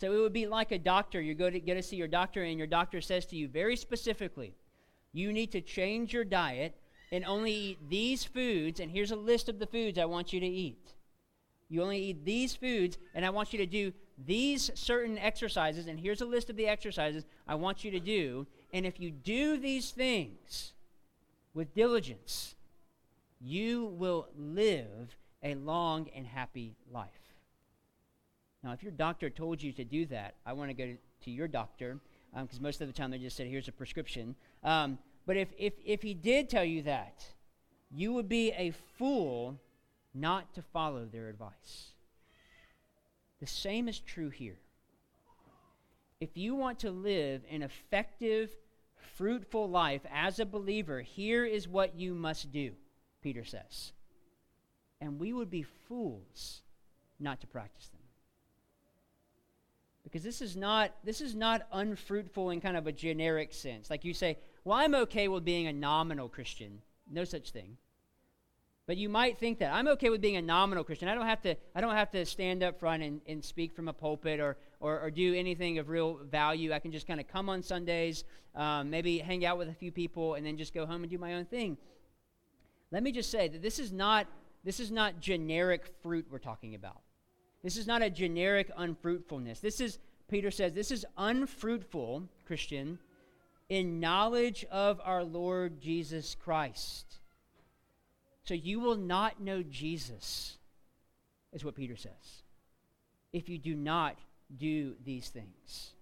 So 0.04 0.12
it 0.12 0.20
would 0.20 0.34
be 0.34 0.48
like 0.48 0.74
a 0.74 0.78
doctor. 0.78 1.22
You 1.22 1.34
go 1.34 1.50
to 1.50 1.62
get 1.62 1.76
to 1.76 1.82
see 1.82 1.96
your 1.96 2.10
doctor, 2.10 2.44
and 2.44 2.58
your 2.58 2.68
doctor 2.68 3.00
says 3.00 3.26
to 3.28 3.38
you 3.38 3.48
very 3.48 3.78
specifically, 3.78 4.54
you 5.14 5.32
need 5.32 5.50
to 5.54 5.62
change 5.62 6.12
your 6.12 6.26
diet 6.26 6.76
and 7.14 7.24
only 7.24 7.54
eat 7.54 7.78
these 7.90 8.26
foods, 8.26 8.82
and 8.82 8.92
here's 8.92 9.12
a 9.12 9.16
list 9.16 9.48
of 9.48 9.60
the 9.60 9.66
foods 9.66 9.98
I 9.98 10.04
want 10.04 10.34
you 10.34 10.42
to 10.42 10.46
eat. 10.46 10.92
You 11.70 11.84
only 11.84 12.00
eat 12.00 12.26
these 12.26 12.54
foods, 12.54 12.98
and 13.16 13.26
I 13.26 13.30
want 13.30 13.54
you 13.54 13.60
to 13.60 13.66
do 13.66 13.94
these 14.26 14.72
certain 14.76 15.18
exercises, 15.18 15.88
and 15.88 15.98
here's 15.98 16.20
a 16.20 16.26
list 16.26 16.50
of 16.50 16.58
the 16.58 16.68
exercises 16.68 17.24
I 17.48 17.56
want 17.56 17.86
you 17.86 17.92
to 17.92 18.02
do. 18.02 18.46
And 18.74 18.86
if 18.86 19.00
you 19.00 19.10
do 19.10 19.56
these 19.56 19.92
things 19.92 20.74
with 21.54 21.74
diligence, 21.74 22.56
you 23.40 23.86
will 23.86 24.28
live 24.38 25.16
a 25.42 25.56
long 25.56 26.10
and 26.14 26.28
happy 26.28 26.76
life. 26.92 27.23
Now, 28.64 28.72
if 28.72 28.82
your 28.82 28.94
doctor 28.94 29.30
told 29.30 29.62
you 29.62 29.74
to 29.74 29.84
do 29.84 30.06
that, 30.08 30.36
I 30.46 30.54
want 30.54 30.70
to 30.70 30.74
go 30.74 30.96
to 31.24 31.32
your 31.32 31.48
doctor 31.48 32.00
because 32.34 32.58
um, 32.58 32.64
most 32.64 32.82
of 32.82 32.88
the 32.88 32.94
time 32.94 33.12
they 33.12 33.18
just 33.18 33.36
said, 33.36 33.48
here's 33.48 33.68
a 33.68 33.74
prescription. 33.74 34.36
Um, 34.64 34.98
but 35.26 35.38
if, 35.38 35.50
if, 35.58 35.74
if 35.86 36.02
he 36.02 36.14
did 36.14 36.50
tell 36.50 36.64
you 36.64 36.82
that, 36.84 37.26
you 37.92 38.14
would 38.14 38.30
be 38.30 38.52
a 38.54 38.72
fool 38.98 39.60
not 40.14 40.54
to 40.56 40.62
follow 40.62 41.06
their 41.06 41.30
advice. 41.30 41.92
The 43.40 43.48
same 43.48 43.88
is 43.90 44.00
true 44.00 44.30
here. 44.30 44.58
If 46.20 46.38
you 46.38 46.56
want 46.56 46.80
to 46.80 46.92
live 46.92 47.42
an 47.52 47.62
effective, 47.62 48.50
fruitful 49.16 49.70
life 49.70 50.02
as 50.12 50.40
a 50.40 50.46
believer, 50.46 51.02
here 51.02 51.46
is 51.46 51.68
what 51.68 51.96
you 51.96 52.14
must 52.14 52.52
do, 52.52 52.72
Peter 53.22 53.44
says. 53.44 53.92
And 55.02 55.20
we 55.20 55.34
would 55.34 55.52
be 55.52 55.64
fools 55.64 56.62
not 57.20 57.42
to 57.42 57.48
practice 57.48 57.90
them. 57.90 58.03
Because 60.14 60.24
this 60.24 60.44
is 60.44 60.56
not 60.56 60.92
this 61.04 61.22
is 61.22 61.34
not 61.34 61.64
unfruitful 61.72 62.52
in 62.52 62.62
kind 62.62 62.78
of 62.78 62.86
a 62.86 62.92
generic 62.92 63.52
sense. 63.52 63.90
Like 63.90 64.06
you 64.06 64.14
say, 64.14 64.38
well, 64.64 64.78
I'm 64.78 64.94
okay 64.94 65.28
with 65.28 65.44
being 65.44 65.66
a 65.66 65.74
nominal 65.74 66.30
Christian. 66.30 66.84
No 67.10 67.24
such 67.24 67.50
thing. 67.50 67.78
But 68.86 68.98
you 68.98 69.10
might 69.10 69.40
think 69.40 69.58
that 69.58 69.74
I'm 69.74 69.88
okay 69.88 70.12
with 70.12 70.22
being 70.22 70.36
a 70.36 70.42
nominal 70.42 70.84
Christian. 70.84 71.08
I 71.08 71.16
don't 71.16 71.26
have 71.26 71.42
to, 71.42 71.56
I 71.74 71.82
don't 71.82 71.96
have 71.96 72.12
to 72.12 72.28
stand 72.28 72.62
up 72.62 72.80
front 72.80 73.02
and, 73.02 73.22
and 73.26 73.44
speak 73.44 73.74
from 73.74 73.88
a 73.88 73.94
pulpit 73.94 74.40
or, 74.40 74.58
or, 74.80 75.00
or 75.00 75.10
do 75.10 75.34
anything 75.34 75.80
of 75.80 75.90
real 75.90 76.20
value. 76.30 76.74
I 76.74 76.80
can 76.80 76.92
just 76.92 77.08
kind 77.08 77.20
of 77.20 77.28
come 77.28 77.50
on 77.50 77.64
Sundays, 77.64 78.24
um, 78.56 78.92
maybe 78.92 79.18
hang 79.18 79.46
out 79.46 79.58
with 79.58 79.70
a 79.70 79.74
few 79.74 79.92
people, 79.92 80.36
and 80.36 80.46
then 80.46 80.58
just 80.58 80.76
go 80.76 80.86
home 80.86 81.02
and 81.02 81.10
do 81.10 81.18
my 81.18 81.36
own 81.36 81.46
thing. 81.46 81.78
Let 82.92 83.02
me 83.02 83.12
just 83.12 83.32
say 83.32 83.48
that 83.48 83.64
this 83.64 83.80
is 83.80 83.92
not, 83.92 84.28
this 84.64 84.80
is 84.80 84.92
not 84.92 85.20
generic 85.22 85.88
fruit 86.04 86.28
we're 86.30 86.38
talking 86.38 86.76
about. 86.76 87.02
This 87.64 87.78
is 87.78 87.88
not 87.88 88.02
a 88.02 88.10
generic 88.10 88.70
unfruitfulness. 88.76 89.60
This 89.60 89.80
is, 89.80 89.98
Peter 90.30 90.52
says, 90.52 90.74
this 90.74 90.92
is 90.92 91.06
unfruitful, 91.18 92.24
Christian, 92.46 93.00
in 93.70 94.00
knowledge 94.00 94.66
of 94.70 95.00
our 95.04 95.24
Lord 95.24 95.80
Jesus 95.80 96.36
Christ. 96.36 97.20
So 98.44 98.54
you 98.54 98.82
will 98.82 98.98
not 98.98 99.42
know 99.42 99.64
Jesus, 99.64 100.58
is 101.54 101.64
what 101.64 101.76
Peter 101.76 101.96
says, 101.96 102.44
if 103.32 103.48
you 103.48 103.58
do 103.58 103.76
not 103.76 104.20
do 104.58 104.96
these 105.06 105.30
things. 105.30 105.94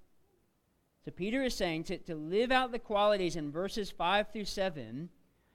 So 1.05 1.11
Peter 1.11 1.43
is 1.43 1.55
saying 1.55 1.85
to, 1.85 1.97
to 1.99 2.15
live 2.15 2.51
out 2.51 2.71
the 2.71 2.79
qualities 2.79 3.35
in 3.35 3.51
verses 3.51 3.91
5 3.91 4.31
through 4.31 4.45
7 4.45 5.09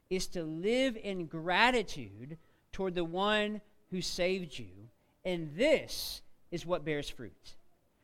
is 0.08 0.26
to 0.28 0.44
live 0.44 0.96
in 0.96 1.26
gratitude 1.26 2.38
toward 2.72 2.94
the 2.94 3.04
one 3.04 3.60
who 3.90 4.00
saved 4.00 4.58
you. 4.58 4.85
And 5.26 5.56
this 5.56 6.22
is 6.52 6.64
what 6.64 6.84
bears 6.84 7.10
fruit. 7.10 7.56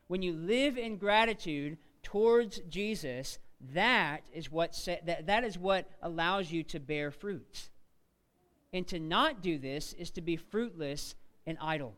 When 0.07 0.21
you 0.21 0.33
live 0.33 0.77
in 0.77 0.97
gratitude 0.97 1.77
towards 2.03 2.59
Jesus, 2.69 3.39
that 3.73 4.23
is 4.33 4.51
what 4.51 4.75
sa- 4.75 4.97
that, 5.05 5.27
that 5.27 5.45
is 5.45 5.57
what 5.57 5.89
allows 6.01 6.51
you 6.51 6.63
to 6.63 6.81
bear 6.81 7.11
fruit. 7.11 7.69
And 8.73 8.85
to 8.87 8.99
not 8.99 9.41
do 9.41 9.57
this 9.57 9.93
is 9.93 10.11
to 10.11 10.21
be 10.21 10.35
fruitless 10.35 11.15
and 11.47 11.57
idle. 11.61 11.95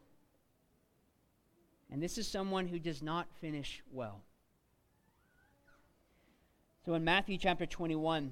And 1.91 2.03
this 2.03 2.19
is 2.19 2.27
someone 2.27 2.67
who 2.67 2.77
does 2.77 3.01
not 3.01 3.27
finish 3.41 3.81
well. 3.91 4.21
So 6.85 6.93
in 6.93 7.03
Matthew 7.03 7.39
chapter 7.39 7.65
21, 7.65 8.31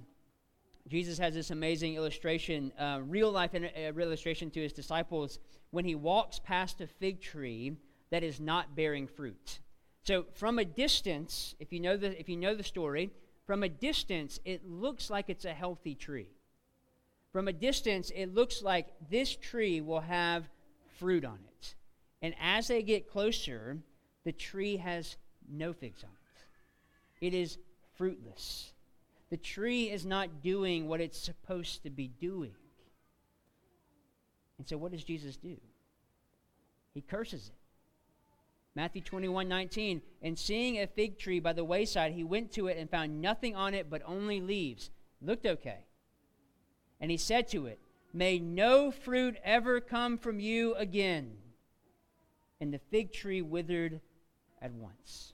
Jesus 0.88 1.18
has 1.18 1.34
this 1.34 1.50
amazing 1.50 1.96
illustration, 1.96 2.72
uh, 2.78 3.00
real 3.06 3.32
life 3.32 3.52
uh, 3.56 4.00
illustration 4.00 4.52
to 4.52 4.62
his 4.62 4.74
disciples 4.74 5.40
when 5.72 5.86
he 5.86 5.96
walks 5.96 6.40
past 6.40 6.82
a 6.82 6.88
fig 6.88 7.22
tree 7.22 7.74
that 8.12 8.24
is 8.24 8.40
not 8.40 8.76
bearing 8.76 9.08
fruit. 9.08 9.60
So 10.04 10.26
from 10.34 10.60
a 10.60 10.66
distance, 10.66 11.56
if 11.60 11.72
you 11.72 11.80
know 11.80 11.96
the, 11.96 12.20
if 12.20 12.28
you 12.28 12.36
know 12.36 12.54
the 12.54 12.64
story, 12.64 13.12
from 13.48 13.64
a 13.64 13.70
distance, 13.70 14.40
it 14.46 14.68
looks 14.68 15.10
like 15.10 15.30
it's 15.30 15.46
a 15.46 15.54
healthy 15.54 15.96
tree. 15.96 16.28
From 17.32 17.48
a 17.48 17.54
distance, 17.54 18.12
it 18.14 18.34
looks 18.34 18.62
like 18.62 18.88
this 19.10 19.36
tree 19.36 19.82
will 19.82 20.02
have 20.02 20.48
fruit 21.00 21.26
on 21.26 21.40
it. 21.58 21.76
And 22.22 22.36
as 22.42 22.68
they 22.68 22.84
get 22.84 23.10
closer, 23.10 23.78
the 24.26 24.32
tree 24.32 24.78
has 24.78 25.18
no 25.50 25.74
figs 25.74 26.04
on 26.04 26.10
it. 26.10 27.26
It 27.26 27.34
is 27.34 27.58
fruitless. 27.98 28.72
The 29.34 29.38
tree 29.38 29.90
is 29.90 30.06
not 30.06 30.44
doing 30.44 30.88
what 30.88 31.02
it's 31.02 31.18
supposed 31.18 31.82
to 31.82 31.90
be 31.90 32.08
doing. 32.08 32.54
And 34.60 34.68
so, 34.68 34.78
what 34.78 34.92
does 34.92 35.04
Jesus 35.04 35.38
do? 35.38 35.58
He 36.94 37.02
curses 37.02 37.48
it. 37.48 37.56
Matthew 38.76 39.02
21 39.02 39.50
19. 39.50 40.04
And 40.22 40.38
seeing 40.38 40.78
a 40.78 40.86
fig 40.86 41.18
tree 41.18 41.40
by 41.40 41.54
the 41.54 41.64
wayside, 41.64 42.12
he 42.12 42.24
went 42.24 42.52
to 42.52 42.68
it 42.68 42.78
and 42.78 42.88
found 42.88 43.22
nothing 43.22 43.56
on 43.56 43.74
it 43.74 43.90
but 43.90 44.04
only 44.06 44.40
leaves. 44.40 44.92
Looked 45.20 45.48
okay. 45.48 45.88
And 47.02 47.10
he 47.10 47.18
said 47.18 47.48
to 47.48 47.66
it, 47.66 47.80
May 48.14 48.38
no 48.38 48.92
fruit 48.92 49.38
ever 49.44 49.82
come 49.82 50.20
from 50.20 50.40
you 50.40 50.76
again. 50.76 51.38
And 52.62 52.72
the 52.72 52.82
fig 52.92 53.12
tree 53.12 53.42
withered 53.42 54.00
at 54.62 54.74
once. 54.74 55.33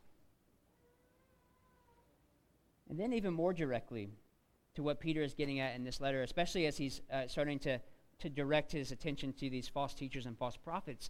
And 2.90 3.00
then, 3.00 3.14
even 3.14 3.34
more 3.34 3.54
directly, 3.54 4.10
to 4.76 4.84
what 4.84 5.00
Peter 5.00 5.22
is 5.22 5.34
getting 5.34 5.60
at 5.60 5.76
in 5.76 5.84
this 5.84 6.02
letter, 6.02 6.24
especially 6.24 6.66
as 6.66 6.78
he's 6.78 7.02
uh, 7.12 7.28
starting 7.28 7.60
to, 7.60 7.80
to 8.20 8.30
direct 8.30 8.72
his 8.72 8.92
attention 8.92 9.34
to 9.34 9.50
these 9.50 9.68
false 9.68 9.94
teachers 9.94 10.26
and 10.26 10.38
false 10.38 10.58
prophets, 10.58 11.10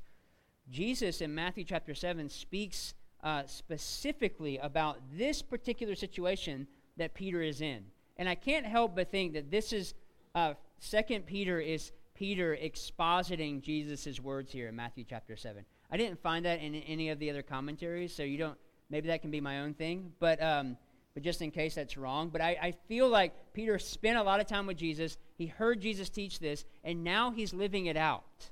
Jesus 0.70 1.22
in 1.22 1.34
Matthew 1.34 1.64
chapter 1.64 1.96
7 1.96 2.30
speaks 2.30 2.94
uh, 3.24 3.44
specifically 3.46 4.58
about 4.58 5.00
this 5.18 5.42
particular 5.42 5.96
situation 5.96 6.68
that 6.98 7.14
Peter 7.14 7.42
is 7.42 7.62
in. 7.62 7.86
And 8.18 8.28
I 8.28 8.36
can't 8.36 8.66
help 8.66 8.96
but 8.96 9.10
think 9.10 9.34
that 9.34 9.50
this 9.50 9.72
is, 9.74 9.94
uh, 10.36 10.54
Second 10.80 11.26
Peter 11.26 11.60
is 11.60 11.92
Peter 12.14 12.58
expositing 12.62 13.62
Jesus' 13.62 14.20
words 14.20 14.52
here 14.52 14.68
in 14.68 14.76
Matthew 14.76 15.06
chapter 15.10 15.36
7. 15.36 15.64
I 15.92 15.98
didn't 15.98 16.22
find 16.22 16.46
that 16.46 16.60
in 16.60 16.76
any 16.76 17.10
of 17.10 17.20
the 17.20 17.30
other 17.30 17.42
commentaries, 17.42 18.14
so 18.14 18.24
you 18.24 18.38
don't, 18.38 18.58
maybe 18.90 19.08
that 19.08 19.22
can 19.22 19.32
be 19.32 19.42
my 19.42 19.62
own 19.62 19.74
thing. 19.74 20.12
But, 20.20 20.42
um, 20.44 20.78
but 21.14 21.24
just 21.24 21.42
in 21.42 21.52
case 21.52 21.76
that's 21.76 21.98
wrong. 21.98 22.30
But 22.30 22.42
I, 22.42 22.58
I 22.62 22.72
feel 22.88 23.10
like 23.10 23.54
Peter 23.54 23.80
spent 23.80 24.18
a 24.18 24.24
lot 24.24 24.40
of 24.40 24.48
time 24.48 24.68
with 24.68 24.78
Jesus. 24.78 25.18
He 25.38 25.48
heard 25.48 25.82
Jesus 25.82 26.10
teach 26.10 26.40
this, 26.40 26.66
and 26.84 27.04
now 27.04 27.32
he's 27.32 27.54
living 27.54 27.88
it 27.88 27.98
out. 27.98 28.50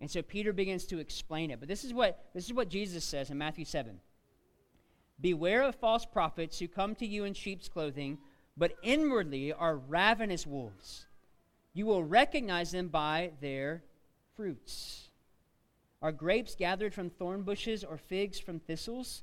And 0.00 0.10
so 0.10 0.22
Peter 0.22 0.52
begins 0.52 0.84
to 0.86 0.98
explain 0.98 1.50
it. 1.50 1.60
But 1.60 1.68
this 1.68 1.84
is 1.84 1.92
what, 1.94 2.24
this 2.34 2.44
is 2.44 2.52
what 2.52 2.68
Jesus 2.68 3.04
says 3.04 3.30
in 3.30 3.38
Matthew 3.38 3.64
7 3.64 4.00
Beware 5.20 5.62
of 5.62 5.76
false 5.76 6.04
prophets 6.04 6.58
who 6.58 6.68
come 6.68 6.94
to 6.96 7.06
you 7.06 7.24
in 7.24 7.34
sheep's 7.34 7.68
clothing, 7.68 8.18
but 8.56 8.74
inwardly 8.82 9.52
are 9.52 9.76
ravenous 9.76 10.46
wolves. 10.46 11.06
You 11.72 11.86
will 11.86 12.04
recognize 12.04 12.72
them 12.72 12.88
by 12.88 13.32
their 13.40 13.82
fruits. 14.36 15.08
Are 16.02 16.12
grapes 16.12 16.54
gathered 16.54 16.92
from 16.92 17.10
thorn 17.10 17.42
bushes 17.42 17.82
or 17.82 17.96
figs 17.96 18.38
from 18.38 18.60
thistles? 18.60 19.22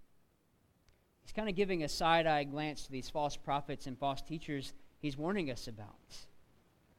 he's 1.31 1.37
kind 1.37 1.47
of 1.47 1.55
giving 1.55 1.81
a 1.81 1.87
side 1.87 2.27
eye 2.27 2.43
glance 2.43 2.83
to 2.83 2.91
these 2.91 3.09
false 3.09 3.37
prophets 3.37 3.87
and 3.87 3.97
false 3.97 4.21
teachers 4.21 4.73
he's 4.99 5.15
warning 5.15 5.49
us 5.49 5.69
about. 5.69 5.95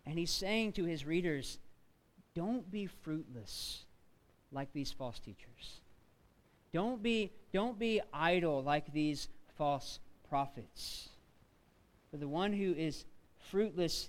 And 0.07 0.19
he's 0.19 0.31
saying 0.31 0.73
to 0.73 0.85
his 0.85 1.05
readers, 1.05 1.59
don't 2.35 2.71
be 2.71 2.87
fruitless 2.87 3.85
like 4.51 4.73
these 4.73 4.91
false 4.91 5.19
teachers. 5.19 5.83
Don't 6.73 7.03
be, 7.03 7.31
don't 7.53 7.79
be 7.79 8.01
idle 8.11 8.63
like 8.63 8.91
these 8.95 9.29
false 9.59 10.01
prophets. 10.31 11.11
For 12.11 12.17
the 12.17 12.27
one 12.27 12.55
who 12.55 12.73
is 12.73 13.05
fruitless 13.51 14.09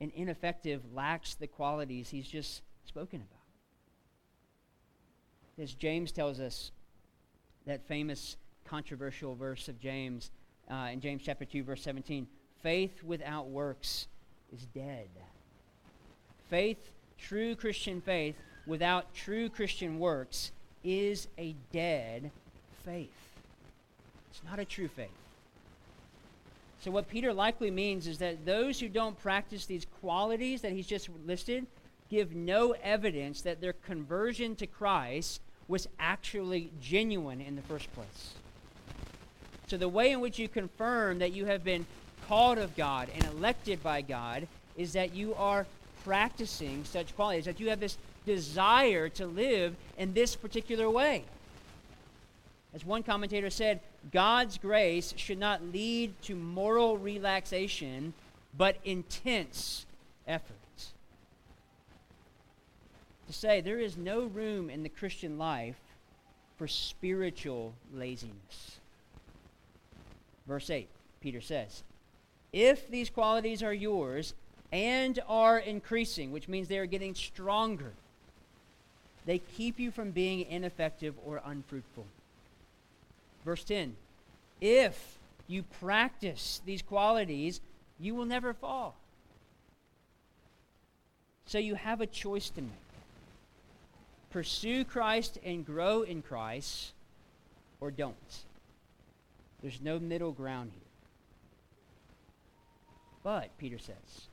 and 0.00 0.10
ineffective 0.14 0.80
lacks 0.94 1.34
the 1.34 1.46
qualities 1.46 2.08
he's 2.08 2.26
just 2.26 2.62
spoken 2.86 3.20
about. 3.20 3.36
As 5.62 5.74
James 5.74 6.10
tells 6.10 6.40
us, 6.40 6.72
that 7.66 7.86
famous 7.86 8.38
controversial 8.68 9.34
verse 9.34 9.68
of 9.68 9.80
James 9.80 10.30
uh, 10.70 10.88
in 10.92 11.00
James 11.00 11.22
chapter 11.24 11.44
2, 11.44 11.62
verse 11.64 11.82
17 11.82 12.26
faith 12.62 13.02
without 13.02 13.48
works 13.48 14.06
is 14.52 14.66
dead. 14.74 15.08
Faith, 16.50 16.90
true 17.18 17.54
Christian 17.54 18.00
faith, 18.00 18.34
without 18.66 19.14
true 19.14 19.48
Christian 19.48 19.98
works 19.98 20.52
is 20.84 21.28
a 21.38 21.54
dead 21.72 22.30
faith. 22.84 23.12
It's 24.30 24.42
not 24.48 24.58
a 24.58 24.64
true 24.64 24.88
faith. 24.88 25.08
So, 26.80 26.90
what 26.90 27.08
Peter 27.08 27.32
likely 27.32 27.70
means 27.70 28.06
is 28.06 28.18
that 28.18 28.46
those 28.46 28.78
who 28.78 28.88
don't 28.88 29.18
practice 29.20 29.66
these 29.66 29.86
qualities 30.00 30.62
that 30.62 30.72
he's 30.72 30.86
just 30.86 31.08
listed 31.26 31.66
give 32.08 32.34
no 32.34 32.74
evidence 32.82 33.42
that 33.42 33.60
their 33.60 33.72
conversion 33.72 34.54
to 34.56 34.66
Christ 34.66 35.40
was 35.66 35.88
actually 35.98 36.70
genuine 36.80 37.40
in 37.40 37.56
the 37.56 37.62
first 37.62 37.92
place. 37.94 38.34
So, 39.68 39.76
the 39.76 39.88
way 39.88 40.12
in 40.12 40.20
which 40.20 40.38
you 40.38 40.48
confirm 40.48 41.18
that 41.18 41.32
you 41.32 41.44
have 41.44 41.62
been 41.62 41.84
called 42.26 42.56
of 42.56 42.74
God 42.74 43.10
and 43.14 43.22
elected 43.24 43.82
by 43.82 44.00
God 44.00 44.48
is 44.76 44.94
that 44.94 45.14
you 45.14 45.34
are 45.34 45.66
practicing 46.04 46.84
such 46.84 47.14
qualities, 47.14 47.44
that 47.44 47.60
you 47.60 47.68
have 47.68 47.78
this 47.78 47.98
desire 48.24 49.10
to 49.10 49.26
live 49.26 49.76
in 49.98 50.14
this 50.14 50.36
particular 50.36 50.88
way. 50.88 51.24
As 52.74 52.84
one 52.84 53.02
commentator 53.02 53.50
said, 53.50 53.80
God's 54.10 54.56
grace 54.56 55.12
should 55.16 55.38
not 55.38 55.62
lead 55.62 56.14
to 56.22 56.34
moral 56.34 56.96
relaxation, 56.96 58.14
but 58.56 58.76
intense 58.84 59.84
effort. 60.26 60.54
to 63.26 63.32
say 63.34 63.60
there 63.60 63.78
is 63.78 63.98
no 63.98 64.24
room 64.24 64.70
in 64.70 64.82
the 64.82 64.88
Christian 64.88 65.36
life 65.36 65.76
for 66.56 66.66
spiritual 66.66 67.74
laziness. 67.92 68.78
Verse 70.48 70.70
8, 70.70 70.88
Peter 71.20 71.42
says, 71.42 71.82
If 72.52 72.90
these 72.90 73.10
qualities 73.10 73.62
are 73.62 73.74
yours 73.74 74.32
and 74.72 75.20
are 75.28 75.58
increasing, 75.58 76.32
which 76.32 76.48
means 76.48 76.68
they 76.68 76.78
are 76.78 76.86
getting 76.86 77.14
stronger, 77.14 77.92
they 79.26 79.38
keep 79.38 79.78
you 79.78 79.90
from 79.90 80.10
being 80.10 80.50
ineffective 80.50 81.14
or 81.26 81.42
unfruitful. 81.44 82.06
Verse 83.44 83.62
10 83.62 83.94
If 84.62 85.18
you 85.46 85.64
practice 85.80 86.62
these 86.64 86.80
qualities, 86.80 87.60
you 88.00 88.14
will 88.14 88.24
never 88.24 88.54
fall. 88.54 88.96
So 91.44 91.58
you 91.58 91.74
have 91.74 92.00
a 92.00 92.06
choice 92.06 92.48
to 92.50 92.62
make 92.62 92.70
pursue 94.30 94.84
Christ 94.84 95.38
and 95.44 95.64
grow 95.64 96.02
in 96.02 96.22
Christ, 96.22 96.92
or 97.80 97.90
don't. 97.90 98.14
There's 99.62 99.80
no 99.80 99.98
middle 99.98 100.32
ground 100.32 100.70
here. 100.72 100.82
But, 103.22 103.56
Peter 103.58 103.78
says, 103.78 104.28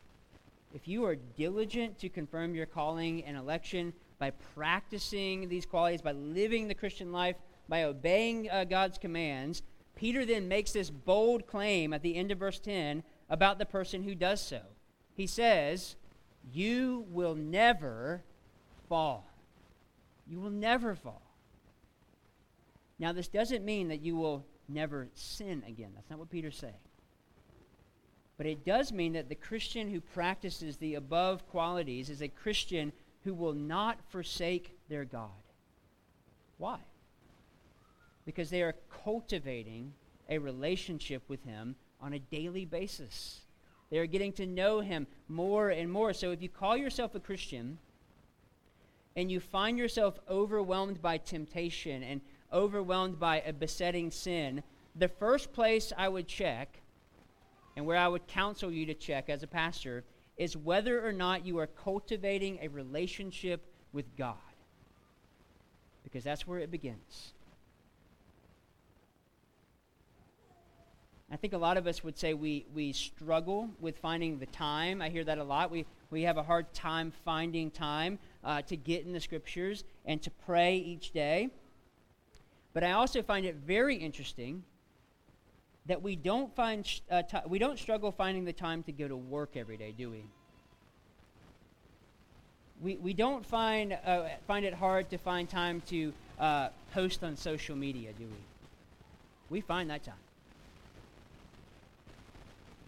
if 0.73 0.87
you 0.87 1.05
are 1.05 1.15
diligent 1.15 1.99
to 1.99 2.09
confirm 2.09 2.53
your 2.53 2.65
calling 2.65 3.23
and 3.23 3.37
election 3.37 3.93
by 4.19 4.31
practicing 4.53 5.49
these 5.49 5.65
qualities, 5.65 6.01
by 6.01 6.11
living 6.11 6.67
the 6.67 6.75
Christian 6.75 7.11
life, 7.11 7.35
by 7.67 7.83
obeying 7.83 8.49
uh, 8.49 8.63
God's 8.65 8.97
commands, 8.97 9.63
Peter 9.95 10.25
then 10.25 10.47
makes 10.47 10.71
this 10.71 10.89
bold 10.89 11.47
claim 11.47 11.93
at 11.93 12.03
the 12.03 12.15
end 12.15 12.31
of 12.31 12.39
verse 12.39 12.59
10 12.59 13.03
about 13.29 13.57
the 13.57 13.65
person 13.65 14.03
who 14.03 14.13
does 14.13 14.41
so. 14.41 14.61
He 15.15 15.27
says, 15.27 15.95
You 16.53 17.05
will 17.09 17.35
never 17.35 18.23
fall. 18.87 19.25
You 20.27 20.39
will 20.39 20.51
never 20.51 20.95
fall. 20.95 21.21
Now, 22.99 23.11
this 23.11 23.27
doesn't 23.27 23.65
mean 23.65 23.87
that 23.89 24.01
you 24.01 24.15
will 24.15 24.45
never 24.67 25.07
sin 25.13 25.63
again. 25.67 25.91
That's 25.95 26.09
not 26.09 26.19
what 26.19 26.29
Peter's 26.29 26.57
saying. 26.57 26.73
But 28.37 28.47
it 28.47 28.65
does 28.65 28.91
mean 28.91 29.13
that 29.13 29.29
the 29.29 29.35
Christian 29.35 29.89
who 29.89 30.01
practices 30.01 30.77
the 30.77 30.95
above 30.95 31.47
qualities 31.47 32.09
is 32.09 32.21
a 32.21 32.27
Christian 32.27 32.91
who 33.23 33.33
will 33.33 33.53
not 33.53 33.99
forsake 34.09 34.77
their 34.89 35.05
God. 35.05 35.29
Why? 36.57 36.79
Because 38.25 38.49
they 38.49 38.61
are 38.61 38.75
cultivating 39.03 39.93
a 40.29 40.37
relationship 40.37 41.23
with 41.27 41.43
Him 41.43 41.75
on 42.01 42.13
a 42.13 42.19
daily 42.19 42.65
basis. 42.65 43.41
They 43.89 43.99
are 43.99 44.05
getting 44.05 44.33
to 44.33 44.45
know 44.45 44.81
Him 44.81 45.07
more 45.27 45.69
and 45.69 45.91
more. 45.91 46.13
So 46.13 46.31
if 46.31 46.41
you 46.41 46.49
call 46.49 46.75
yourself 46.75 47.15
a 47.15 47.19
Christian, 47.19 47.77
and 49.15 49.31
you 49.31 49.39
find 49.39 49.77
yourself 49.77 50.19
overwhelmed 50.29 51.01
by 51.01 51.17
temptation 51.17 52.03
and 52.03 52.21
overwhelmed 52.55 53.19
by 53.19 53.41
a 53.41 53.53
besetting 53.53 54.09
sin, 54.09 54.63
the 54.95 55.09
first 55.09 55.53
place 55.53 55.91
I 55.95 56.07
would 56.07 56.27
check, 56.27 56.81
and 57.75 57.85
where 57.85 57.97
I 57.97 58.07
would 58.07 58.25
counsel 58.27 58.71
you 58.71 58.85
to 58.87 58.93
check 58.93 59.29
as 59.29 59.43
a 59.43 59.47
pastor, 59.47 60.03
is 60.37 60.55
whether 60.57 61.05
or 61.05 61.11
not 61.11 61.45
you 61.45 61.59
are 61.59 61.67
cultivating 61.67 62.57
a 62.61 62.69
relationship 62.69 63.61
with 63.93 64.05
God. 64.15 64.35
Because 66.03 66.23
that's 66.23 66.47
where 66.47 66.59
it 66.59 66.71
begins. 66.71 67.33
I 71.31 71.37
think 71.37 71.53
a 71.53 71.57
lot 71.57 71.75
of 71.75 71.87
us 71.87 72.03
would 72.03 72.17
say 72.17 72.33
we, 72.33 72.65
we 72.73 72.93
struggle 72.93 73.69
with 73.81 73.97
finding 73.97 74.37
the 74.39 74.45
time. 74.45 75.01
I 75.01 75.09
hear 75.09 75.23
that 75.23 75.37
a 75.37 75.43
lot. 75.43 75.71
We, 75.71 75.85
we 76.11 76.21
have 76.21 76.37
a 76.37 76.43
hard 76.43 76.71
time 76.73 77.11
finding 77.25 77.71
time 77.71 78.19
uh, 78.43 78.61
to 78.63 78.77
get 78.77 79.05
in 79.05 79.11
the 79.11 79.19
scriptures 79.19 79.83
and 80.05 80.21
to 80.21 80.31
pray 80.45 80.77
each 80.77 81.11
day. 81.11 81.49
But 82.75 82.83
I 82.83 82.91
also 82.91 83.23
find 83.23 83.45
it 83.45 83.55
very 83.55 83.95
interesting 83.95 84.65
that 85.85 86.01
we 86.01 86.17
don't 86.17 86.53
find 86.53 86.85
uh, 87.09 87.21
t- 87.21 87.37
we 87.47 87.57
don't 87.57 87.79
struggle 87.79 88.11
finding 88.11 88.43
the 88.43 88.51
time 88.51 88.83
to 88.83 88.91
go 88.91 89.07
to 89.07 89.15
work 89.15 89.55
every 89.55 89.77
day, 89.77 89.93
do 89.97 90.09
we? 90.11 90.25
We, 92.81 92.97
we 92.97 93.13
don't 93.13 93.45
find 93.45 93.97
uh, 94.05 94.23
find 94.45 94.65
it 94.65 94.73
hard 94.73 95.09
to 95.11 95.17
find 95.17 95.49
time 95.49 95.81
to 95.87 96.13
uh, 96.37 96.69
post 96.93 97.23
on 97.23 97.37
social 97.37 97.77
media, 97.77 98.11
do 98.11 98.27
we? 98.27 98.45
We 99.47 99.61
find 99.61 99.89
that 99.89 100.03
time. 100.03 100.15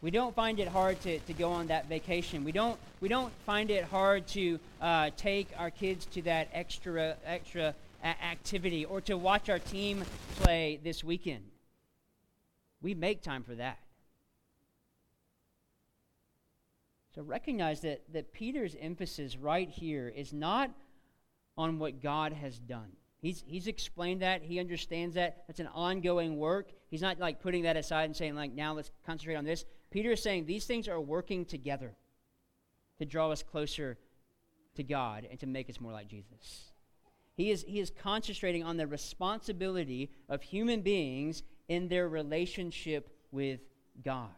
We 0.01 0.11
don't 0.11 0.35
find 0.35 0.59
it 0.59 0.67
hard 0.67 0.99
to, 1.01 1.19
to 1.19 1.33
go 1.33 1.51
on 1.51 1.67
that 1.67 1.87
vacation. 1.87 2.43
We 2.43 2.51
don't, 2.51 2.79
we 2.99 3.09
don't 3.09 3.33
find 3.45 3.71
it 3.71 3.83
hard 3.83 4.27
to 4.27 4.59
uh, 4.79 5.09
take 5.17 5.53
our 5.57 5.71
kids 5.71 6.05
to 6.07 6.21
that 6.23 6.49
extra, 6.53 7.17
extra 7.25 7.73
activity 8.21 8.85
or 8.85 9.01
to 9.01 9.17
watch 9.17 9.49
our 9.49 9.59
team 9.59 10.03
play 10.37 10.79
this 10.83 11.03
weekend. 11.03 11.43
We 12.81 12.93
make 12.93 13.21
time 13.21 13.43
for 13.43 13.55
that. 13.55 13.79
So 17.15 17.23
recognize 17.23 17.81
that, 17.81 18.03
that 18.13 18.31
Peter's 18.31 18.75
emphasis 18.79 19.37
right 19.37 19.69
here 19.69 20.07
is 20.15 20.33
not 20.33 20.69
on 21.57 21.79
what 21.79 22.01
God 22.01 22.31
has 22.33 22.59
done. 22.59 22.91
He's, 23.19 23.43
he's 23.47 23.65
explained 23.65 24.21
that. 24.21 24.43
He 24.43 24.59
understands 24.59 25.15
that. 25.15 25.43
That's 25.47 25.59
an 25.59 25.69
ongoing 25.73 26.37
work. 26.37 26.71
He's 26.89 27.01
not 27.01 27.19
like 27.19 27.41
putting 27.41 27.63
that 27.63 27.75
aside 27.75 28.05
and 28.05 28.15
saying, 28.15 28.35
like, 28.35 28.53
now 28.53 28.73
let's 28.73 28.91
concentrate 29.05 29.35
on 29.35 29.45
this. 29.45 29.65
Peter 29.89 30.11
is 30.11 30.21
saying 30.21 30.45
these 30.45 30.65
things 30.65 30.87
are 30.87 31.01
working 31.01 31.43
together 31.43 31.95
to 32.99 33.05
draw 33.05 33.31
us 33.31 33.41
closer 33.41 33.97
to 34.75 34.83
God 34.83 35.27
and 35.29 35.39
to 35.39 35.47
make 35.47 35.69
us 35.69 35.81
more 35.81 35.91
like 35.91 36.07
Jesus. 36.07 36.71
He 37.37 37.51
is, 37.51 37.63
he 37.67 37.79
is 37.79 37.91
concentrating 37.91 38.63
on 38.63 38.77
the 38.77 38.87
responsibility 38.87 40.09
of 40.27 40.41
human 40.41 40.81
beings 40.81 41.43
in 41.69 41.87
their 41.87 42.09
relationship 42.09 43.09
with 43.31 43.59
God. 44.03 44.29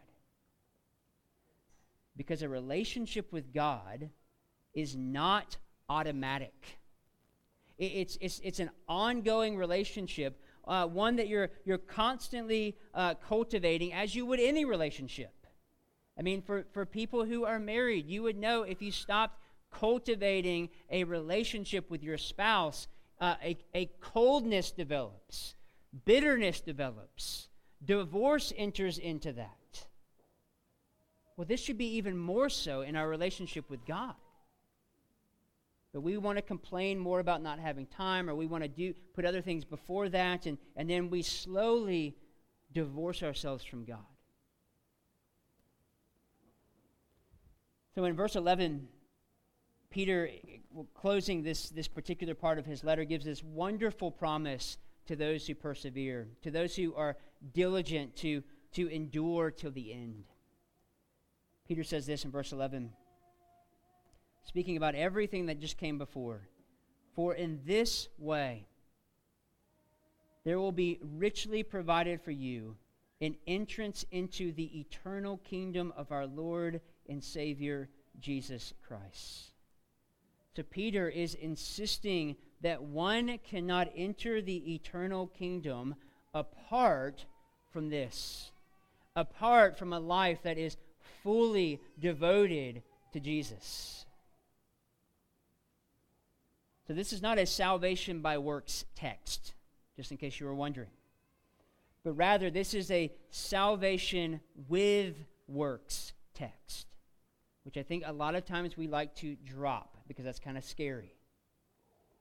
Because 2.18 2.42
a 2.42 2.50
relationship 2.50 3.32
with 3.32 3.54
God 3.54 4.10
is 4.74 4.98
not 4.98 5.56
automatic. 5.88 6.54
It's, 7.78 8.18
it's, 8.20 8.42
it's 8.44 8.60
an 8.60 8.70
ongoing 8.90 9.56
relationship, 9.56 10.38
uh, 10.68 10.86
one 10.86 11.16
that 11.16 11.30
you're, 11.30 11.50
you're 11.64 11.78
constantly 11.78 12.76
uh, 12.94 13.14
cultivating 13.14 13.94
as 13.94 14.14
you 14.14 14.26
would 14.26 14.42
any 14.42 14.66
relationship. 14.66 15.34
I 16.18 16.22
mean, 16.22 16.42
for, 16.42 16.66
for 16.74 16.86
people 16.86 17.24
who 17.24 17.46
are 17.46 17.60
married, 17.60 18.08
you 18.08 18.24
would 18.24 18.38
know 18.38 18.64
if 18.64 18.82
you 18.82 18.92
stopped 18.92 19.40
cultivating 19.72 20.70
a 20.90 21.04
relationship 21.04 21.90
with 21.90 22.04
your 22.04 22.18
spouse, 22.18 22.88
uh, 23.20 23.36
a, 23.44 23.58
a 23.74 23.86
coldness 24.02 24.72
develops, 24.72 25.56
bitterness 26.06 26.62
develops, 26.62 27.50
divorce 27.84 28.54
enters 28.58 28.98
into 28.98 29.34
that. 29.34 29.88
Well, 31.38 31.46
this 31.46 31.62
should 31.62 31.78
be 31.78 31.96
even 31.96 32.18
more 32.18 32.50
so 32.50 32.82
in 32.82 32.96
our 32.96 33.08
relationship 33.08 33.70
with 33.70 33.86
God. 33.86 34.16
But 35.94 36.02
we 36.02 36.18
want 36.18 36.38
to 36.38 36.42
complain 36.42 37.00
more 37.00 37.20
about 37.20 37.42
not 37.42 37.60
having 37.60 37.88
time, 37.88 38.30
or 38.30 38.36
we 38.36 38.46
want 38.46 38.64
to 38.64 38.68
do 38.68 38.94
put 39.14 39.26
other 39.26 39.42
things 39.42 39.66
before 39.66 40.10
that, 40.10 40.46
and, 40.46 40.58
and 40.76 40.90
then 40.90 41.10
we 41.10 41.22
slowly 41.22 42.16
divorce 42.74 43.24
ourselves 43.24 43.64
from 43.64 43.86
God. 43.86 44.00
So 47.96 48.06
in 48.06 48.16
verse 48.16 48.36
11, 48.36 48.88
Peter, 49.90 50.30
closing 50.94 51.42
this, 51.42 51.70
this 51.70 51.88
particular 51.88 52.36
part 52.36 52.60
of 52.60 52.66
his 52.66 52.84
letter, 52.84 53.04
gives 53.04 53.26
this 53.26 53.44
wonderful 53.44 54.12
promise 54.12 54.78
to 55.08 55.16
those 55.16 55.48
who 55.48 55.56
persevere, 55.56 56.28
to 56.44 56.52
those 56.52 56.76
who 56.76 56.94
are 56.96 57.18
diligent 57.54 58.16
to, 58.16 58.44
to 58.74 58.88
endure 58.88 59.50
till 59.50 59.72
the 59.72 59.92
end. 59.92 60.24
Peter 61.68 61.84
says 61.84 62.06
this 62.06 62.26
in 62.26 62.32
verse 62.32 62.52
11, 62.52 62.92
speaking 64.44 64.78
about 64.78 64.96
everything 64.96 65.48
that 65.48 65.60
just 65.60 65.78
came 65.78 65.98
before. 65.98 66.42
For 67.16 67.34
in 67.34 67.60
this 67.66 68.08
way, 68.18 68.68
there 70.44 70.60
will 70.60 70.72
be 70.72 71.00
richly 71.02 71.64
provided 71.64 72.22
for 72.22 72.32
you 72.32 72.76
an 73.22 73.36
entrance 73.48 74.06
into 74.12 74.52
the 74.54 74.80
eternal 74.80 75.38
kingdom 75.38 75.92
of 75.98 76.12
our 76.12 76.26
Lord 76.26 76.82
and 77.08 77.24
Savior 77.24 77.90
Jesus 78.20 78.74
Christ. 78.88 79.52
So 80.56 80.64
Peter 80.64 81.08
is 81.08 81.36
insisting 81.36 82.36
that 82.62 82.84
one 82.84 83.40
cannot 83.44 83.90
enter 83.96 84.42
the 84.42 84.74
eternal 84.74 85.28
kingdom 85.28 85.96
apart 86.34 87.26
from 87.72 87.90
this, 87.90 88.52
apart 89.16 89.78
from 89.78 89.94
a 89.94 90.00
life 90.00 90.40
that 90.44 90.58
is 90.58 90.78
fully 91.24 91.80
devoted 92.00 92.82
to 93.14 93.20
Jesus. 93.20 94.06
So, 96.88 96.94
this 96.94 97.14
is 97.14 97.22
not 97.22 97.38
a 97.38 97.46
salvation 97.46 98.20
by 98.20 98.40
works 98.40 98.86
text, 98.96 99.54
just 99.96 100.10
in 100.10 100.18
case 100.18 100.40
you 100.40 100.48
were 100.48 100.56
wondering. 100.56 100.90
But 102.04 102.14
rather, 102.14 102.50
this 102.50 102.74
is 102.74 102.90
a 102.90 103.12
salvation 103.30 104.42
with 104.68 105.16
works 105.48 106.14
text 106.34 106.88
which 107.70 107.78
I 107.78 107.84
think 107.84 108.02
a 108.08 108.12
lot 108.12 108.34
of 108.34 108.46
times 108.46 108.76
we 108.76 108.88
like 108.88 109.14
to 109.18 109.36
drop 109.46 109.96
because 110.10 110.26
that's 110.26 110.40
kind 110.40 110.58
of 110.58 110.66
scary. 110.66 111.14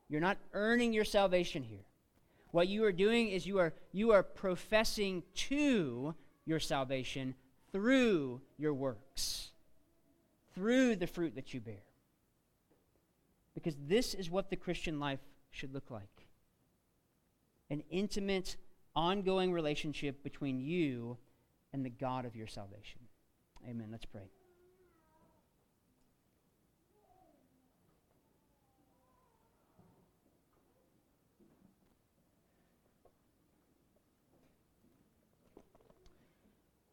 You're 0.09 0.21
not 0.21 0.39
earning 0.53 0.93
your 0.93 1.05
salvation 1.05 1.65
here. 1.65 1.85
What 2.53 2.69
you 2.69 2.85
are 2.85 2.93
doing 2.93 3.29
is 3.29 3.47
you 3.47 3.59
are, 3.59 3.75
you 3.93 4.13
are 4.13 4.23
professing 4.23 5.25
to 5.35 6.15
your 6.47 6.61
salvation 6.61 7.35
through 7.73 8.41
your 8.57 8.73
works, 8.73 9.51
through 10.55 10.97
the 10.97 11.07
fruit 11.07 11.35
that 11.35 11.53
you 11.53 11.61
bear. 11.61 11.83
Because 13.55 13.77
this 13.87 14.15
is 14.15 14.31
what 14.31 14.51
the 14.51 14.57
Christian 14.57 15.01
life 15.01 15.21
should 15.51 15.75
look 15.75 15.91
like 15.91 16.05
an 17.71 17.83
intimate, 17.91 18.57
ongoing 18.97 19.53
relationship 19.53 20.23
between 20.23 20.59
you 20.59 21.19
and 21.75 21.85
the 21.85 21.91
God 21.91 22.25
of 22.25 22.35
your 22.35 22.47
salvation. 22.47 23.01
Amen. 23.69 23.89
Let's 23.91 24.07
pray. 24.07 24.31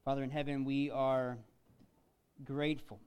Father 0.06 0.22
in 0.22 0.30
heaven, 0.30 0.66
we 0.66 0.92
are 0.92 1.36
grateful 2.44 3.00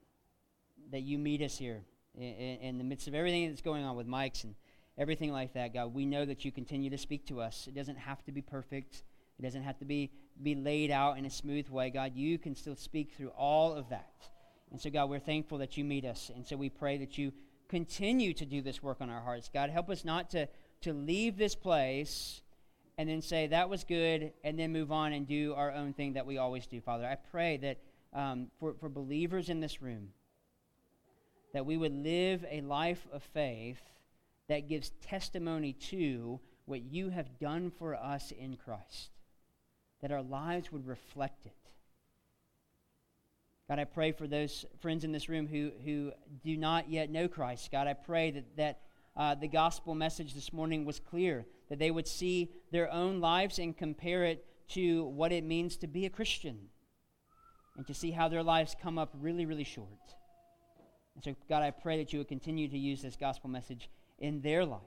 that 0.91 0.99
you 0.99 1.17
meet 1.17 1.41
us 1.41 1.57
here 1.57 1.81
in, 2.13 2.23
in, 2.23 2.77
the 2.77 2.83
midst 2.83 3.07
of 3.07 3.15
everything 3.15 3.47
that's 3.47 3.61
going 3.61 3.85
on 3.85 3.95
with 3.95 4.05
mics 4.05 4.43
and 4.43 4.53
everything 4.97 5.31
like 5.31 5.53
that, 5.53 5.73
God. 5.73 5.93
We 5.93 6.05
know 6.05 6.25
that 6.25 6.43
you 6.43 6.51
continue 6.51 6.89
to 6.89 6.97
speak 6.97 7.25
to 7.27 7.39
us. 7.39 7.67
It 7.69 7.73
doesn't 7.73 7.97
have 7.97 8.21
to 8.25 8.33
be 8.33 8.41
perfect, 8.41 9.03
it 9.39 9.43
doesn't 9.43 9.63
have 9.63 9.79
to 9.79 9.85
be, 9.85 10.11
be 10.43 10.55
laid 10.55 10.91
out 10.91 11.17
in 11.17 11.23
a 11.23 11.29
smooth 11.29 11.69
way. 11.69 11.89
God, 11.89 12.17
you 12.17 12.37
can 12.37 12.53
still 12.53 12.75
speak 12.75 13.13
through 13.13 13.29
all 13.29 13.71
of 13.75 13.87
that. 13.91 14.27
And 14.69 14.81
so, 14.81 14.89
God, 14.89 15.09
we're 15.09 15.19
thankful 15.19 15.59
that 15.59 15.77
you 15.77 15.85
meet 15.85 16.03
us. 16.03 16.29
And 16.35 16.45
so 16.45 16.57
we 16.57 16.67
pray 16.67 16.97
that 16.97 17.17
you 17.17 17.31
continue 17.69 18.33
to 18.33 18.45
do 18.45 18.61
this 18.61 18.83
work 18.83 18.97
on 18.99 19.09
our 19.09 19.21
hearts. 19.21 19.49
God, 19.53 19.69
help 19.69 19.89
us 19.89 20.03
not 20.03 20.31
to, 20.31 20.49
to 20.81 20.91
leave 20.91 21.37
this 21.37 21.55
place 21.55 22.41
and 22.99 23.07
then 23.07 23.21
say, 23.21 23.47
that 23.47 23.69
was 23.69 23.85
good, 23.85 24.33
and 24.43 24.59
then 24.59 24.73
move 24.73 24.91
on 24.91 25.13
and 25.13 25.25
do 25.25 25.53
our 25.55 25.71
own 25.71 25.93
thing 25.93 26.13
that 26.13 26.25
we 26.25 26.37
always 26.37 26.67
do, 26.67 26.81
Father. 26.81 27.05
I 27.05 27.15
pray 27.15 27.55
that 27.55 27.77
um, 28.11 28.47
for, 28.59 28.73
for 28.73 28.89
believers 28.89 29.47
in 29.47 29.61
this 29.61 29.81
room, 29.81 30.09
that 31.53 31.65
we 31.65 31.77
would 31.77 31.93
live 31.93 32.43
a 32.51 32.59
life 32.59 33.07
of 33.13 33.23
faith 33.23 33.79
that 34.49 34.67
gives 34.67 34.91
testimony 35.01 35.71
to 35.71 36.41
what 36.65 36.81
you 36.81 37.07
have 37.07 37.39
done 37.39 37.71
for 37.71 37.95
us 37.95 38.33
in 38.37 38.57
Christ, 38.57 39.11
that 40.01 40.11
our 40.11 40.21
lives 40.21 40.69
would 40.69 40.85
reflect 40.85 41.45
it. 41.45 41.53
God, 43.69 43.79
I 43.79 43.85
pray 43.85 44.11
for 44.11 44.27
those 44.27 44.65
friends 44.81 45.05
in 45.05 45.13
this 45.13 45.29
room 45.29 45.47
who, 45.47 45.71
who 45.85 46.11
do 46.43 46.57
not 46.57 46.89
yet 46.89 47.09
know 47.09 47.29
Christ. 47.29 47.71
God, 47.71 47.87
I 47.87 47.93
pray 47.93 48.31
that, 48.31 48.57
that 48.57 48.81
uh, 49.15 49.35
the 49.35 49.47
gospel 49.47 49.95
message 49.95 50.33
this 50.33 50.53
morning 50.53 50.85
was 50.85 50.99
clear, 50.99 51.45
that 51.69 51.79
they 51.79 51.91
would 51.91 52.07
see 52.07 52.51
their 52.71 52.91
own 52.91 53.19
lives 53.19 53.59
and 53.59 53.77
compare 53.77 54.23
it 54.25 54.45
to 54.69 55.05
what 55.05 55.31
it 55.31 55.43
means 55.43 55.77
to 55.77 55.87
be 55.87 56.05
a 56.05 56.09
Christian, 56.09 56.69
and 57.75 57.87
to 57.87 57.93
see 57.93 58.11
how 58.11 58.27
their 58.27 58.43
lives 58.43 58.75
come 58.81 58.97
up 58.97 59.09
really, 59.19 59.45
really 59.45 59.63
short. 59.63 59.87
And 61.15 61.23
so, 61.23 61.35
God, 61.47 61.63
I 61.63 61.71
pray 61.71 61.97
that 61.97 62.13
you 62.13 62.19
would 62.19 62.27
continue 62.27 62.67
to 62.67 62.77
use 62.77 63.01
this 63.01 63.15
gospel 63.15 63.49
message 63.49 63.89
in 64.19 64.41
their 64.41 64.65
life. 64.65 64.81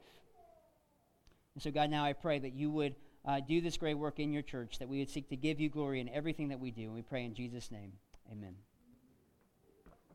And 1.54 1.62
so, 1.62 1.70
God, 1.70 1.90
now 1.90 2.04
I 2.04 2.12
pray 2.12 2.38
that 2.38 2.54
you 2.54 2.70
would 2.70 2.94
uh, 3.24 3.40
do 3.40 3.60
this 3.60 3.76
great 3.76 3.94
work 3.94 4.18
in 4.18 4.32
your 4.32 4.42
church, 4.42 4.78
that 4.78 4.88
we 4.88 4.98
would 4.98 5.10
seek 5.10 5.28
to 5.28 5.36
give 5.36 5.60
you 5.60 5.68
glory 5.68 6.00
in 6.00 6.08
everything 6.08 6.48
that 6.48 6.60
we 6.60 6.70
do. 6.70 6.82
And 6.82 6.94
we 6.94 7.02
pray 7.02 7.24
in 7.24 7.34
Jesus' 7.34 7.70
name. 7.70 7.92
Amen. 8.30 8.54